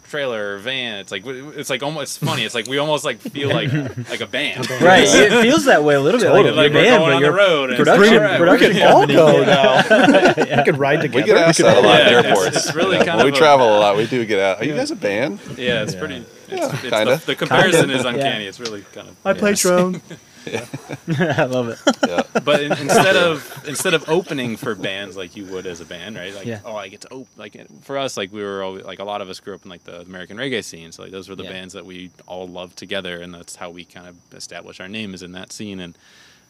[0.08, 3.48] trailer or van it's like it's like almost funny it's like we almost like feel
[3.48, 3.72] like
[4.10, 5.04] like a band right.
[5.08, 6.30] It feels that way a little bit.
[6.30, 8.20] Like, Like, like we're a band, going but on the you're road and Production, like,
[8.22, 10.56] all right, we're production all go now.
[10.58, 11.24] We can ride together We together.
[11.40, 12.56] get asked that a lot Yeah, it's- airports.
[12.66, 13.96] it's really Yeah, kind of we a- travel a lot.
[13.96, 14.58] We do get out.
[14.60, 15.40] Are you guys a band?
[15.56, 17.16] yeah it's pretty it's, Yeah, it's kinda.
[17.16, 20.02] The, the comparison is uncanny it's really kind of I play drone.
[21.38, 21.78] I love it.
[22.06, 22.22] Yeah.
[22.44, 26.16] but in, instead of instead of opening for bands like you would as a band,
[26.16, 26.34] right?
[26.34, 26.60] Like, Yeah.
[26.64, 27.26] oh, I get to open.
[27.36, 29.70] Like for us, like we were always, like a lot of us grew up in
[29.70, 31.52] like the American reggae scene, so like those were the Yeah.
[31.52, 35.14] bands that we all loved together, and that's how we kind of established our name
[35.14, 35.80] is in that scene.
[35.80, 35.96] And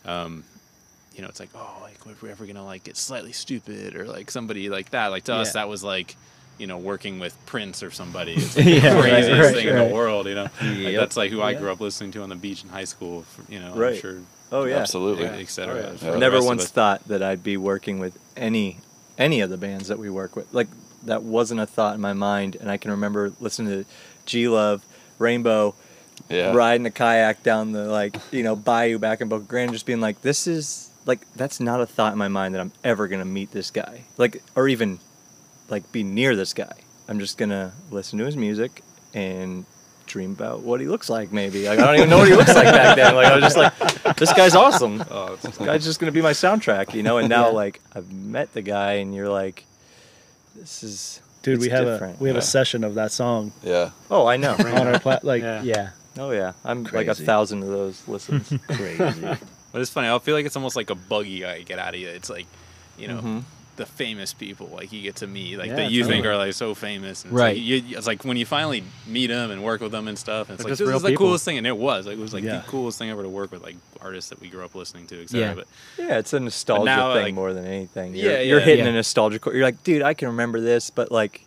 [0.05, 0.45] um,
[1.15, 4.07] you know, it's like, oh, like if we're ever gonna like get Slightly Stoopid or
[4.07, 5.63] like somebody like that, like to us, Yeah.
[5.63, 6.17] that was like.
[6.59, 9.89] You know, working with Prince or somebody, it's like Yeah, the craziest right, thing in
[9.89, 10.27] the world.
[10.27, 11.59] You know, like, that's like who I Yeah.
[11.61, 13.25] grew up listening to on the beach in high school.
[13.49, 14.19] You know, I'm sure,
[14.53, 14.77] Oh yeah.
[14.77, 15.27] Absolutely.
[15.27, 15.75] et cetera.
[15.75, 16.13] Oh, yeah.
[16.13, 18.79] for Never once thought that I'd be working with any
[19.19, 20.53] any of the bands that we work with.
[20.55, 20.69] Like
[21.05, 23.91] that wasn't a thought in my mind, and I can remember listening to
[24.27, 24.85] G Love,
[25.19, 25.75] Rainbow,
[26.29, 26.53] Yeah.
[26.55, 30.01] riding a kayak down the like you know bayou back in Boca Grande, just being
[30.01, 33.25] like, this is like that's not a thought in my mind that I'm ever gonna
[33.25, 34.99] meet this guy, like or even
[35.69, 36.73] like be near this guy.
[37.09, 39.65] I'm just gonna listen to his music and
[40.07, 41.33] dream about what he looks like.
[41.33, 43.15] Maybe like, I don't even know what he looks like back then.
[43.15, 46.33] Like I was just like, this guy's awesome Oh, it's- guy's just gonna be my
[46.33, 47.19] soundtrack, you know.
[47.19, 47.53] And now Yeah.
[47.53, 49.65] like I've met the guy, and you're like,
[50.57, 52.21] this is Dude, we have different.
[52.21, 52.41] a we have Yeah.
[52.41, 53.91] a session of that song yeah.
[54.11, 54.55] Oh, I know.
[54.55, 55.25] on our plat.
[55.25, 55.63] Like Yeah.
[55.63, 55.91] Yeah.
[56.19, 58.53] oh yeah, I'm like a thousand of those listens.
[58.69, 59.37] crazy.
[59.73, 60.09] But it's funny.
[60.09, 62.09] I feel like it's almost like a buggy I get out of you.
[62.09, 62.47] It's like,
[62.97, 63.43] you know, Mhm.
[63.77, 66.53] The famous people like you get to meet, like Yeah, that you think are like
[66.55, 67.25] so famous.
[67.25, 67.57] And it's Right.
[67.57, 70.49] Like, you, it's like when you finally meet them and work with them and stuff.
[70.49, 71.27] And it's They're like just this is the people.
[71.27, 72.07] coolest thing, and it was.
[72.07, 72.59] Like, it was like Yeah.
[72.59, 75.23] the coolest thing ever to work with, like artists that we grew up listening to,
[75.23, 75.41] etc.
[75.49, 75.55] Yeah.
[75.55, 75.67] But
[75.99, 78.15] yeah, it's a nostalgia now, thing like- more than anything.
[78.15, 78.91] You're, Yeah, you're hitting Yeah.
[78.93, 79.57] a nostalgia chord.
[79.57, 81.41] You're like, dude, I can remember this, but like.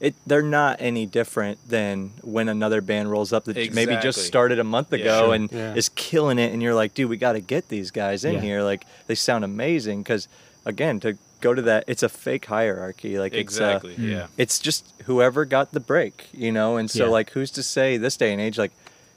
[0.00, 4.24] It, they're not any different than when another band rolls up that j- maybe just
[4.24, 5.34] started a month Yeah, ago sure.
[5.34, 5.74] and Yeah.
[5.74, 8.40] is killing it and you're like dude we got to get these guys in Yeah.
[8.40, 10.28] here like they sound amazing because
[10.64, 14.26] again to go to that it's a fake hierarchy like exactly, it's uh, yeah.
[14.36, 16.76] it's just whoever got the break, you know.
[16.76, 17.10] And so, Yeah.
[17.10, 18.72] like, who's to say this day and age, like,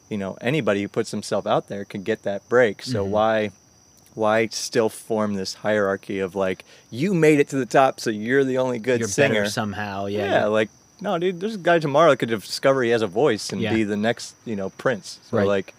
[0.09, 2.83] you know, anybody who puts himself out there can get that break.
[2.83, 3.09] So Mhm.
[3.09, 3.51] why,
[4.13, 8.43] why still form this hierarchy of like you made it to the top, so you're
[8.43, 10.05] the only good You're singer better somehow.
[10.07, 10.25] Yeah.
[10.31, 10.69] yeah, like
[10.99, 11.39] no, dude.
[11.39, 13.73] There's a guy tomorrow that could discover he has a voice and Yeah.
[13.73, 15.17] be the next, you know, Prince.
[15.29, 15.47] So Right.
[15.47, 15.73] like,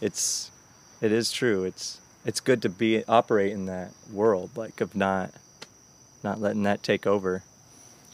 [0.00, 0.50] it's,
[1.00, 1.64] it is true.
[1.64, 5.30] It's it's good to be operate in that world, like of not,
[6.26, 7.42] not letting that take over.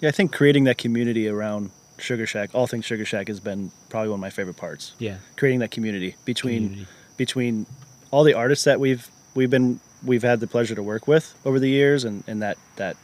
[0.01, 3.71] Yeah, I think creating that community around Sugar Shack, all things Sugar Shack, has been
[3.89, 4.93] probably one of my favorite parts.
[4.99, 5.17] yeah.
[5.37, 6.87] Creating that community between Community.
[7.17, 7.67] between
[8.11, 11.59] all the artists that we've we've been we've had the pleasure to work with over
[11.59, 12.97] the years, and, and that that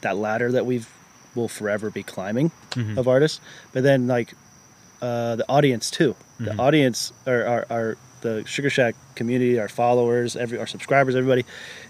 [0.00, 0.88] that ladder that we've
[1.34, 2.96] will forever be climbing Mhm.
[2.98, 3.40] of artists.
[3.72, 4.32] But then like
[5.02, 6.16] uh, the audience too.
[6.40, 6.58] The Mhm.
[6.58, 7.96] audience or our, our
[8.26, 11.44] the Sugar Shack community, our followers, every our subscribers, everybody,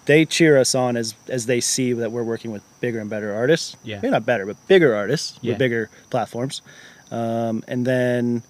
[0.04, 3.34] they cheer us on as as they see that we're working with bigger and better
[3.34, 3.76] artists.
[3.84, 3.96] Yeah.
[3.96, 5.52] maybe not better, but bigger artists Yeah.
[5.52, 6.62] with bigger platforms.
[7.10, 8.42] Um, and then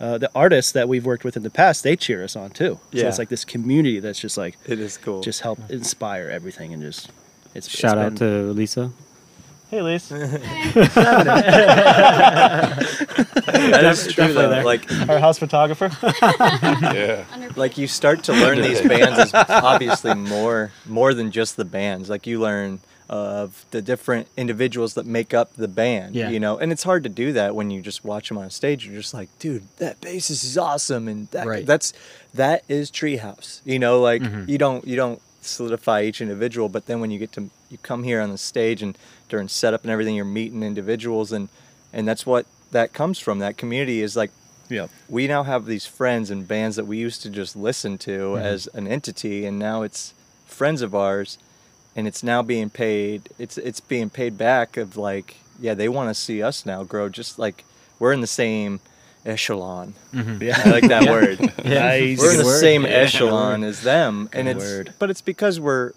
[0.00, 2.78] uh, the artists that we've worked with in the past, they cheer us on too.
[2.92, 3.02] Yeah.
[3.02, 5.20] So it's like this community that's just like It is cool.
[5.22, 7.10] just help inspire everything and just
[7.54, 8.90] it's it's Shout out been- to Lisa.
[9.70, 10.40] Hey Liz, that
[13.84, 14.48] is true though.
[14.48, 14.64] there.
[14.64, 15.90] Like, our house photographer.
[16.98, 17.24] Yeah.
[17.56, 22.08] like you start to learn these bands is obviously more more than just the bands.
[22.10, 26.14] Like you learn of the different individuals that make up the band.
[26.14, 26.28] Yeah.
[26.30, 28.86] You know, and it's hard to do that when you just watch them on stage.
[28.86, 31.66] You're just like, dude, that bassist is awesome, and that, Right.
[31.66, 31.92] that's
[32.34, 33.60] that is Treehouse.
[33.64, 34.48] You know, like Mhm.
[34.48, 38.02] you don't you don't solidify each individual, but then when you get to you come
[38.02, 38.96] here on the stage and
[39.28, 41.48] during setup and everything, you're meeting individuals, and
[41.92, 43.38] and that's what that comes from.
[43.38, 44.30] That community is like
[44.70, 44.90] yep.
[45.08, 48.44] we now have these friends and bands that we used to just listen to mm-hmm.
[48.44, 50.14] as an entity and now it's
[50.46, 51.38] friends of ours
[51.96, 56.08] and it's now being paid it's it's being paid back of like yeah they want
[56.08, 57.64] to see us now grow just like
[57.98, 58.80] we're in the same
[59.28, 60.60] echelon Yeah.
[60.64, 62.18] i like that word Nice.
[62.18, 62.60] we're in the word.
[62.60, 62.88] same Yeah.
[62.90, 64.94] echelon as them and Good it's word.
[64.98, 65.92] but it's because we're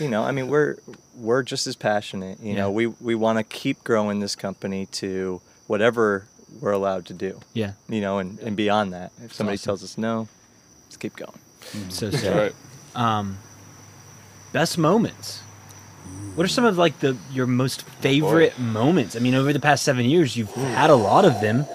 [0.00, 0.76] you know i mean we're
[1.16, 5.40] we're just as passionate you know we we want to keep growing this company to
[5.66, 6.26] whatever
[6.60, 7.72] we're allowed to do Yeah.
[7.88, 9.12] you know, and, and beyond that.
[9.22, 9.64] If somebody awesome.
[9.66, 10.28] tells us no,
[10.86, 11.38] let's keep going.
[11.90, 12.34] So That's sick.
[12.34, 12.54] right.
[12.94, 13.36] Um,
[14.54, 15.40] best moments.
[16.34, 19.14] What are some of like the your most favorite moments?
[19.14, 21.66] I mean, over the past seven years, you've had a lot of them.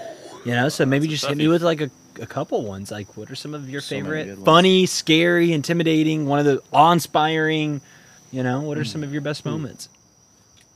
[0.44, 1.90] You know, so maybe just hit me with like a,
[2.20, 2.90] a couple ones.
[2.90, 4.38] Like, what are some of your So favorite?
[4.44, 6.26] Funny, scary, intimidating.
[6.26, 7.80] One of the awe-inspiring.
[8.30, 9.88] You know, what are some of your best moments?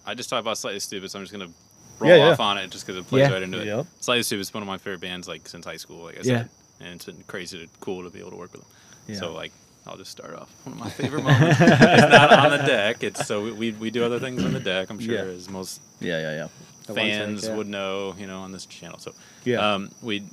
[0.07, 1.51] I just talked about Slightly Stoopid, so I'm just gonna
[1.99, 2.31] roll Yeah, yeah.
[2.31, 3.33] off on it just because it plays Yeah.
[3.35, 3.67] right into it.
[3.67, 3.87] Yep.
[4.01, 6.39] Slightly Stoopid is one of my favorite bands, like since high school, like I Yeah.
[6.39, 6.49] said,
[6.81, 8.71] and it's been crazy to cool to be able to work with them.
[9.09, 9.17] Yeah.
[9.17, 9.53] So like,
[9.87, 10.49] I'll just start off.
[10.65, 11.61] One of my favorite moments.
[11.61, 13.03] it's not on the deck.
[13.03, 14.89] It's so we, we we do other things on the deck.
[14.89, 15.21] I'm sure Yeah.
[15.23, 16.49] as most Yeah, yeah, yeah.
[16.89, 17.55] One take, fans yeah.
[17.55, 18.99] would know, you know, on this channel.
[18.99, 19.15] So
[19.45, 19.75] Yeah.
[19.75, 20.25] um, we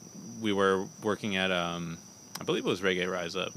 [0.42, 1.98] we were working at um,
[2.40, 3.54] I believe it was Reggae Rise Up.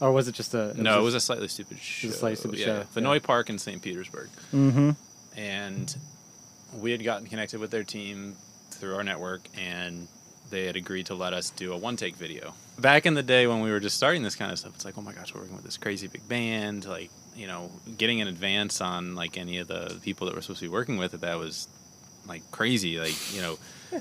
[0.00, 0.80] Or was it just a?
[0.80, 2.10] No, it was a Slightly Stoopid show.
[2.10, 3.80] Slightly Stoopid yeah, show, Vinoy Park in St.
[3.80, 4.90] Petersburg, mm-hmm.
[5.38, 5.96] and
[6.78, 8.36] we had gotten connected with their team
[8.70, 10.06] through our network, and
[10.50, 12.54] they had agreed to let us do a one-take video.
[12.78, 14.98] Back in the day when we were just starting this kind of stuff, it's like,
[14.98, 16.84] oh my gosh, we're working with this crazy big band.
[16.84, 20.60] Like, you know, getting in advance on like any of the people that we're supposed
[20.60, 21.68] to be working with, that was
[22.28, 22.98] like crazy.
[22.98, 23.58] Like, you know,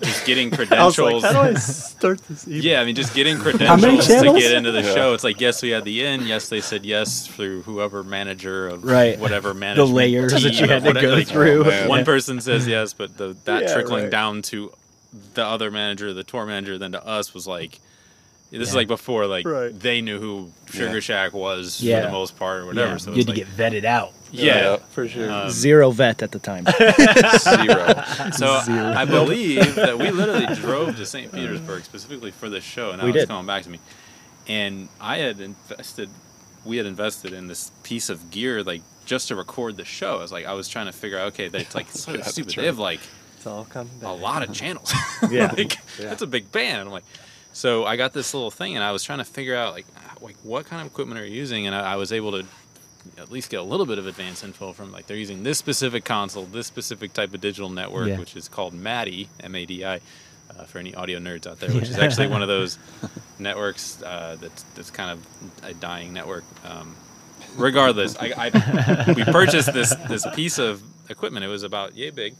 [0.00, 1.22] just getting credentials.
[1.24, 2.46] How do I start this?
[2.46, 4.94] Yeah, I mean, just getting credentials to get into the Yeah.
[4.94, 5.14] show.
[5.14, 6.26] It's like, yes, we had the in.
[6.26, 9.18] Yes, they said yes through whoever manager of Right.
[9.18, 9.82] whatever manager.
[9.86, 11.62] The layers that you had to whatever- go like, through.
[11.64, 11.88] Oh, man.
[11.88, 12.04] One Yeah.
[12.04, 14.10] person says yes, but the, that Yeah, trickling right.
[14.10, 14.72] down to
[15.34, 17.80] the other manager, the tour manager, then to us was like.
[18.50, 19.76] This is like before, like Right.
[19.76, 21.00] they knew who Sugar Yeah.
[21.00, 22.02] Shack was Yeah.
[22.02, 22.92] for the most part, or whatever.
[22.92, 24.12] Yeah, So you had to like, get vetted out.
[24.42, 25.30] Yeah, for sure.
[25.30, 26.64] Um, Zero vet at the time.
[27.38, 28.30] Zero.
[28.32, 31.32] So I believe that we literally drove to St.
[31.32, 33.28] Petersburg specifically for this show, and now We it's did.
[33.28, 33.78] coming back to me.
[34.46, 36.10] And I had invested,
[36.64, 40.16] we had invested in this piece of gear like just to record the show.
[40.18, 42.56] I was like, I was trying to figure out, okay, that's like so Yeah, stupid.
[42.56, 42.62] right.
[42.62, 43.00] They have like
[43.36, 44.08] It's all coming back.
[44.10, 44.92] a lot of channels.
[45.30, 45.52] Yeah.
[45.56, 46.80] like, that's a big band.
[46.80, 47.04] And I'm like,
[47.54, 49.86] so I got this little thing, and I was trying to figure out like,
[50.20, 52.44] like what kind of equipment are you using, and I, I was able to
[53.18, 56.04] at least get a little bit of advance info from like they're using this specific
[56.04, 58.18] console, this specific type of digital network, Yeah.
[58.18, 60.00] which is called MADI, M-A-D-I.
[60.56, 62.78] Uh, for any audio nerds out there, which is actually one of those
[63.40, 65.26] networks uh, that's that's kind of
[65.64, 66.44] a dying network.
[66.64, 66.94] Um,
[67.56, 71.44] regardless, I, I we purchased this this piece of equipment.
[71.44, 72.34] It was about yay big,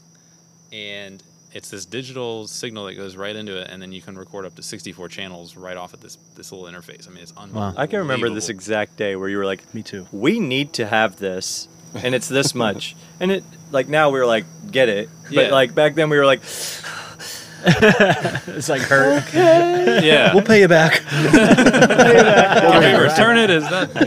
[0.71, 1.21] and
[1.55, 4.53] it's this digital signal that goes right into it, and then you can record up
[4.55, 7.07] to 64 channels right off of this this little interface.
[7.07, 7.79] I mean, it's unbelievable.
[7.81, 10.05] I can remember this exact day where you were like, Me too.
[10.11, 14.25] we need to have this and it's this much and it like now we were
[14.25, 15.49] like get it but Yeah.
[15.49, 16.41] like back then we were like
[17.67, 19.23] It's like hurt.
[19.33, 20.33] yeah.
[20.35, 21.01] We'll pay you back.
[21.09, 23.49] Give me return it?
[23.49, 23.89] Is that?
[23.95, 24.03] I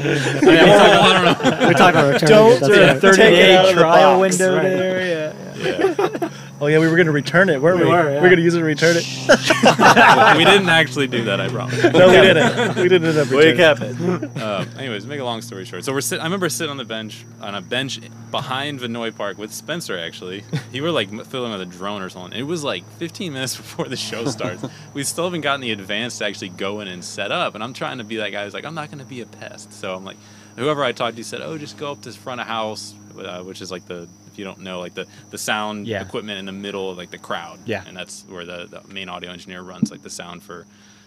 [1.12, 1.24] don't
[1.60, 1.68] know.
[1.68, 2.60] we talked about returning Don't it.
[2.60, 3.00] That's right.
[3.00, 4.38] Thirty Take it day out of the trial box.
[4.38, 4.62] window Right.
[4.62, 5.34] there.
[5.56, 5.94] Yeah.
[6.20, 6.28] Yeah.
[6.60, 7.84] Oh yeah, we were gonna return it, weren't we?
[7.84, 8.18] We were, We yeah.
[8.20, 9.04] are gonna use it and return it.
[10.36, 11.40] we didn't actually do that.
[11.40, 11.82] I promise.
[11.92, 12.76] No, we didn't.
[12.76, 14.40] We didn't end up We kept it.
[14.42, 15.84] Um, anyways, make a long story short.
[15.84, 18.00] So we're sit- I remember sitting on the bench on a bench
[18.32, 19.96] behind Vinoy Park with Spencer.
[19.98, 22.38] Actually, he were like filming with a drone or something.
[22.38, 24.64] It was like 15 minutes before the show starts.
[24.94, 27.54] we still haven't gotten the advance to actually go in and set up.
[27.54, 29.26] And I'm trying to be that guy who's like, I'm not going to be a
[29.26, 29.72] pest.
[29.72, 30.16] So I'm like,
[30.56, 32.94] whoever I talked to said, oh, just go up to the front of house,
[33.26, 36.02] uh, which is like the if you don't know, like the the sound Yeah.
[36.02, 37.58] equipment in the middle of like the crowd.
[37.66, 37.84] Yeah.
[37.86, 40.66] and that's where the, the main audio engineer runs like the sound for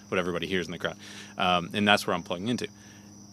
[0.10, 0.98] what everybody hears in the crowd.
[1.38, 2.68] Um, and that's where I'm plugging into.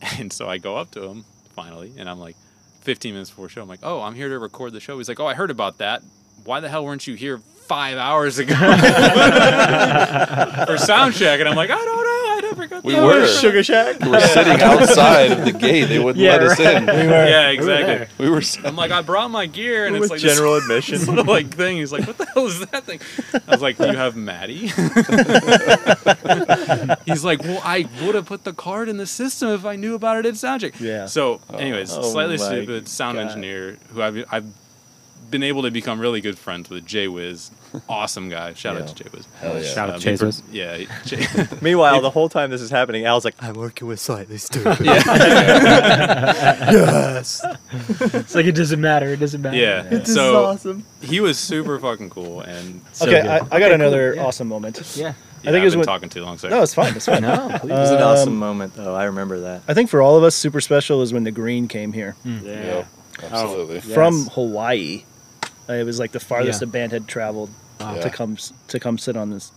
[0.19, 1.25] And so I go up to him
[1.57, 2.37] finally, and I'm like,
[2.83, 4.97] 15 minutes before show, I'm like, oh, I'm here to record the show.
[4.99, 6.03] He's like, oh, I heard about that.
[6.45, 8.55] Why the hell weren't you here five hours ago
[10.67, 11.41] for sound check?
[11.41, 12.08] And I'm like, I don't
[12.59, 12.65] know.
[12.65, 13.27] I never got We the were.
[13.27, 14.01] Sugar Shack.
[14.01, 15.85] We were sitting outside of the gate.
[15.87, 16.87] They wouldn't Yeah, let us in.
[16.87, 18.25] Yeah, exactly.
[18.25, 18.43] We were.
[18.65, 20.99] I'm like, I brought my gear, and With it's like this general admission.
[20.99, 21.79] sort of like thing.
[21.79, 23.01] He's like, "What the hell is that thing?"
[23.47, 24.69] I was like, "Do you have MADI?"
[27.07, 29.95] He's like, "Well, I would have put the card in the system if I knew
[29.95, 31.07] about it in soundcheck." Yeah.
[31.07, 33.29] So, oh anyways, Oh slightly my stupid sound God.
[33.29, 34.47] engineer who I've I've
[35.31, 36.87] been able to become really good friends with.
[36.87, 37.51] Jay Wiz,
[37.89, 38.53] awesome guy.
[38.55, 39.27] Shout out to Jay Wiz.
[39.40, 39.62] Hell yeah.
[39.69, 40.43] Shout out Um, to he Chase Wiz.
[40.51, 41.27] Yeah, Jay,
[41.61, 44.85] Meanwhile, the whole time this is happening, Al's like, I'm working with Slightly Stoopid.
[46.73, 47.45] Yes.
[48.15, 49.09] It's like it doesn't matter.
[49.09, 49.57] It doesn't matter.
[49.57, 49.82] yeah.
[49.82, 50.85] This is So awesome.
[51.03, 53.27] he was super fucking cool, and So okay.
[53.27, 54.81] I, I got another awesome moment.
[54.97, 55.03] Yeah.
[55.07, 56.39] yeah, I think I've it was been when- talking too long.
[56.39, 56.53] Sorry.
[56.53, 56.95] No, it's fine.
[56.95, 57.23] It's fine.
[57.23, 57.49] No.
[57.59, 58.95] It was an Um, awesome moment, though.
[58.95, 59.62] I remember that.
[59.69, 62.85] I think for all of us, super special is when the Green came here Yeah,
[63.23, 63.77] absolutely.
[63.77, 63.93] Yes.
[63.95, 65.05] from Hawaii.
[65.69, 66.69] Uh, It was like the farthest Yeah.
[66.69, 67.51] a band had traveled
[67.81, 67.95] Wow.
[67.95, 68.09] to Yeah.
[68.09, 68.36] come
[68.69, 69.53] to come sit on this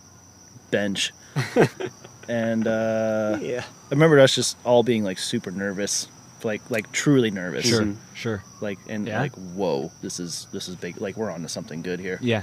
[0.70, 1.12] bench.
[2.28, 3.64] and uh, Yeah.
[3.64, 6.08] I remember us just all being like super nervous,
[6.44, 7.66] like like truly nervous.
[7.66, 7.82] Sure.
[7.82, 7.96] Mhm.
[8.14, 8.42] Sure.
[8.60, 9.20] Like and Yeah.
[9.20, 11.00] like whoa, this is this is big.
[11.00, 12.18] Like we're on to something good here.
[12.22, 12.42] Yeah.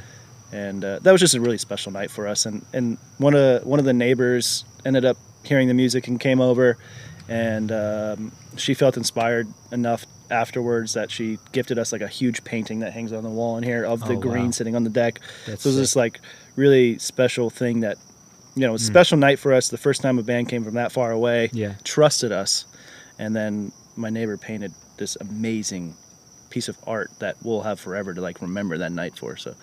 [0.51, 2.45] and uh, that was just a really special night for us.
[2.47, 6.41] And and one of one of the neighbors ended up hearing the music and came
[6.41, 6.75] over,
[7.29, 12.80] and um, she felt inspired enough afterwards that she gifted us like a huge painting
[12.80, 14.51] that hangs on the wall in here of the Oh, green wow.
[14.51, 15.19] sitting on the deck.
[15.45, 15.81] That's so it was sick.
[15.81, 16.19] this like
[16.56, 17.97] really special thing that
[18.56, 18.93] you know, it was a mm.
[18.93, 19.69] special night for us.
[19.69, 21.76] The first time a band came from that far away, Yeah.
[21.84, 22.65] trusted us,
[23.18, 25.95] and then my neighbor painted this amazing
[26.49, 29.38] piece of art that we'll have forever to like remember that night for.
[29.38, 29.53] So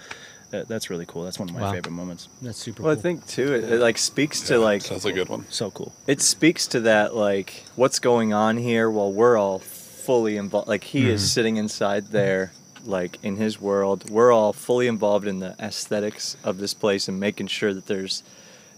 [0.50, 1.24] that, that's really cool.
[1.24, 1.72] That's one of my Wow.
[1.72, 2.28] favorite moments.
[2.40, 5.16] That's super Well, I think too, it, it like speaks to like Sounds like a
[5.16, 5.44] good one.
[5.50, 5.92] So cool.
[6.06, 9.58] it speaks to that like what's going on here while we're all
[10.06, 10.68] fully involved.
[10.68, 11.26] Like he is mm-hmm.
[11.26, 12.52] sitting inside there,
[12.84, 14.08] like in his world.
[14.08, 18.22] We're all fully involved in the aesthetics of this place and making sure that there's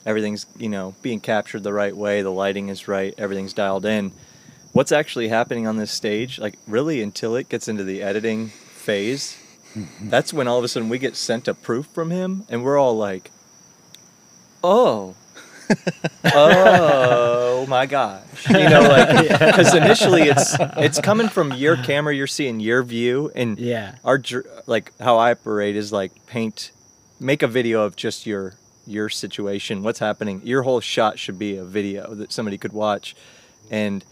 [0.06, 2.22] everything's you know being captured the right way.
[2.22, 3.14] The lighting is right.
[3.18, 4.12] Everything's dialed in.
[4.72, 6.38] What's actually happening on this stage?
[6.38, 9.36] Like really, until it gets into the editing phase,
[9.74, 10.08] mm-hmm.
[10.08, 12.78] that's when all of a sudden we get sent a proof from him, and we're
[12.78, 13.30] all like,
[14.64, 15.14] "Oh."
[16.34, 18.20] Oh my gosh
[18.50, 23.30] you know like because initially it's it's coming from your camera you're seeing your view
[23.34, 23.96] and Yeah.
[24.04, 24.20] our
[24.66, 26.70] like how i operate is like paint
[27.20, 28.54] make a video of just your
[28.86, 33.14] your situation what's happening your whole shot should be a video that somebody could watch
[33.70, 34.04] and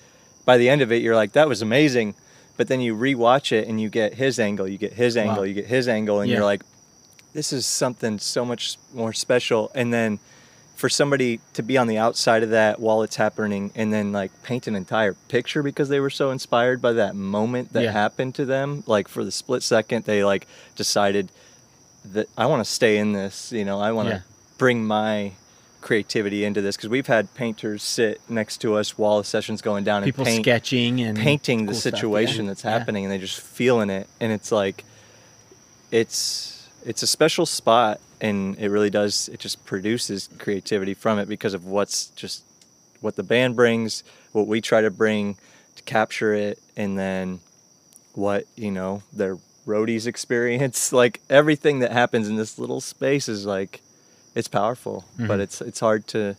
[0.44, 2.14] by the end of it you're like that was amazing
[2.56, 5.42] but then you rewatch it and you get his angle you get his angle Wow.
[5.44, 6.36] you get his angle and Yeah.
[6.36, 6.62] you're like
[7.32, 10.18] this is something so much more special and then
[10.76, 14.30] for somebody to be on the outside of that while it's happening and then like
[14.42, 17.92] paint an entire picture because they were so inspired by that moment that Yeah.
[17.92, 20.46] happened to them like for the split second they like
[20.76, 21.30] decided
[22.12, 24.20] that i want to stay in this you know i want to Yeah.
[24.58, 25.32] bring my
[25.80, 29.82] creativity into this because we've had painters sit next to us while the session's going
[29.84, 31.80] down People and paint sketching and painting the cool yeah.
[31.80, 32.72] situation that's Yeah.
[32.78, 34.84] happening and they just feeling it and it's like
[35.90, 41.28] it's it's a special spot and it really does it just produces creativity from it
[41.28, 42.42] because of what's just
[43.00, 44.02] what the band brings
[44.32, 45.36] what we try to bring
[45.76, 47.38] to capture it and then
[48.14, 49.36] what you know their
[49.66, 53.80] roadies experience like everything that happens in this little space is like
[54.34, 55.40] it's powerful but Mhm.
[55.40, 56.36] it's it's hard to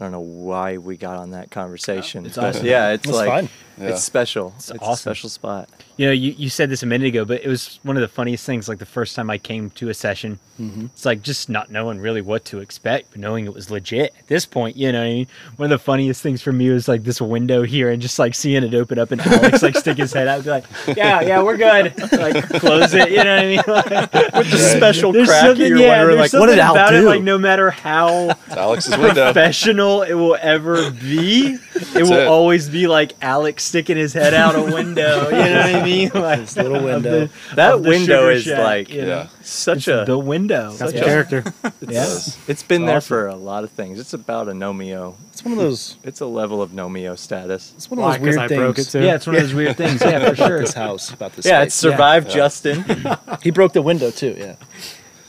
[0.00, 2.26] I don't know why we got on that conversation.
[2.26, 2.66] It's awesome.
[2.66, 3.48] yeah, it's That's like fine.
[3.78, 3.90] Yeah.
[3.90, 4.52] it's special.
[4.56, 4.92] It's It's, awesome.
[4.92, 5.68] a special spot.
[5.96, 8.08] You know, you, you said this a minute ago, but it was one of the
[8.08, 8.68] funniest things.
[8.68, 10.84] Like the first time I came to a session, Mm-hmm.
[10.84, 14.28] it's like just not knowing really what to expect, but knowing it was legit at
[14.28, 14.76] this point.
[14.76, 15.26] You know, what I mean?
[15.56, 18.36] one of the funniest things for me was like this window here and just like
[18.36, 20.64] seeing it open up and Alex like stick his head out and be like,
[20.96, 23.10] "Yeah, yeah, we're good." Like close it.
[23.10, 23.62] You know what I mean?
[23.66, 26.74] Like, With the special there's crack, something, you're yeah, wondering like, what did something Al
[26.76, 26.98] about do?
[26.98, 29.24] It, like no matter how It's Alex's window.
[29.32, 31.56] professional original it will ever be.
[31.76, 32.26] It will it.
[32.28, 35.24] always be like Alex sticking his head out a window.
[35.24, 36.10] You know what I mean?
[36.14, 37.26] Like This little window.
[37.26, 39.08] the- That window is Shack, like you know?
[39.08, 39.26] Yeah.
[39.42, 40.04] such It's a.
[40.06, 40.72] the window.
[40.72, 41.04] That's Yeah.
[41.04, 41.44] character.
[41.80, 42.04] Yeah.
[42.46, 43.08] It's been there awesome.
[43.08, 43.98] for a lot of things.
[43.98, 45.14] It's about a Nomeo.
[45.32, 45.96] It's one of those.
[46.04, 47.72] It's a level of Nomeo status.
[47.76, 48.58] It's one of those Because weird I things.
[48.60, 49.02] broke it too.
[49.02, 50.00] Yeah, it's one of those weird things.
[50.00, 50.60] Yeah, for sure.
[50.60, 51.44] this house, about this.
[51.44, 51.66] Yeah, space.
[51.66, 52.84] it's survived Justin.
[53.42, 54.34] He broke the window too.
[54.38, 54.54] Yeah.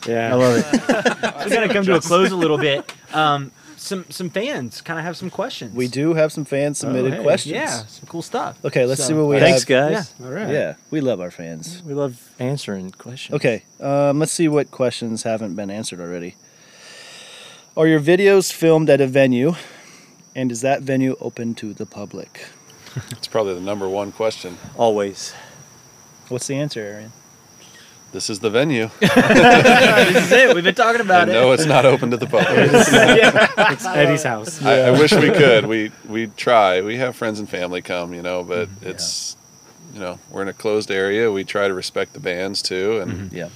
[0.08, 0.32] Yeah.
[0.32, 0.88] I love it.
[1.50, 2.94] We're gonna come to a close a little bit.
[3.14, 3.52] Um,
[3.86, 5.76] some some fans kind of have some questions.
[5.76, 7.24] We do have some fan submitted Oh, hey.
[7.24, 7.54] questions.
[7.56, 8.58] Yeah, some cool stuff.
[8.66, 9.92] Okay, let's So- see what we Thanks, have.
[9.94, 10.26] Thanks, guys.
[10.28, 10.50] All right.
[10.54, 11.82] Yeah, we love our fans.
[11.86, 13.36] We love answering questions.
[13.36, 16.36] Okay, um, let's see what questions haven't been answered already.
[17.78, 19.56] Are your videos filmed at a venue,
[20.36, 22.48] and is that venue open to the public?
[23.12, 24.58] It's probably the number one question.
[24.78, 25.34] Always.
[26.30, 27.12] What's the answer, Arian?
[28.16, 28.90] This is the venue.
[29.02, 29.12] this
[30.26, 30.56] is it.
[30.56, 31.34] We've been talking about And it.
[31.34, 32.48] no, it's not open to the public.
[33.74, 34.64] It's Eddie's house.
[34.64, 35.66] I, I wish we could.
[35.66, 36.82] We we try.
[36.82, 39.36] We have friends and family come, you know, but it's
[39.94, 41.30] you know we're in a closed area.
[41.30, 43.50] We try to respect the bands too, and Yeah.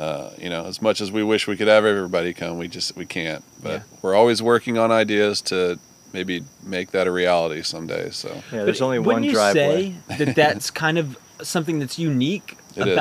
[0.00, 2.96] uh, you know as much as we wish we could have everybody come, we just
[2.96, 3.44] we can't.
[3.62, 3.80] But Yeah.
[4.02, 5.78] we're always working on ideas to
[6.12, 8.10] maybe make that a reality someday.
[8.10, 9.94] So Yeah, there's But only wouldn't one you driveway.
[10.08, 12.96] say that that's kind of something that's unique It is.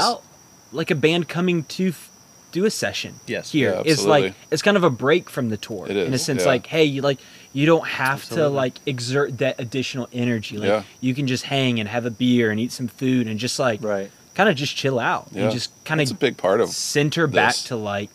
[0.73, 2.09] Like a band coming to f-
[2.51, 3.51] do a session Yes.
[3.51, 3.71] here?
[3.73, 6.41] Yeah, It's like it's kind of a break from the tour It in a sense.
[6.43, 6.47] yeah.
[6.49, 7.19] Like, hey, you like
[7.51, 10.57] you don't have to like exert that additional energy.
[10.57, 10.83] Like Yeah.
[11.01, 13.81] you can just hang and have a beer and eat some food and just like
[13.83, 14.11] Right.
[14.35, 17.55] kind of just chill out and just kind it's a big part of center back
[17.55, 18.09] to like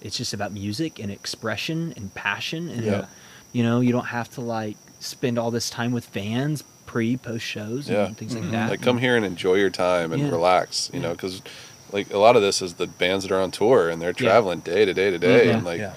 [0.00, 3.06] it's just about music and expression and passion and Yeah.
[3.52, 7.44] you know you don't have to like spend all this time with fans pre post
[7.44, 8.06] shows Yeah.
[8.06, 8.52] and things like mm-hmm.
[8.52, 11.42] that like come here and enjoy your time and relax you know because
[11.92, 14.28] like a lot of this is the bands that are on tour and they're Yeah.
[14.28, 15.54] traveling day to day to day Mhm.
[15.54, 15.92] and like Yeah.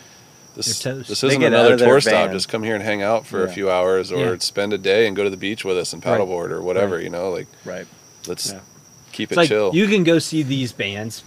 [0.55, 2.31] this, this isn't another tour stop van.
[2.33, 3.49] just come here and hang out for Yeah.
[3.49, 4.35] a few hours or Yeah.
[4.39, 6.19] spend a day and go to the beach with us and Right.
[6.19, 7.87] paddleboard or whatever you know like Right.
[8.27, 8.59] let's Yeah.
[9.11, 11.23] keep it's it like chill you can go see these bands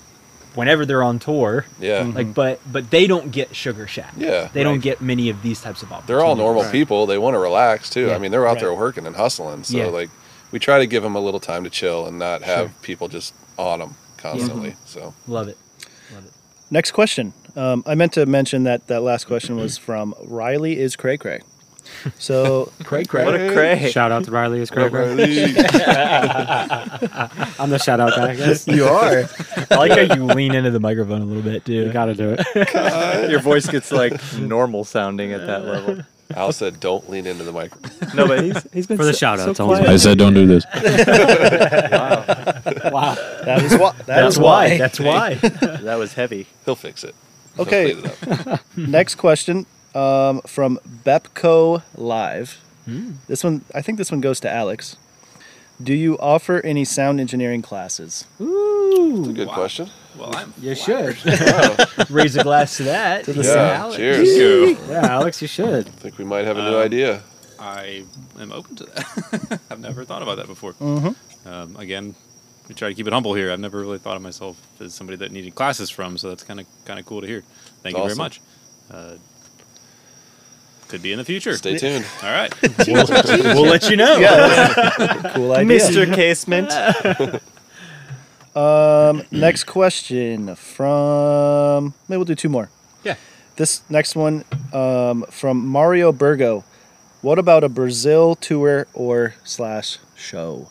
[0.55, 4.49] whenever they're on tour yeah like but but they don't get sugar shack Yeah.
[4.53, 6.73] they don't get many of these types of opportunities they're all normal Right.
[6.73, 8.15] people they want to relax too Yeah.
[8.17, 8.61] i mean they're out Right.
[8.61, 9.87] there working and hustling so Yeah.
[9.87, 10.11] like
[10.51, 13.33] we try to give them a little time to chill and not have people just
[13.59, 15.59] on them constantly so love it
[16.15, 16.33] love it
[16.73, 17.35] Next question.
[17.55, 21.41] Um, I meant to mention that that last question was from Riley is cray cray.
[22.17, 23.91] So cray cray What a cray.
[23.91, 24.63] Shout out to Riley.
[24.63, 24.91] is great.
[24.91, 25.43] Riley.
[27.59, 28.67] I'm the shout out guy, I guess.
[28.79, 29.25] you are
[29.71, 31.89] i like how you lean into the microphone a little bit dude.
[31.89, 33.31] You gotta do it.
[33.31, 35.99] Your voice gets like normal sounding at that level.
[36.37, 39.19] Al said don't lean into the microphone No, but he's he's been For the so-
[39.19, 39.93] shout so outs, always quiet.
[39.93, 40.65] I said don't do this.
[40.75, 42.25] wow.
[42.93, 43.15] Wow!
[43.45, 43.93] that is why.
[44.07, 45.35] that's why that's why
[45.83, 46.47] That was heavy.
[46.65, 47.15] he'll fix it
[47.59, 47.93] Okay.
[47.93, 48.61] it.
[48.77, 52.59] Next question um, from Bepco Live.
[53.29, 54.97] This one, I think this one goes to Alex.
[55.83, 58.25] Do you offer any sound engineering classes?
[58.41, 61.17] Ooh, That's a good question Well, I'm You should.
[62.11, 63.71] raise a glass to that To the Yeah, sound.
[63.83, 63.97] Alex.
[63.97, 65.87] cheers Yeah, Alex, you should.
[65.87, 67.23] I think we might have a new Um, idea.
[67.59, 68.05] I
[68.41, 69.61] am open to that.
[69.71, 70.73] I've never thought about that before.
[70.75, 71.49] Mm-hmm.
[71.49, 72.15] Um, again,
[72.69, 73.51] we try to keep it humble here.
[73.53, 76.59] I've never really thought of myself as somebody that needed classes from, so that's kind
[76.61, 77.43] of kind of cool to hear.
[77.83, 78.17] Thank you Awesome.
[78.17, 78.41] very much.
[78.91, 79.15] Uh,
[80.89, 81.57] could be in the future.
[81.57, 82.05] Stay tuned.
[82.23, 82.53] All right.
[82.87, 84.17] we'll let you know
[85.35, 85.79] Cool idea.
[85.79, 86.15] Mr.
[86.15, 86.71] Casement.
[88.55, 92.71] Um, next question from maybe we'll do two more.
[93.05, 93.17] Yeah.
[93.57, 96.65] This next one um, from Mario Burgo.
[97.21, 100.69] What about a Brazil tour or slash show?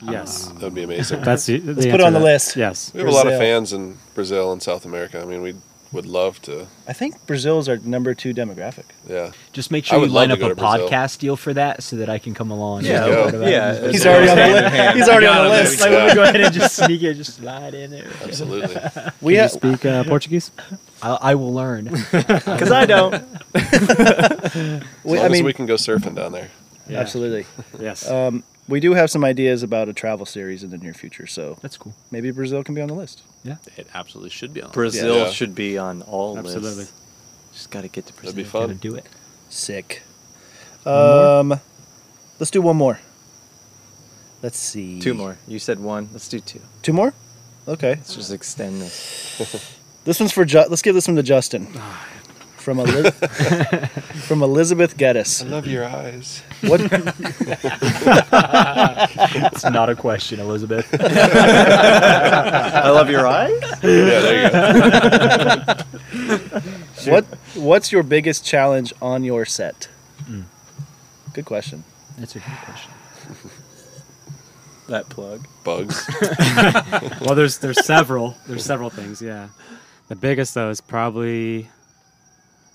[0.00, 0.48] Yes.
[0.48, 1.22] That would be amazing.
[1.22, 2.24] That's the, the Let's put it on the that.
[2.24, 2.56] list.
[2.56, 2.92] Yes.
[2.94, 5.20] we have a lot of fans in Brazil and South America.
[5.20, 5.54] I mean, we
[5.92, 6.66] would love to.
[6.86, 8.84] I think Brazil is our number two demographic.
[9.08, 9.32] Yeah.
[9.52, 10.88] Just make sure you line up a to Brazil.
[10.88, 12.78] podcast deal for that so that I can come along.
[12.80, 13.38] and Yeah, talk go.
[13.38, 13.90] about Yeah, it.
[13.92, 14.96] He's already on the list.
[14.96, 15.80] He's already on the list.
[15.80, 18.06] Like, let me go ahead and just sneak it, just slide in there.
[18.22, 18.76] Absolutely.
[19.22, 20.50] We Can you have, speak uh, Portuguese?
[21.02, 21.84] I, I will learn.
[21.84, 23.14] Because I don't.
[23.54, 24.54] As
[25.04, 26.50] long I as mean, we can go surfing down there.
[26.88, 27.00] Yeah.
[27.00, 27.46] absolutely.
[27.80, 28.08] Yes.
[28.08, 31.58] Um, we do have some ideas about a travel series in the near future, so
[31.62, 31.94] That's cool.
[32.10, 33.22] maybe Brazil can be on the list.
[33.44, 34.70] Yeah, it absolutely should be on.
[34.70, 35.30] the Brazil Yeah.
[35.30, 36.62] should be on all Absolutely.
[36.62, 36.80] lists.
[36.92, 37.52] Absolutely.
[37.54, 38.32] Just got to get to Brazil.
[38.32, 38.68] That'd be fun.
[38.68, 39.06] Gotta do it.
[39.48, 40.02] Sick.
[40.84, 41.60] Um,
[42.38, 43.00] let's do one more.
[44.42, 45.00] Let's see.
[45.00, 45.38] Two more.
[45.48, 46.08] You said one.
[46.12, 46.60] Let's do two.
[46.82, 47.14] Two more.
[47.66, 47.94] Okay.
[47.96, 49.72] Let's just extend this.
[50.04, 50.44] This one's for.
[50.44, 51.66] Ju- let's give this one to Justin.
[52.66, 53.10] From Eli-
[54.26, 55.40] from Elizabeth Geddes.
[55.40, 56.42] I love your eyes.
[56.62, 56.80] What
[59.52, 60.92] It's not a question, Elizabeth.
[61.00, 63.62] I love your eyes.
[63.84, 65.74] Yeah, there you go.
[67.12, 67.24] What
[67.54, 69.88] What's your biggest challenge on your set?
[70.26, 70.40] Hmm.
[71.34, 71.84] Good question.
[72.18, 72.90] That's a good question.
[74.88, 75.46] That plug.
[75.62, 76.04] Bugs.
[77.20, 78.34] Well, there's there's several.
[78.48, 79.22] There's several things.
[79.22, 79.50] Yeah,
[80.08, 81.68] the biggest though is probably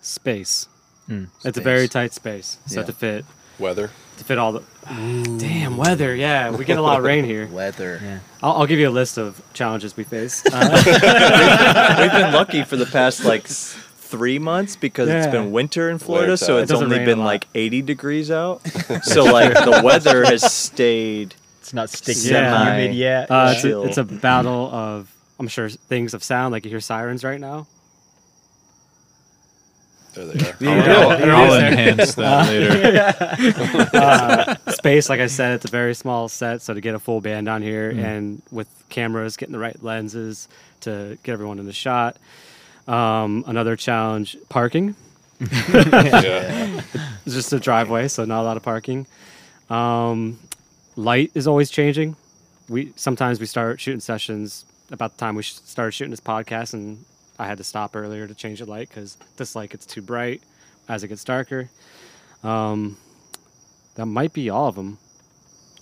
[0.02, 0.68] space.
[1.44, 2.86] It's a very tight space, so Yeah.
[2.86, 3.26] to fit
[3.60, 3.90] Weather.
[4.18, 4.64] to fit all the
[5.38, 6.16] damn weather.
[6.16, 7.48] Yeah, we get a lot of rain here.
[7.52, 8.00] Weather.
[8.02, 8.20] Yeah.
[8.42, 10.42] I'll, I'll give you a list of challenges we face.
[10.54, 15.32] Uh, We've been lucky for the past like s- three months because it's Yeah.
[15.32, 16.58] been winter in Florida, so time.
[16.64, 17.26] it's It doesn't only rain a been lot.
[17.26, 18.62] like 80 degrees out.
[19.04, 21.36] so like the weather has stayed.
[21.60, 22.74] It's not sticky Yeah.
[22.74, 23.30] humid yet.
[23.30, 23.84] uh, it's, a, Chill.
[23.84, 27.68] it's a battle of I'm sure things of sound like you hear sirens right now.
[30.26, 30.56] There they are.
[30.78, 30.92] You do.
[30.92, 31.66] I'll, You I'll do.
[31.66, 33.88] enhance that later.
[33.98, 37.22] uh, space, like I said, it's a very small set, so to get a full
[37.22, 38.04] band on here Mm.
[38.04, 40.48] and with cameras, getting the right lenses
[40.82, 42.18] to get everyone in the shot.
[42.88, 44.96] Um, another challenge: parking.
[45.42, 46.82] yeah.
[47.26, 49.08] It's just a driveway, so not a lot of parking.
[49.70, 50.40] Um,
[50.96, 52.16] light is always changing.
[52.70, 57.06] We sometimes we start shooting sessions about the time we started shooting this podcast, and
[57.42, 60.42] I had to stop earlier to change the light because this light gets too bright
[60.88, 61.70] as it gets darker.
[62.44, 62.98] Um,
[63.96, 65.00] that might be all of them.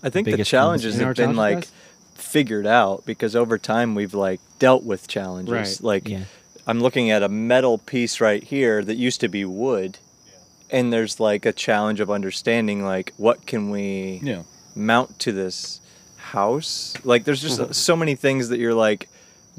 [0.02, 1.72] I think the Biggest challenges have other been like guys?
[2.16, 5.52] figured out because over time we've like dealt with challenges.
[5.52, 5.82] Right.
[5.84, 6.24] Like Yeah.
[6.66, 9.98] I'm looking at a metal piece right here that used to be wood.
[10.72, 14.44] And there's like a challenge of understanding like what can we Yeah.
[14.76, 15.82] mount to this
[16.18, 16.94] house.
[17.04, 19.10] Like there's just so many things that you're like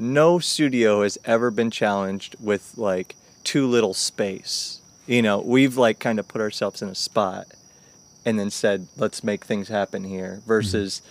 [0.01, 4.81] no studio has ever been challenged with like too little space.
[5.05, 7.45] You know, we've like kind of put ourselves in a spot
[8.25, 10.47] and then said, let's make things happen here mm-hmm.
[10.47, 11.03] versus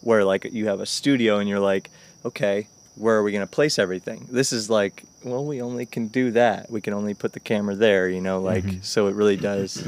[0.00, 1.90] where like you have a studio and you're like,
[2.24, 4.26] okay, where are we going to place everything?
[4.30, 6.70] This is like, well, we only can do that.
[6.70, 8.82] We can only put the camera there, you know, like, mm-hmm.
[8.82, 9.86] so it really does.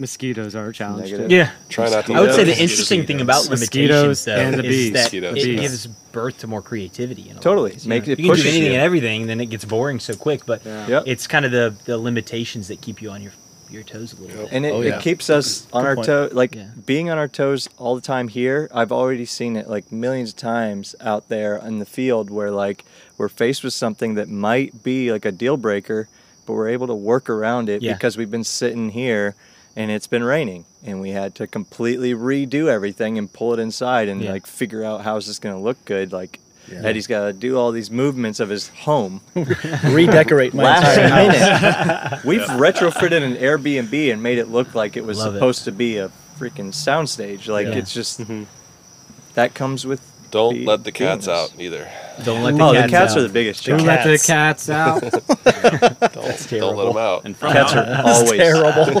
[0.00, 1.02] Mosquitoes are a challenge.
[1.10, 1.28] Negative.
[1.28, 1.34] too.
[1.36, 1.52] Yeah.
[1.68, 2.14] Try not to.
[2.14, 4.92] I would say the it- interesting thing about Mosquitoes limitations, though, and the is bees.
[4.92, 5.60] that Mosquitoes, it yeah.
[5.60, 7.28] gives birth to more creativity.
[7.30, 7.72] In a Totally.
[7.72, 8.12] ways, Make you know?
[8.14, 8.78] it you can do pushes anything you.
[8.78, 10.46] and everything, then it gets boring so quick.
[10.46, 11.04] But Yep.
[11.06, 13.32] it's kind of the the limitations that keep you on your
[13.70, 14.44] your toes a little Yep.
[14.50, 14.56] bit.
[14.56, 14.96] and it, Oh, yeah.
[14.96, 16.06] it keeps us on Good our point.
[16.06, 16.64] toes like Yeah.
[16.86, 20.36] being on our toes all the time here i've already seen it like millions of
[20.38, 22.84] times out there in the field where like
[23.16, 26.08] we're faced with something that might be like a deal breaker
[26.46, 27.92] but we're able to work around it Yeah.
[27.92, 29.36] because we've been sitting here
[29.80, 34.08] and it's been raining and we had to completely redo everything and pull it inside
[34.08, 34.32] and Yeah.
[34.32, 36.38] like figure out how's this going to look good like
[36.70, 39.20] eddie's got to do all these movements of his home
[39.84, 42.24] Redecorate my last minute.
[42.24, 45.38] We've retrofitted an Airbnb and made it look like it was Love it.
[45.38, 47.48] supposed to be a freaking soundstage.
[47.48, 47.74] Like Yeah.
[47.76, 48.44] it's just mm-hmm.
[49.34, 50.00] that comes with.
[50.30, 51.90] Don't be- let the cats doing out either.
[52.24, 52.82] Don't let oh, the cats out.
[52.82, 53.18] Oh, cats the cats out.
[53.18, 54.04] are the biggest Don't challenge.
[54.04, 55.00] let the cats out.
[56.12, 56.84] Don't, don't let terrible.
[56.92, 57.24] them out.
[57.24, 59.00] And from Cats are always Terrible.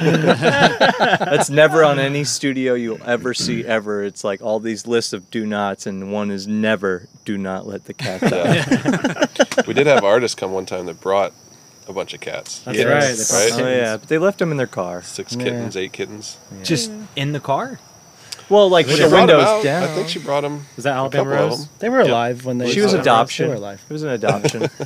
[0.50, 4.02] That's never on any studio you'll ever see ever.
[4.04, 7.84] It's like all these lists of do nots, and one is never do not let
[7.84, 8.54] the cats out.
[8.54, 9.62] Yeah.
[9.66, 11.32] we did have artists come one time that brought
[11.88, 12.60] a bunch of cats.
[12.60, 12.86] That's Yes.
[13.32, 13.50] right.
[13.56, 13.62] They Right?
[13.62, 15.02] Oh yeah, but they left them in their car.
[15.02, 15.44] Six Yeah.
[15.44, 16.38] kittens, eight kittens.
[16.62, 17.78] Just in the car.
[18.50, 19.62] Well, like with She the brought 'em windows out.
[19.64, 19.82] down.
[19.84, 20.66] I think she brought them.
[20.76, 21.68] Was that Alabama Rose?
[21.78, 22.70] They were alive when they.
[22.70, 23.46] She was adoption.
[23.46, 23.82] They were alive.
[23.88, 24.68] It was an adoption.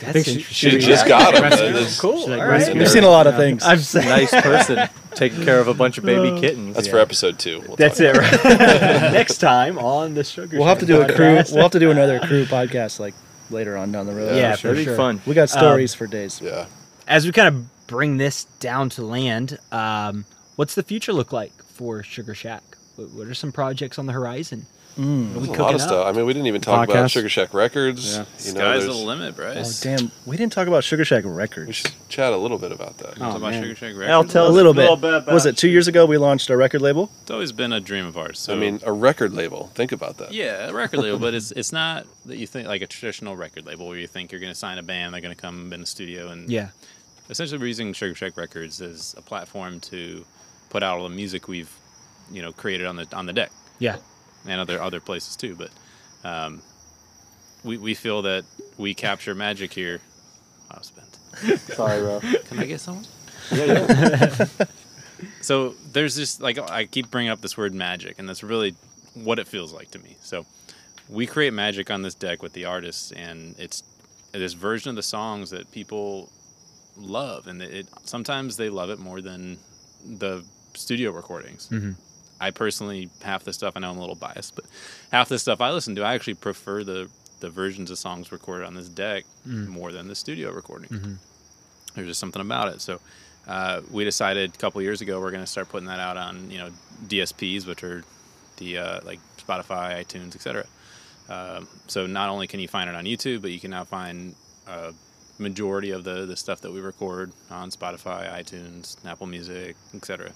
[0.00, 1.44] That's think she- She just got them.
[1.44, 2.00] Rescue.
[2.00, 2.18] cool.
[2.20, 2.72] She's like, all rescue.
[2.74, 2.78] right.
[2.78, 3.64] We've seen a lot of things.
[3.64, 6.74] I'm saying nice person taking care of a bunch of baby kittens.
[6.74, 7.60] That's for episode two.
[7.66, 8.14] We'll that's it.
[8.14, 8.44] Right?
[9.12, 10.58] Next time on the sugar.
[10.58, 11.42] We'll have to Shack do a crew.
[11.52, 13.14] We'll have to do another crew podcast like
[13.50, 14.36] later on down the road.
[14.36, 14.96] Yeah, That'd for be sure.
[14.96, 15.22] fun.
[15.26, 16.40] we got stories for days.
[16.42, 16.66] Yeah.
[17.06, 21.52] As we kind of bring this down to land, um, what's the future look like
[21.62, 22.62] for Sugar Shack?
[22.96, 24.66] What, what are some projects on the horizon?
[24.96, 26.06] What are we a lot cooking of stuff.
[26.06, 28.14] I mean, we didn't even talk about Sugar Shack Records.
[28.14, 28.18] Yeah.
[28.18, 29.80] You know, sky's the there's- limit, Oh Bryce.
[29.80, 31.74] damn, we didn't talk about Sugar Shack We Records.
[31.74, 33.14] should chat a little bit about that.
[33.16, 33.54] Oh, Talk about.
[33.54, 34.10] Oh, Sugar Shack Records?
[34.10, 34.82] I'll tell A us little a bit.
[34.82, 37.10] little bit about Was it two years ago we launched a record label?
[37.22, 38.38] It's always been a dream of ours.
[38.38, 39.72] So I mean, a record label.
[39.74, 40.32] Think about that.
[40.32, 43.66] Yeah, a record label, but it's it's not that you think like a traditional record
[43.66, 45.80] label where you think you're going to sign a band, they're going to come in
[45.80, 46.68] the studio, and Yeah.
[47.30, 50.24] essentially we're using Sugar Shack Records as a platform to
[50.70, 51.74] put out all the music we've
[52.30, 53.96] you know created on the on the deck Yeah.
[54.46, 55.56] and other other places too.
[55.56, 55.70] But
[56.28, 56.62] um,
[57.64, 58.44] we we feel that
[58.78, 60.00] we capture magic here.
[60.70, 61.60] I was spent.
[61.60, 62.20] Sorry, bro.
[62.48, 63.04] Can I get someone?
[63.52, 64.46] Yeah, yeah.
[65.40, 68.74] so there's just like I keep bringing up this word magic, and that's really
[69.14, 70.16] what it feels like to me.
[70.22, 70.46] So
[71.08, 73.82] we create magic on this deck with the artists, and it's
[74.32, 76.30] this version of the songs that people
[76.96, 79.58] love, and it sometimes they love it more than
[80.04, 80.44] the
[80.74, 81.68] studio recordings.
[81.70, 81.94] Mhm.
[82.40, 84.64] I personally half the stuff I know I'm a little biased, but
[85.12, 87.08] half the stuff I listen to, I actually prefer the
[87.40, 90.92] the versions of songs recorded on this deck more than the studio recordings.
[91.94, 92.80] there's just something about it.
[92.80, 93.00] So
[93.46, 96.50] uh, we decided a couple years ago we're going to start putting that out on
[96.50, 96.70] you know
[97.06, 98.02] DSPs, which are
[98.56, 100.64] the uh, like Spotify, iTunes, etc.
[101.28, 104.34] Um, so not only can you find it on YouTube, but you can now find
[104.66, 104.92] a
[105.38, 110.32] majority of the the stuff that we record on Spotify, iTunes, Apple Music, etc.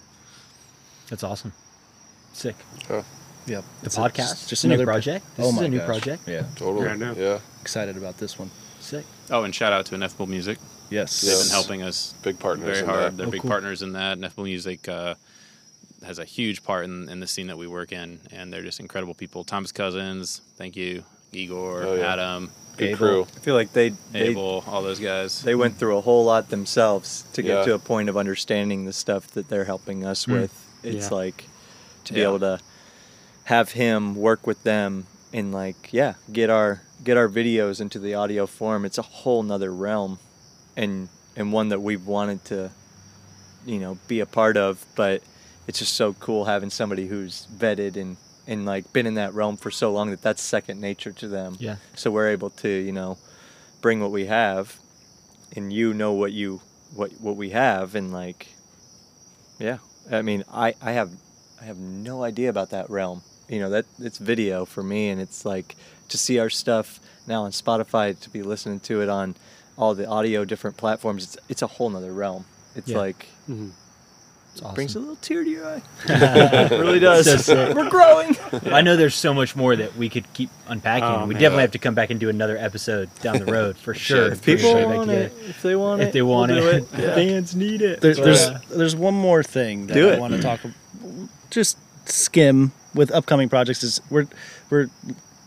[1.09, 1.53] That's awesome.
[2.33, 2.57] Sick.
[2.89, 3.05] Yep.
[3.47, 5.25] The It's a- podcast, just, just a new another project.
[5.37, 5.87] This oh is my a new gosh.
[5.87, 6.23] project.
[6.29, 6.87] Yeah, Totally.
[6.87, 7.15] Yeah, I know.
[7.17, 7.39] Yeah.
[7.63, 8.51] excited about this one.
[8.81, 9.05] Sick.
[9.31, 10.59] Oh, and shout out to Ineffable Music.
[10.91, 11.43] Yes, They've Yes.
[11.45, 13.01] been helping us Big partners very in hard.
[13.13, 13.17] that.
[13.17, 13.51] They're Oh, big cool.
[13.51, 14.19] partners in that.
[14.19, 15.15] Ineffable Music uh,
[16.05, 18.81] has a huge part in, in the scene that we work in, and they're just
[18.81, 19.45] incredible people.
[19.45, 22.13] Thomas Cousins, thank you, Igor, Oh, yeah.
[22.13, 22.99] Adam, Good Abel.
[22.99, 23.23] crew.
[23.37, 25.43] I feel like they they, Abel, all those guys.
[25.43, 27.65] they went through a whole lot themselves to get Yeah.
[27.65, 30.33] to a point of understanding the stuff that they're helping us Mm.
[30.41, 30.67] with.
[30.85, 31.15] It's Yeah.
[31.17, 31.45] like
[32.09, 32.29] to be Yeah.
[32.29, 32.59] able to
[33.45, 38.15] have him work with them and like yeah get our get our videos into the
[38.15, 38.85] audio form.
[38.85, 40.19] It's a whole nother realm,
[40.77, 42.71] and and one that we've wanted to
[43.67, 45.23] you know be a part of, but
[45.67, 48.17] it's just so cool having somebody who's vetted and
[48.47, 51.57] and like been in that realm for so long that that's second nature to them
[51.61, 51.77] Yeah.
[51.95, 53.19] so we're able to you know
[53.83, 54.75] bring what we have
[55.55, 56.61] and you know what you
[56.95, 58.49] what what we have and like
[59.59, 59.79] yeah
[60.11, 61.11] i mean i i have
[61.61, 65.21] i have no idea about that realm you know that it's video for me and
[65.21, 65.77] it's like
[66.09, 69.35] to see our stuff now on spotify to be listening to it on
[69.77, 72.45] all the audio different platforms it's it's a whole nother realm
[72.75, 72.99] it's Yeah.
[72.99, 73.71] like Mhm.
[74.55, 74.75] It's awesome.
[74.75, 78.35] brings a little tear to your eye it really does So we're growing
[78.73, 81.05] I know there's so much more that we could keep unpacking.
[81.09, 81.41] Oh, we man.
[81.43, 84.33] definitely have to come back and do another episode down the road for sure.
[84.33, 86.67] if for people sure, want it if they want if it if they want we'll
[86.67, 87.01] it, do it.
[87.03, 87.15] Yeah.
[87.15, 88.01] fans need it.
[88.01, 90.65] There, there's uh, there's one more thing that Do I want to talk.
[90.65, 90.75] ab-
[91.51, 93.83] Just skim with upcoming projects.
[93.83, 94.27] Is we're
[94.71, 94.89] we're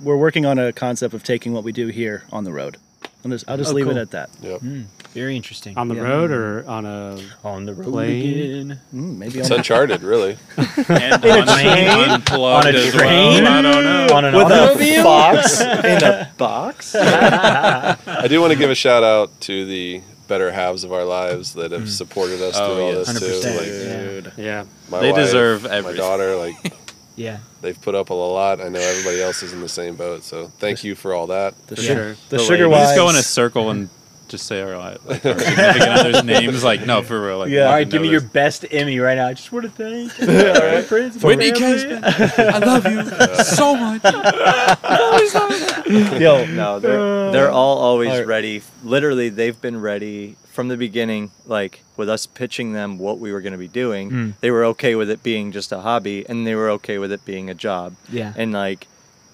[0.02, 2.78] we're working on a concept of taking what we do here on the road.
[3.24, 3.98] And just, I'll just Oh, leave cool.
[3.98, 4.32] it at that.
[4.42, 4.62] Yep.
[4.62, 5.78] mm, very interesting.
[5.78, 6.02] On the Yeah.
[6.02, 8.72] road or on a on the road plane?
[8.72, 8.80] again.
[8.96, 10.38] Mm, maybe It's uncharted, really.
[10.58, 11.88] and In a train?
[12.32, 13.44] On a train?
[13.44, 13.48] well.
[13.48, 14.08] I don't know.
[14.16, 15.02] On an with automobile?
[15.02, 20.02] a fox in a box I do want to give a shout out to the
[20.28, 21.88] better halves of our lives that have mm.
[21.88, 23.20] supported us Oh, through all yes.
[23.20, 23.52] this 100%.
[23.52, 23.58] too.
[23.58, 24.34] Like Dude.
[24.38, 24.66] Yeah.
[24.90, 26.36] my They wife, deserve my daughter.
[26.36, 26.56] Like
[27.16, 27.40] Yeah.
[27.62, 28.62] they've put up a lot.
[28.62, 30.24] I know everybody else is in the same boat.
[30.24, 31.56] So thank you for all that.
[31.68, 32.14] The, For su- sure.
[32.30, 32.70] the The sugar ladies.
[32.70, 33.28] We just go in a wives.
[33.28, 33.90] circle and
[34.32, 36.64] just say our, like, our significant other's names.
[36.64, 37.40] Like, no, for real.
[37.40, 37.66] Like, Yeah.
[37.66, 39.28] All we right, give know me your best Emmy right now.
[39.28, 42.00] I just want to thank my friends, and Whitney family.
[42.04, 43.04] I love you
[43.44, 44.02] so much.
[46.20, 48.28] Yo, No, they're they're all always Alright.
[48.28, 48.62] ready.
[48.84, 51.32] Literally, they've been ready from the beginning.
[51.46, 54.34] Like with us pitching them what we were going to be doing, Mm.
[54.40, 57.24] they were okay with it being just a hobby, and they were okay with it
[57.26, 57.96] being a job.
[58.10, 58.34] Yeah.
[58.36, 58.88] And like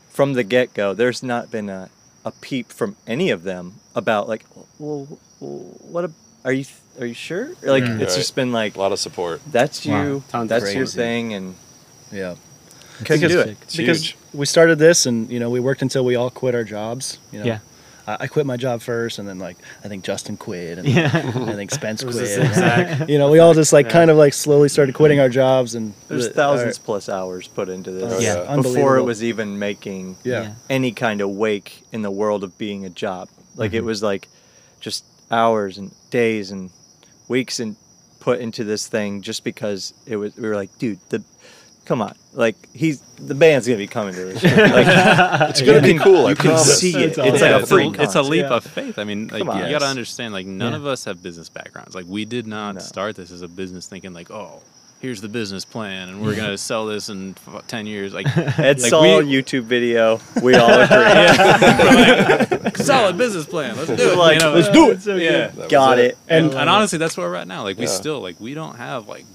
[0.10, 1.90] from the get go, there's not been a,
[2.28, 4.45] a peep from any of them about like,
[4.80, 5.08] well,
[5.40, 5.60] well
[5.94, 6.12] what a,
[6.45, 6.66] are you
[6.99, 7.49] are you sure?
[7.62, 8.02] Like Mm.
[8.02, 8.20] it's Right.
[8.22, 9.41] just been like A lot of support.
[9.52, 11.56] that's you, Tons that's your thing, and
[12.12, 12.36] yeah.
[13.06, 13.58] couldn't Because- do it.
[13.64, 14.18] It's because huge.
[14.34, 17.40] we started this and you know we worked until we all quit our jobs you
[17.40, 17.60] know Yeah.
[18.08, 21.12] I, I quit my job first and then like i think justin quit and Yeah.
[21.14, 23.92] i think spence quit the exact- you know we all just like Yeah.
[23.92, 27.48] kind of like slowly started quitting our jobs and There's the- thousands our- plus hours
[27.48, 28.14] put into this.
[28.14, 28.44] Oh, Yeah.
[28.44, 30.54] yeah, Before it was even making yeah, Yeah.
[30.70, 33.28] any kind of wake in the world of being a job.
[33.56, 33.88] Like it Mhm.
[33.88, 34.28] was like
[34.80, 36.70] just hours and days and
[37.28, 37.76] weeks and
[38.20, 41.24] put into this thing just because it was we were like, dude, the
[41.88, 42.14] come on.
[42.34, 44.41] Like he's the band's gonna be coming to this.
[44.41, 44.55] shit.
[44.57, 44.85] Like
[45.49, 46.27] It's gonna be can- cool.
[46.27, 46.80] I You can promise.
[46.80, 47.15] see it.
[47.15, 47.31] That's It's awesome.
[47.34, 48.53] like Yeah, a it's, free it's a leap Yeah.
[48.57, 48.99] of faith.
[48.99, 49.57] I mean, like Come on.
[49.57, 49.89] you got to Yes.
[49.89, 50.77] understand, like none Yeah.
[50.80, 51.95] of us have business backgrounds.
[51.95, 52.81] Like we did not No.
[52.81, 54.61] start this as a business thinking like, oh,
[54.99, 58.14] here's the business plan, and we're gonna sell this in f- ten years.
[58.14, 58.27] Like,
[58.59, 60.19] Ed like, saw we- YouTube video.
[60.43, 62.73] We all agree.
[62.76, 63.76] solid business plan.
[63.77, 64.18] Let's do it.
[64.18, 64.53] like, you know?
[64.53, 65.01] let's do it.
[65.01, 65.47] So Yeah.
[65.47, 66.18] That was Got it.
[66.27, 67.64] And, And- and honestly, that's where we're at now.
[67.64, 67.89] Like we Yeah.
[67.89, 69.26] still like we don't have like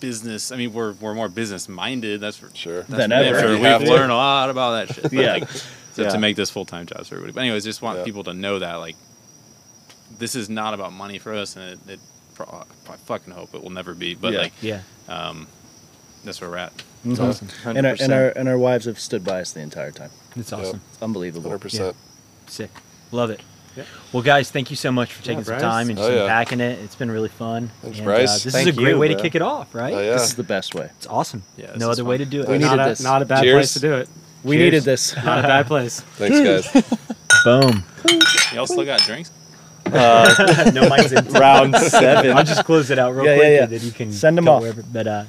[0.00, 0.52] business.
[0.52, 2.20] I mean, we're we're more business minded.
[2.20, 2.82] That's for Sure.
[2.82, 3.40] that's Than for ever.
[3.40, 3.50] sure.
[3.52, 3.90] We've have to.
[3.90, 5.12] learned a lot about that shit.
[5.12, 5.32] Yeah.
[5.34, 5.48] Like,
[5.94, 6.08] so Yeah.
[6.10, 7.32] to make this full time jobs for everybody.
[7.34, 8.04] But anyways, just want Yeah.
[8.04, 8.96] people to know that like
[10.18, 12.00] this is not about money for us, and it, it
[12.40, 14.14] I fucking hope it will never be.
[14.14, 14.38] But Yeah.
[14.38, 14.80] like, Yeah.
[15.08, 15.48] um,
[16.24, 16.72] that's where we're at.
[17.04, 17.28] It's Mhm.
[17.28, 17.48] awesome.
[17.76, 20.52] and our, and our and our wives have stood by us the entire time It's
[20.52, 20.60] Yep.
[20.60, 20.80] awesome.
[20.92, 21.94] it's unbelievable 100%.
[22.46, 22.70] Sick.
[23.10, 23.40] Love it.
[23.76, 23.84] Yeah.
[24.12, 26.22] Well, guys, thank you so much for taking some time and just Oh, yeah.
[26.22, 26.78] unpacking it.
[26.80, 27.70] It's been really fun.
[27.82, 28.28] Thanks, And, Bryce.
[28.28, 29.94] Uh, this Thank is a great you, way to kick it off, right?
[29.94, 30.12] Oh, yeah.
[30.12, 31.42] this is the best way It's awesome.
[31.56, 32.10] Yeah, no other fun.
[32.10, 32.48] way to do it.
[32.48, 33.02] We not needed a, this.
[33.02, 33.54] Not a bad Cheers.
[33.54, 34.08] place to do it.
[34.42, 34.64] we Cheers.
[34.66, 36.00] needed this Not a bad place.
[36.00, 37.00] Thanks, guys.
[37.44, 37.84] Boom.
[38.54, 39.30] Y'all still got drinks?
[39.86, 42.36] Uh, no, mine's in round seven.
[42.36, 43.62] I'll just close it out real Yeah, quick yeah, yeah.
[43.64, 44.60] and then you can send them off.
[44.62, 44.82] wherever.
[44.82, 45.24] But uh,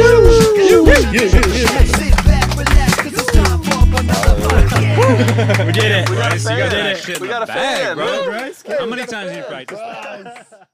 [2.56, 5.66] relax, 'cause it's time for another podcast.
[5.66, 6.06] We did it.
[6.08, 6.98] Bryce, you got did that it.
[7.00, 8.32] shit in We the got a bag, fan, bro.
[8.32, 8.54] man.
[8.80, 10.68] How many times have you practiced that?